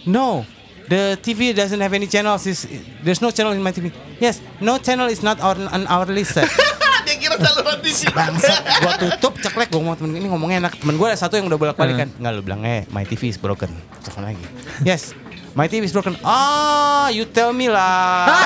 no, 0.07 0.47
the 0.89 1.19
TV 1.21 1.53
doesn't 1.53 1.79
have 1.79 1.93
any 1.93 2.07
channels. 2.07 2.47
Is 2.47 2.67
there's 3.03 3.21
no 3.21 3.31
channel 3.31 3.53
in 3.53 3.63
my 3.63 3.75
TV. 3.75 3.91
Yes, 4.19 4.41
no 4.63 4.79
channel 4.79 5.11
is 5.11 5.23
not 5.23 5.39
on, 5.43 5.67
on 5.69 5.83
our 5.87 6.07
list. 6.07 6.39
Dia 7.07 7.15
kira 7.23 7.39
saluran 7.39 7.79
TV. 7.83 8.11
Bangsat, 8.11 8.63
gua 8.83 8.95
tutup 8.99 9.35
ceklek 9.39 9.71
gua 9.71 9.79
ngomong 9.79 9.97
temen 9.99 10.13
ini 10.19 10.27
ngomongnya 10.27 10.57
enak. 10.67 10.73
Temen 10.83 10.99
gua 10.99 11.15
ada 11.15 11.19
satu 11.19 11.39
yang 11.39 11.47
udah 11.47 11.59
bolak-balik 11.59 11.95
kan. 12.07 12.09
Enggak 12.19 12.33
lu 12.35 12.43
bilang, 12.43 12.61
"Eh, 12.67 12.83
my 12.91 13.07
TV 13.07 13.31
is 13.31 13.39
broken." 13.39 13.71
Telepon 14.03 14.23
lagi. 14.27 14.45
Yes. 14.83 15.15
My 15.57 15.73
TV 15.73 15.89
is 15.89 15.95
broken. 15.95 16.21
Ah, 16.21 17.09
you 17.09 17.25
tell 17.25 17.49
me 17.57 17.73
lah. 17.73 18.29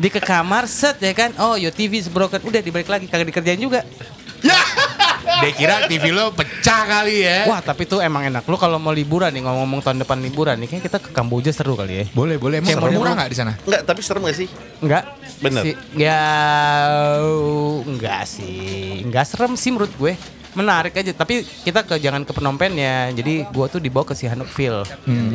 di 0.00 0.08
ke 0.08 0.20
kamar 0.24 0.64
set 0.64 0.96
ya 1.04 1.12
kan. 1.12 1.36
Oh, 1.36 1.52
your 1.60 1.68
TV 1.68 2.00
is 2.00 2.08
broken. 2.08 2.40
Udah 2.40 2.64
dibalik 2.64 2.88
lagi 2.88 3.12
kagak 3.12 3.28
dikerjain 3.28 3.60
juga. 3.60 3.84
Dia 5.36 5.52
kira 5.52 5.74
TV 5.84 6.10
lo 6.10 6.30
pecah 6.30 6.82
kali 6.82 7.22
ya. 7.22 7.44
Wah, 7.44 7.60
tapi 7.60 7.84
tuh 7.84 7.98
emang 7.98 8.24
enak. 8.24 8.44
Lu 8.44 8.54
kalau 8.54 8.76
mau 8.76 8.90
liburan 8.90 9.28
nih 9.28 9.40
ngomong-ngomong 9.40 9.80
tahun 9.80 9.98
depan 10.00 10.18
liburan 10.18 10.56
nih, 10.56 10.68
kayak 10.68 10.82
kita 10.84 10.98
ke 10.98 11.10
Kamboja 11.10 11.50
seru 11.50 11.74
kali 11.74 11.92
ya. 11.94 12.04
Boleh, 12.10 12.36
boleh. 12.36 12.58
Emang 12.58 12.72
Serem. 12.82 12.94
murah 12.94 13.12
nggak 13.14 13.28
di 13.28 13.36
sana? 13.36 13.52
Enggak, 13.60 13.82
tapi 13.84 14.00
serem 14.00 14.22
gak 14.22 14.36
sih? 14.36 14.48
Enggak. 14.78 15.04
Bener. 15.36 15.62
Si, 15.62 15.70
ya 15.94 16.20
enggak 17.82 18.22
sih. 18.24 19.02
Enggak 19.02 19.24
serem 19.24 19.52
sih 19.54 19.70
menurut 19.70 19.92
gue. 19.94 20.14
menarik 20.56 20.96
aja 20.96 21.12
tapi 21.12 21.44
kita 21.44 21.84
ke 21.84 22.00
jangan 22.00 22.24
ke 22.24 22.32
Phnom 22.32 22.56
Penh 22.56 22.80
ya 22.80 23.12
jadi 23.12 23.44
gua 23.46 23.68
tuh 23.68 23.76
dibawa 23.76 24.08
ke 24.08 24.16
Sihanoukville 24.16 24.88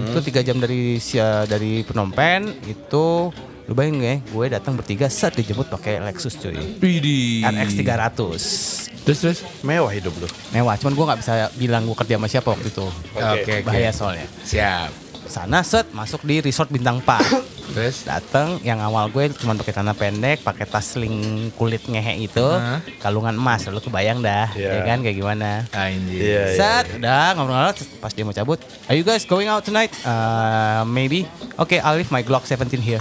itu 0.09 0.19
tiga 0.19 0.41
jam 0.41 0.57
dari 0.57 0.97
Sia- 0.97 1.45
dari 1.45 1.85
Phnom 1.85 2.09
Penh 2.09 2.49
itu 2.65 3.29
lu 3.61 3.73
bayangin 3.77 4.01
ya 4.01 4.15
gue 4.17 4.45
datang 4.49 4.73
bertiga 4.73 5.05
set 5.07 5.37
dijemput 5.37 5.69
pakai 5.69 6.01
Lexus 6.01 6.33
cuy 6.35 6.57
Widih. 6.75 7.45
RX 7.45 7.69
300 7.77 8.90
Terus 9.11 9.19
terus. 9.21 9.39
Mewah 9.61 9.91
hidup 9.91 10.15
lu. 10.15 10.27
mewah 10.49 10.73
cuman 10.73 10.93
gua 10.93 11.05
nggak 11.07 11.19
bisa 11.19 11.33
bilang 11.53 11.83
gua 11.83 11.97
kerja 11.97 12.15
sama 12.15 12.27
siapa 12.27 12.47
waktu 12.49 12.67
itu 12.67 12.87
Oke. 13.11 13.43
oke. 13.43 13.55
bahaya 13.63 13.91
soalnya 13.91 14.23
Siap. 14.41 14.89
sana 15.23 15.59
set 15.61 15.91
masuk 15.91 16.23
di 16.23 16.39
resort 16.39 16.67
bintang 16.67 16.99
4 16.99 17.71
Terus. 17.71 18.03
datang 18.03 18.59
yang 18.59 18.79
awal 18.79 19.07
gue 19.07 19.31
cuma 19.33 19.55
pakai 19.55 19.71
celana 19.71 19.91
pendek 19.91 20.43
pakai 20.43 20.65
tas 20.65 20.83
sling 20.89 21.15
kulit 21.53 21.79
ngehe 21.85 22.19
itu 22.21 22.43
Hah? 22.43 22.83
kalungan 22.99 23.31
emas 23.31 23.63
lu 23.65 23.79
kebayang 23.79 24.19
dah 24.19 24.51
Iya. 24.51 24.71
ya 24.73 24.81
kan 24.85 24.99
kayak 24.99 25.15
gimana 25.15 25.63
Anjir. 25.71 26.19
Iya, 26.19 26.41
iya. 26.45 26.57
Set, 26.57 26.99
udah 26.99 27.31
ngobrol-ngobrol 27.33 27.71
pas 27.97 28.11
dia 28.11 28.23
mau 28.23 28.33
cabut. 28.33 28.59
Are 28.85 28.97
you 28.97 29.03
guys 29.03 29.23
going 29.23 29.47
out 29.47 29.63
tonight? 29.63 29.95
Uh, 30.03 30.83
maybe. 30.83 31.23
Okay, 31.55 31.79
I'll 31.79 31.95
leave 31.95 32.11
my 32.11 32.19
Glock 32.19 32.43
17 32.43 32.75
here. 32.77 32.99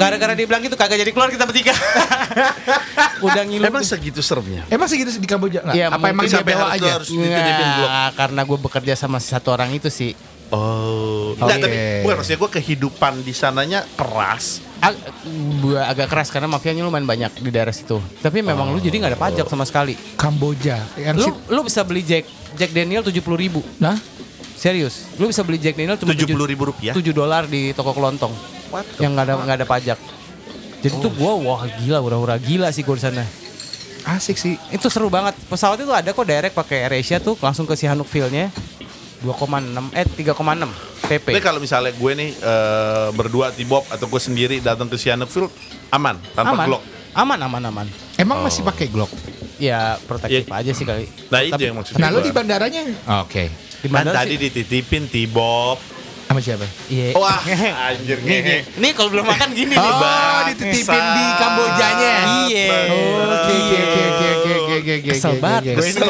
Gara-gara 0.00 0.32
dia 0.32 0.46
bilang 0.48 0.62
gitu 0.64 0.76
kagak 0.80 0.96
jadi 0.96 1.12
keluar 1.12 1.28
kita 1.28 1.44
bertiga. 1.44 1.76
Udah 3.26 3.42
ngilu. 3.44 3.68
Emang 3.68 3.84
segitu 3.84 4.24
seremnya? 4.24 4.64
Emang 4.72 4.88
segitu 4.88 5.12
di 5.12 5.28
Kamboja 5.28 5.60
nggak? 5.60 5.74
Iya, 5.76 5.86
Apa 5.92 6.06
emang 6.08 6.24
dia 6.24 6.40
sampai 6.40 6.54
bawa 6.56 6.72
harus- 6.72 7.12
aja? 7.12 7.20
Nggak, 7.20 8.08
karena 8.16 8.40
gue 8.48 8.58
bekerja 8.58 8.94
sama 8.96 9.20
satu 9.20 9.52
orang 9.52 9.76
itu 9.76 9.92
sih. 9.92 10.16
Oh. 10.50 11.36
Oke. 11.36 11.46
Nggak, 11.46 11.56
tapi 11.62 11.76
bukan 12.02 12.16
maksudnya 12.18 12.40
gue 12.40 12.50
kehidupan 12.58 13.12
di 13.22 13.32
sananya 13.36 13.80
keras. 13.94 14.64
Ag 14.80 14.96
gua 15.60 15.84
agak 15.86 16.08
keras 16.08 16.32
karena 16.32 16.48
mafianya 16.48 16.82
lumayan 16.82 17.04
banyak 17.04 17.36
di 17.38 17.52
daerah 17.52 17.70
situ. 17.70 18.00
Tapi 18.24 18.40
memang 18.40 18.72
lu 18.72 18.80
jadi 18.80 18.96
nggak 18.96 19.12
ada 19.14 19.20
pajak 19.20 19.46
sama 19.46 19.68
sekali. 19.68 19.92
Kamboja. 20.16 20.80
Yang 20.96 21.16
Lu 21.20 21.28
lu 21.52 21.60
bisa 21.68 21.84
beli 21.84 22.00
Jack 22.00 22.24
Jack 22.56 22.72
Daniel 22.72 23.04
70 23.04 23.20
ribu. 23.36 23.60
Nah, 23.76 23.94
Serius, 24.60 25.08
lu 25.16 25.24
bisa 25.24 25.40
beli 25.40 25.56
Jack 25.56 25.72
Daniel 25.72 25.96
cuma 25.96 26.12
70 26.12 26.36
ribu 26.44 26.68
rupiah. 26.68 26.92
7 26.92 27.16
dolar 27.16 27.48
di 27.48 27.72
toko 27.72 27.96
kelontong. 27.96 28.59
Yang 28.96 29.10
nggak 29.12 29.24
ada 29.24 29.34
nggak 29.36 29.58
ada 29.58 29.66
pajak. 29.66 29.98
Jadi 30.80 30.94
tuh 30.96 31.12
gua 31.12 31.36
wah 31.36 31.62
gila, 31.76 31.98
hura-hura 31.98 32.36
gila 32.36 32.68
sih 32.70 32.80
gua 32.80 32.94
di 32.94 33.02
sana. 33.02 33.24
asik 34.02 34.34
sih. 34.34 34.56
Itu 34.70 34.88
seru 34.88 35.06
banget. 35.06 35.36
Pesawat 35.44 35.76
itu 35.76 35.92
ada 35.92 36.08
kok 36.08 36.24
direct 36.24 36.56
pakai 36.56 36.88
AirAsia 36.88 37.20
tuh 37.20 37.36
langsung 37.36 37.68
ke 37.68 37.76
Sihanoukville-nya. 37.76 38.48
2,6 39.20 39.92
eh 39.92 40.06
3,6 40.08 40.72
TP. 41.04 41.26
Tapi 41.28 41.44
kalau 41.44 41.60
misalnya 41.60 41.92
gue 41.92 42.12
nih 42.14 42.30
eh, 42.32 43.08
berdua 43.12 43.52
Tibob 43.52 43.84
atau 43.86 44.08
gue 44.08 44.16
sendiri 44.16 44.56
datang 44.58 44.88
ke 44.88 44.96
Sihanoukville 44.96 45.52
aman 45.90 46.16
tanpa 46.32 46.56
aman. 46.56 46.66
Glock. 46.66 46.82
Aman 47.12 47.38
aman 47.38 47.62
aman. 47.62 47.86
Emang 48.16 48.40
masih 48.40 48.64
pakai 48.64 48.88
Glock? 48.88 49.12
Ya 49.60 50.00
protektif 50.00 50.48
Ya. 50.48 50.56
aja 50.56 50.72
sih 50.72 50.88
kali. 50.88 51.04
Nah 51.28 51.44
itu 51.44 51.52
Tapi 51.52 51.62
yang 51.62 51.76
maksudnya. 51.76 52.00
Nah, 52.00 52.08
lu 52.08 52.24
di 52.24 52.32
bandaranya? 52.32 52.82
Oke. 53.20 53.52
di 53.76 53.88
kan 53.88 53.92
bandara 54.00 54.24
tadi 54.24 54.34
sih- 54.34 54.42
dititipin 54.48 55.04
Tibob. 55.04 55.76
Sama 56.30 56.38
siapa? 56.38 56.62
Iya. 56.86 57.10
Wah, 57.18 57.42
anjir 57.90 58.22
Nih, 58.22 58.38
nih, 58.38 58.60
nih 58.78 58.90
kalau 58.94 59.10
belum 59.10 59.26
makan 59.26 59.50
gini 59.50 59.74
nih. 59.74 59.82
Oh, 59.82 59.98
Bang, 59.98 60.54
dititipin 60.54 61.02
di. 61.10 61.24
Kambojanya. 61.42 62.14
Iya. 62.46 62.66
Oke, 62.86 63.50
oke, 63.50 63.80
oke, 63.82 64.00
oke, 64.06 64.30
oke, 64.30 64.74
oke, 64.78 64.92
oke. 64.94 65.10
Kesel 65.10 65.34
banget 65.42 65.62
gue 65.74 65.86
ini. 65.90 66.00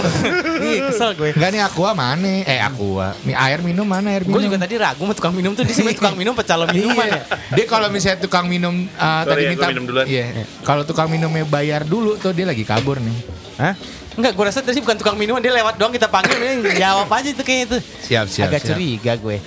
Iya, 0.61 0.79
kesel 0.93 1.11
gue. 1.16 1.33
Enggak 1.33 1.51
nih 1.57 1.61
aqua 1.64 1.91
mana? 1.97 2.33
Eh 2.45 2.61
aqua. 2.61 3.16
Nih 3.25 3.33
air 3.33 3.64
minum 3.64 3.89
mana 3.89 4.12
air 4.12 4.29
minum? 4.29 4.37
Gue 4.37 4.45
juga 4.45 4.61
tadi 4.61 4.77
ragu 4.77 5.01
sama 5.09 5.16
tukang 5.16 5.33
minum 5.33 5.57
tuh 5.57 5.64
dia 5.64 5.73
sebenarnya 5.73 5.97
tukang 6.05 6.16
minum 6.21 6.33
apa 6.37 6.45
calon 6.45 6.68
minuman 6.68 7.07
ya? 7.09 7.21
Dia 7.57 7.64
kalau 7.64 7.89
misalnya 7.89 8.18
tukang 8.21 8.45
minum 8.45 8.75
uh, 9.01 9.25
Sorry 9.25 9.49
tadi 9.49 9.57
minta 9.57 9.66
minum. 9.73 9.85
Iya. 10.05 10.45
Kalau 10.68 10.85
tukang 10.85 11.09
minumnya 11.09 11.49
bayar 11.49 11.89
dulu 11.89 12.21
tuh 12.21 12.37
dia 12.37 12.45
lagi 12.45 12.68
kabur 12.68 13.01
nih. 13.01 13.16
Hah? 13.57 13.73
Enggak, 14.21 14.37
gue 14.37 14.45
rasa 14.45 14.61
tadi 14.61 14.85
bukan 14.85 15.01
tukang 15.01 15.16
minuman, 15.16 15.41
dia 15.41 15.49
lewat 15.55 15.81
doang 15.81 15.97
kita 15.97 16.05
panggil, 16.12 16.37
jawab 16.77 17.09
aja 17.09 17.29
itu 17.31 17.41
kayaknya 17.41 17.64
itu. 17.73 17.79
Siap, 18.05 18.27
siap, 18.29 18.53
Agak 18.53 18.61
siap. 18.61 18.77
curiga 18.77 19.16
gue. 19.16 19.41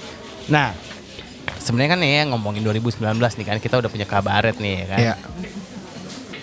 Nah, 0.52 0.76
sebenarnya 1.64 1.96
kan 1.96 2.00
nih 2.04 2.12
ya 2.20 2.24
ngomongin 2.28 2.62
2019 2.64 3.00
nih 3.40 3.46
kan 3.48 3.58
kita 3.64 3.80
udah 3.80 3.90
punya 3.92 4.08
kabaret 4.08 4.60
nih 4.60 4.74
ya 4.84 4.86
kan. 4.88 5.00
Iya. 5.00 5.16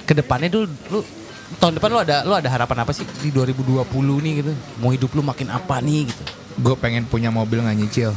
Ke 0.08 0.12
depannya 0.16 0.48
dulu 0.48 0.66
lu 0.90 1.00
tahun 1.60 1.76
depan 1.76 1.88
lu 1.92 1.98
ada 2.00 2.16
lu 2.24 2.32
ada 2.32 2.48
harapan 2.48 2.86
apa 2.86 2.92
sih 2.96 3.04
di 3.20 3.28
2020 3.28 3.84
nih 4.24 4.32
gitu? 4.44 4.52
Mau 4.80 4.90
hidup 4.94 5.10
lu 5.12 5.22
makin 5.22 5.52
apa 5.52 5.78
nih 5.84 6.08
gitu? 6.08 6.22
Gue 6.60 6.74
pengen 6.76 7.04
punya 7.04 7.28
mobil 7.28 7.60
nggak 7.60 7.76
nyicil. 7.76 8.12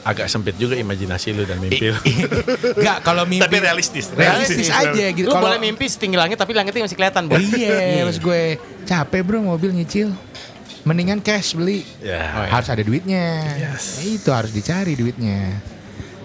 Agak 0.00 0.32
sempit 0.32 0.56
juga 0.56 0.80
imajinasi 0.80 1.36
lu 1.36 1.44
dan 1.44 1.60
mimpi 1.60 1.92
lu. 1.92 2.00
Enggak, 2.72 3.04
kalau 3.04 3.28
mimpi 3.28 3.44
Tapi 3.44 3.56
realistis. 3.60 4.08
realistis 4.16 4.72
aja 4.72 5.12
gitu. 5.12 5.28
Lu 5.28 5.36
Kalau 5.36 5.44
boleh 5.44 5.60
mimpi 5.60 5.84
setinggi 5.92 6.16
langit 6.16 6.40
tapi 6.40 6.56
langitnya 6.56 6.88
masih 6.88 6.96
kelihatan, 6.96 7.28
Bro. 7.28 7.36
Iya, 7.36 8.08
terus 8.08 8.16
gue 8.16 8.56
capek 8.88 9.20
bro 9.20 9.44
mobil 9.44 9.76
nyicil. 9.76 10.08
Mendingan 10.82 11.20
cash 11.20 11.52
beli. 11.52 11.84
Ya. 12.00 12.48
Harus 12.48 12.68
ada 12.68 12.80
duitnya. 12.80 13.44
Yes. 13.54 14.00
Itu 14.00 14.30
harus 14.30 14.48
dicari 14.50 14.94
duitnya. 14.94 15.60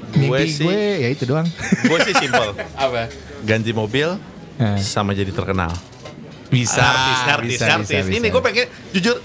Gue 0.09 0.31
Mimpi 0.31 0.47
sih- 0.47 0.63
gue 0.63 0.79
ya 1.03 1.09
itu 1.09 1.23
doang. 1.25 1.43
Gue 1.89 1.99
sih 2.01 2.15
simpel. 2.15 2.55
Apa? 2.73 3.11
Ganti 3.43 3.71
mobil 3.71 4.15
Eh. 4.55 4.79
sama 4.79 5.11
jadi 5.11 5.27
terkenal. 5.29 5.75
Bisa, 6.47 6.79
artis, 6.79 7.19
artis, 7.27 7.51
bisa, 7.51 7.65
artis. 7.67 7.89
bisa, 7.91 8.07
bisa. 8.07 8.15
Ini 8.15 8.27
gue 8.29 8.39
pengen 8.39 8.65
jujur 8.89 9.19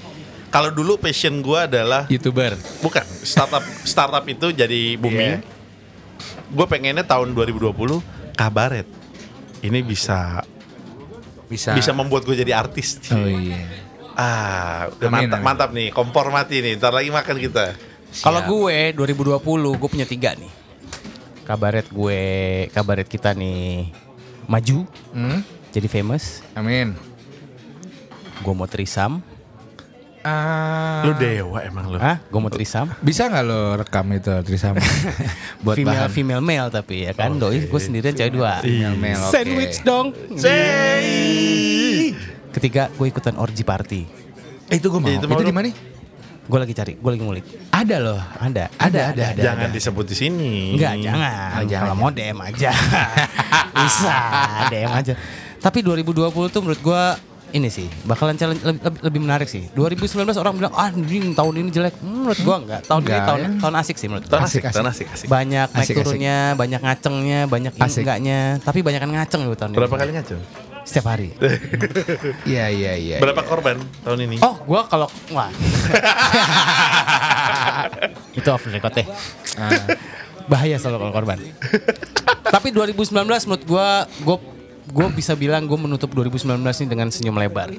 kalau 0.50 0.68
dulu 0.68 0.98
passion 0.98 1.38
gue 1.38 1.58
adalah 1.60 2.10
youtuber. 2.10 2.58
bukan 2.82 3.06
startup 3.22 3.62
startup 3.80 4.26
itu 4.26 4.50
jadi 4.50 4.98
booming. 4.98 5.38
Iya. 5.38 5.46
Gue 6.50 6.66
pengennya 6.66 7.06
tahun 7.06 7.30
2020 7.30 7.70
kabaret. 8.34 8.88
Ini 9.62 9.78
bisa 9.80 10.42
Bisa. 11.46 11.70
bisa 11.70 11.94
membuat 11.94 12.26
gue 12.26 12.34
jadi 12.34 12.50
artis. 12.56 12.98
Oh 13.08 13.22
iya. 13.22 13.79
Ah, 14.20 14.92
udah 14.92 15.08
Amin, 15.08 15.24
mantap, 15.24 15.32
amin. 15.34 15.46
mantap 15.46 15.70
nih. 15.72 15.88
Kompor 15.90 16.28
mati 16.28 16.60
nih. 16.60 16.76
Ntar 16.76 16.92
lagi 16.92 17.08
makan 17.08 17.36
kita. 17.38 17.72
Kalau 18.12 18.44
gue 18.44 18.92
2020 18.92 19.40
gue 19.72 19.88
punya 19.88 20.04
tiga 20.04 20.34
nih. 20.34 20.52
Kabaret 21.42 21.88
gue, 21.88 22.22
kabaret 22.68 23.06
kita 23.06 23.32
nih 23.32 23.88
maju 24.44 24.84
Hmm? 25.10 25.40
jadi 25.68 25.88
famous. 25.88 26.44
Amin. 26.52 26.92
Gue 28.40 28.52
mau 28.52 28.66
trisam. 28.66 29.24
Ah, 30.20 31.00
Lu 31.00 31.16
dewa 31.16 31.64
emang 31.64 31.88
lu. 31.88 31.96
Hah? 31.96 32.20
Gue 32.22 32.38
mau 32.38 32.52
trisam. 32.52 32.92
bisa 33.00 33.24
nggak 33.24 33.40
lo 33.42 33.72
rekam 33.74 34.04
itu 34.10 34.28
trisam 34.44 34.76
buat 35.64 35.72
female 35.74 35.96
bahan 35.96 36.10
female 36.12 36.42
male 36.44 36.68
tapi 36.68 37.08
ya 37.08 37.16
kan. 37.16 37.34
Doi 37.34 37.64
gue 37.64 37.80
sendirian 37.80 38.12
cewek 38.12 38.28
dua. 38.30 38.60
Female 38.60 38.94
male, 38.94 39.16
oke. 39.16 39.32
Sandwich 39.32 39.80
dong. 39.80 40.12
Ketiga 42.50 42.90
gue 42.90 43.06
ikutan 43.06 43.34
orgy 43.34 43.62
party. 43.62 44.02
Eh, 44.66 44.76
itu 44.76 44.86
gue 44.86 44.98
mau. 44.98 45.06
Ya, 45.06 45.16
itu 45.16 45.26
itu 45.26 45.44
di 45.44 45.50
mana? 45.50 45.70
Gue 46.42 46.58
lagi 46.58 46.74
cari, 46.74 46.98
gue 46.98 47.10
lagi 47.10 47.22
ngulik. 47.22 47.44
Ada 47.70 47.96
loh. 47.96 48.18
Ada, 48.36 48.64
Ada, 48.74 49.00
ada, 49.08 49.22
ada. 49.30 49.40
Jangan 49.40 49.68
disebut 49.70 50.04
di 50.04 50.16
sini. 50.16 50.74
Enggak, 50.74 50.98
jangan. 50.98 51.50
Oh, 51.54 51.64
jangan. 51.64 51.82
Kalau 51.84 51.94
mau 51.96 52.10
DM 52.10 52.38
aja. 52.40 52.70
Bisa, 53.78 54.16
DM 54.66 54.90
aja. 54.90 55.14
Tapi 55.56 55.78
2020 55.80 56.26
tuh 56.50 56.60
menurut 56.60 56.80
gua 56.80 57.14
ini 57.50 57.66
sih 57.66 57.90
bakalan 58.04 58.34
challenge 58.34 58.62
lebih, 58.62 58.78
lebih, 58.80 59.00
lebih 59.04 59.20
menarik 59.20 59.46
sih. 59.46 59.66
2019 59.70 60.22
orang 60.34 60.54
bilang 60.56 60.72
ah 60.72 60.86
anjing 60.88 61.34
tahun 61.34 61.54
ini 61.56 61.70
jelek. 61.70 61.94
Hmm, 61.98 62.26
menurut 62.26 62.40
gua 62.40 62.56
enggak. 62.58 62.80
Tahun 62.84 62.98
ini 62.98 63.06
Enggak, 63.06 63.26
tahun 63.26 63.38
ya. 63.38 63.48
tahun 63.60 63.74
asik 63.76 63.96
sih 63.96 64.06
menurut 64.06 64.24
gua. 64.24 64.32
Tahun 64.32 64.44
asik, 64.44 64.60
Asik, 64.60 64.72
tahun 64.72 64.86
asik, 64.88 65.06
asik. 65.08 65.26
Banyak 65.28 65.68
naik 65.68 65.82
Asik, 65.82 65.94
asik. 65.94 66.02
turunnya, 66.02 66.38
banyak 66.54 66.80
ngacengnya, 66.80 67.40
banyak 67.46 67.72
Asik. 67.76 68.02
enggaknya. 68.02 68.38
Tapi 68.58 68.78
banyak 68.80 68.98
kan 68.98 69.10
ngaceng 69.12 69.40
gitu 69.44 69.54
tahun 69.56 69.70
Berapa 69.72 69.94
ini. 69.94 70.00
kali 70.02 70.10
ngacung? 70.18 70.42
Setiap 70.84 71.06
hari. 71.14 71.30
Iya, 72.50 72.66
iya, 72.72 72.92
iya. 72.96 73.16
Berapa 73.20 73.44
korban 73.44 73.78
tahun 74.02 74.26
ini? 74.26 74.36
Oh, 74.40 74.58
gua 74.64 74.86
kalau 74.88 75.06
wah. 75.30 75.50
Itu 78.38 78.48
off 78.50 78.64
record 78.66 78.94
deh. 78.96 79.06
Bahaya 80.50 80.76
selalu 80.80 80.96
kalau 81.08 81.12
korban. 81.14 81.38
Tapi 82.50 82.68
2019 82.74 83.14
menurut 83.46 83.64
gua 83.68 83.86
gua 84.24 84.36
gua 84.90 85.06
bisa 85.12 85.36
bilang 85.38 85.66
gua 85.68 85.78
menutup 85.78 86.10
2019 86.10 86.58
ini 86.60 86.88
dengan 86.88 87.08
senyum 87.12 87.36
lebar. 87.38 87.70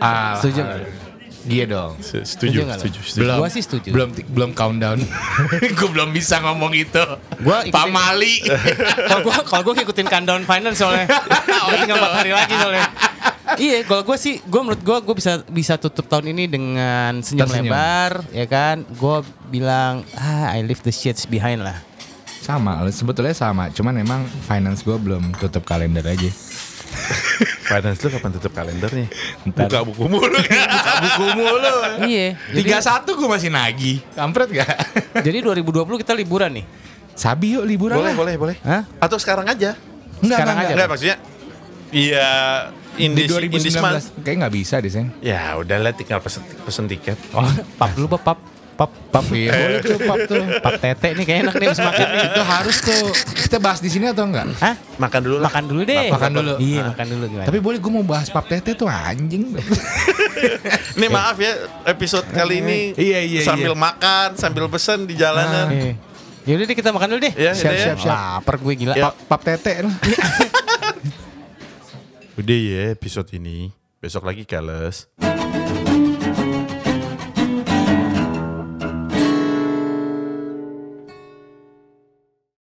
Ah, 0.00 0.36
Setuju? 0.40 0.62
Iya 1.42 1.64
dong. 1.66 1.96
Se- 1.98 2.20
Setuju, 2.22 2.68
setuju, 2.68 3.00
setuju. 3.00 3.20
Belum. 3.22 3.36
Gua 3.38 3.48
sih 3.48 3.60
setuju. 3.60 3.88
Belum 3.90 4.08
belum 4.12 4.50
countdown. 4.52 5.00
gue 5.78 5.88
belum 5.88 6.10
bisa 6.10 6.36
ngomong 6.38 6.72
itu. 6.74 7.00
Gua 7.40 7.62
ikutin- 7.62 7.72
Pak 7.72 7.86
Mali. 7.88 8.34
Kalau 9.08 9.20
gua 9.22 9.36
kalau 9.40 9.62
gua 9.62 9.74
ngikutin 9.74 10.06
countdown 10.06 10.42
final 10.42 10.72
soalnya. 10.72 11.08
Udah 11.66 11.78
tinggal 11.78 11.96
4 11.98 12.18
hari 12.18 12.32
lagi 12.32 12.54
soalnya. 12.54 12.86
Iya, 13.52 13.82
kalau 13.82 14.02
gue 14.02 14.14
sih, 14.14 14.38
gue 14.40 14.60
menurut 14.62 14.78
gue, 14.78 14.98
gue 15.02 15.14
bisa 15.16 15.42
bisa 15.44 15.74
tutup 15.74 16.06
tahun 16.06 16.30
ini 16.30 16.46
dengan 16.46 17.18
senyum 17.18 17.44
Tersenyum. 17.44 17.66
lebar, 17.66 18.12
ya 18.30 18.46
kan? 18.46 18.86
Gue 18.88 19.20
bilang, 19.44 20.06
ah, 20.14 20.54
I 20.54 20.62
leave 20.62 20.80
the 20.80 20.90
shits 20.90 21.26
behind 21.26 21.60
lah. 21.60 21.82
sama, 22.40 22.78
sebetulnya 22.88 23.30
sama. 23.30 23.68
Cuman 23.68 23.92
memang 23.92 24.22
finance 24.44 24.80
gue 24.80 24.94
belum 24.94 25.34
tutup 25.36 25.62
kalender 25.62 26.02
aja. 26.04 26.30
Finance 27.70 27.98
lu 28.02 28.08
kapan 28.10 28.30
tutup 28.34 28.52
kalendernya? 28.52 29.06
Ntar. 29.46 29.66
Buka 29.70 29.78
buku 29.86 30.04
mulu 30.10 30.38
kan? 30.42 30.66
Buka 30.74 30.92
buku 30.98 31.24
mulu. 31.38 31.74
Iya. 32.04 32.26
Tiga 32.50 32.78
Jadi, 32.78 32.86
satu 32.86 33.10
gue 33.14 33.28
masih 33.30 33.48
nagih. 33.48 33.98
Kampret 34.12 34.48
gak? 34.50 34.68
jadi 35.26 35.38
2020 35.42 36.02
kita 36.02 36.12
liburan 36.14 36.50
nih. 36.60 36.66
Sabi 37.14 37.54
yuk 37.54 37.64
liburan 37.68 38.00
boleh, 38.00 38.12
lah. 38.12 38.16
boleh, 38.18 38.34
boleh. 38.36 38.56
Hah? 38.64 38.82
Atau 38.98 39.20
sekarang 39.20 39.46
aja? 39.46 39.76
Enggak, 40.20 40.36
Sekarang 40.42 40.54
enggak, 40.56 40.66
aja. 40.66 40.74
Enggak 40.74 40.88
maksudnya 40.90 41.16
Iya 41.90 42.28
di 42.94 43.06
Indis, 43.06 43.26
Indis 43.34 43.74
2019 43.74 43.82
month. 43.82 44.06
kayak 44.22 44.36
nggak 44.46 44.54
bisa 44.54 44.74
deh, 44.78 44.92
Seng. 44.92 45.06
Ya 45.18 45.58
udahlah 45.58 45.90
tinggal 45.90 46.22
pesen, 46.22 46.42
pesen 46.62 46.86
tiket. 46.86 47.18
Oh, 47.34 47.42
pap 47.78 47.90
dulu 47.98 48.14
pap 48.14 48.38
pap 48.80 48.88
pap 49.12 49.28
Iya, 49.28 49.52
boleh 49.52 49.78
tuh 49.84 49.98
pap 50.08 50.20
tuh. 50.24 50.44
pap 50.64 50.80
tete 50.80 51.12
nih 51.12 51.24
kayak 51.28 51.40
enak 51.44 51.54
nih 51.60 51.66
habis 51.68 51.84
makan 51.84 52.06
nih. 52.08 52.32
Itu 52.32 52.42
harus 52.48 52.76
tuh. 52.80 53.12
Kita 53.44 53.60
bahas 53.60 53.84
di 53.84 53.92
sini 53.92 54.08
atau 54.08 54.24
enggak? 54.24 54.56
Hah? 54.56 54.72
Makan 54.96 55.20
dulu 55.20 55.36
lah. 55.36 55.52
Makan 55.52 55.64
dulu 55.68 55.84
deh. 55.84 56.08
Makan 56.08 56.30
dulu. 56.32 56.52
Iya, 56.56 56.80
makan 56.88 57.06
dulu 57.12 57.24
gimana? 57.28 57.46
Tapi 57.52 57.58
boleh 57.60 57.76
gue 57.76 57.92
mau 57.92 58.04
bahas 58.08 58.32
pap 58.32 58.48
tete 58.48 58.72
tuh 58.72 58.88
anjing. 58.88 59.52
Nih 61.00 61.12
maaf 61.12 61.36
ya 61.36 61.52
episode 61.84 62.24
kali 62.32 62.64
ini 62.64 62.96
Iya, 62.96 63.20
iya, 63.20 63.40
sambil 63.44 63.76
iya. 63.76 63.78
makan, 63.78 64.40
sambil 64.40 64.64
pesen 64.72 65.04
di 65.04 65.12
jalanan. 65.12 65.68
Eh. 65.68 65.92
Yaudah 66.48 66.64
deh 66.64 66.72
kita 66.72 66.88
makan 66.88 67.12
dulu 67.12 67.20
deh. 67.28 67.36
Ya, 67.36 67.52
Siap, 67.52 67.72
ya. 67.76 67.84
siap, 67.84 67.98
siap. 68.00 68.16
Lapar 68.16 68.56
gue 68.56 68.72
gila. 68.80 68.96
Ya. 68.96 69.12
Pap, 69.12 69.14
pap 69.28 69.40
tete 69.44 69.84
lah. 69.84 69.92
Udah 72.40 72.56
ya 72.56 72.96
episode 72.96 73.28
ini. 73.36 73.68
Besok 74.00 74.24
lagi 74.24 74.48
keles. 74.48 75.04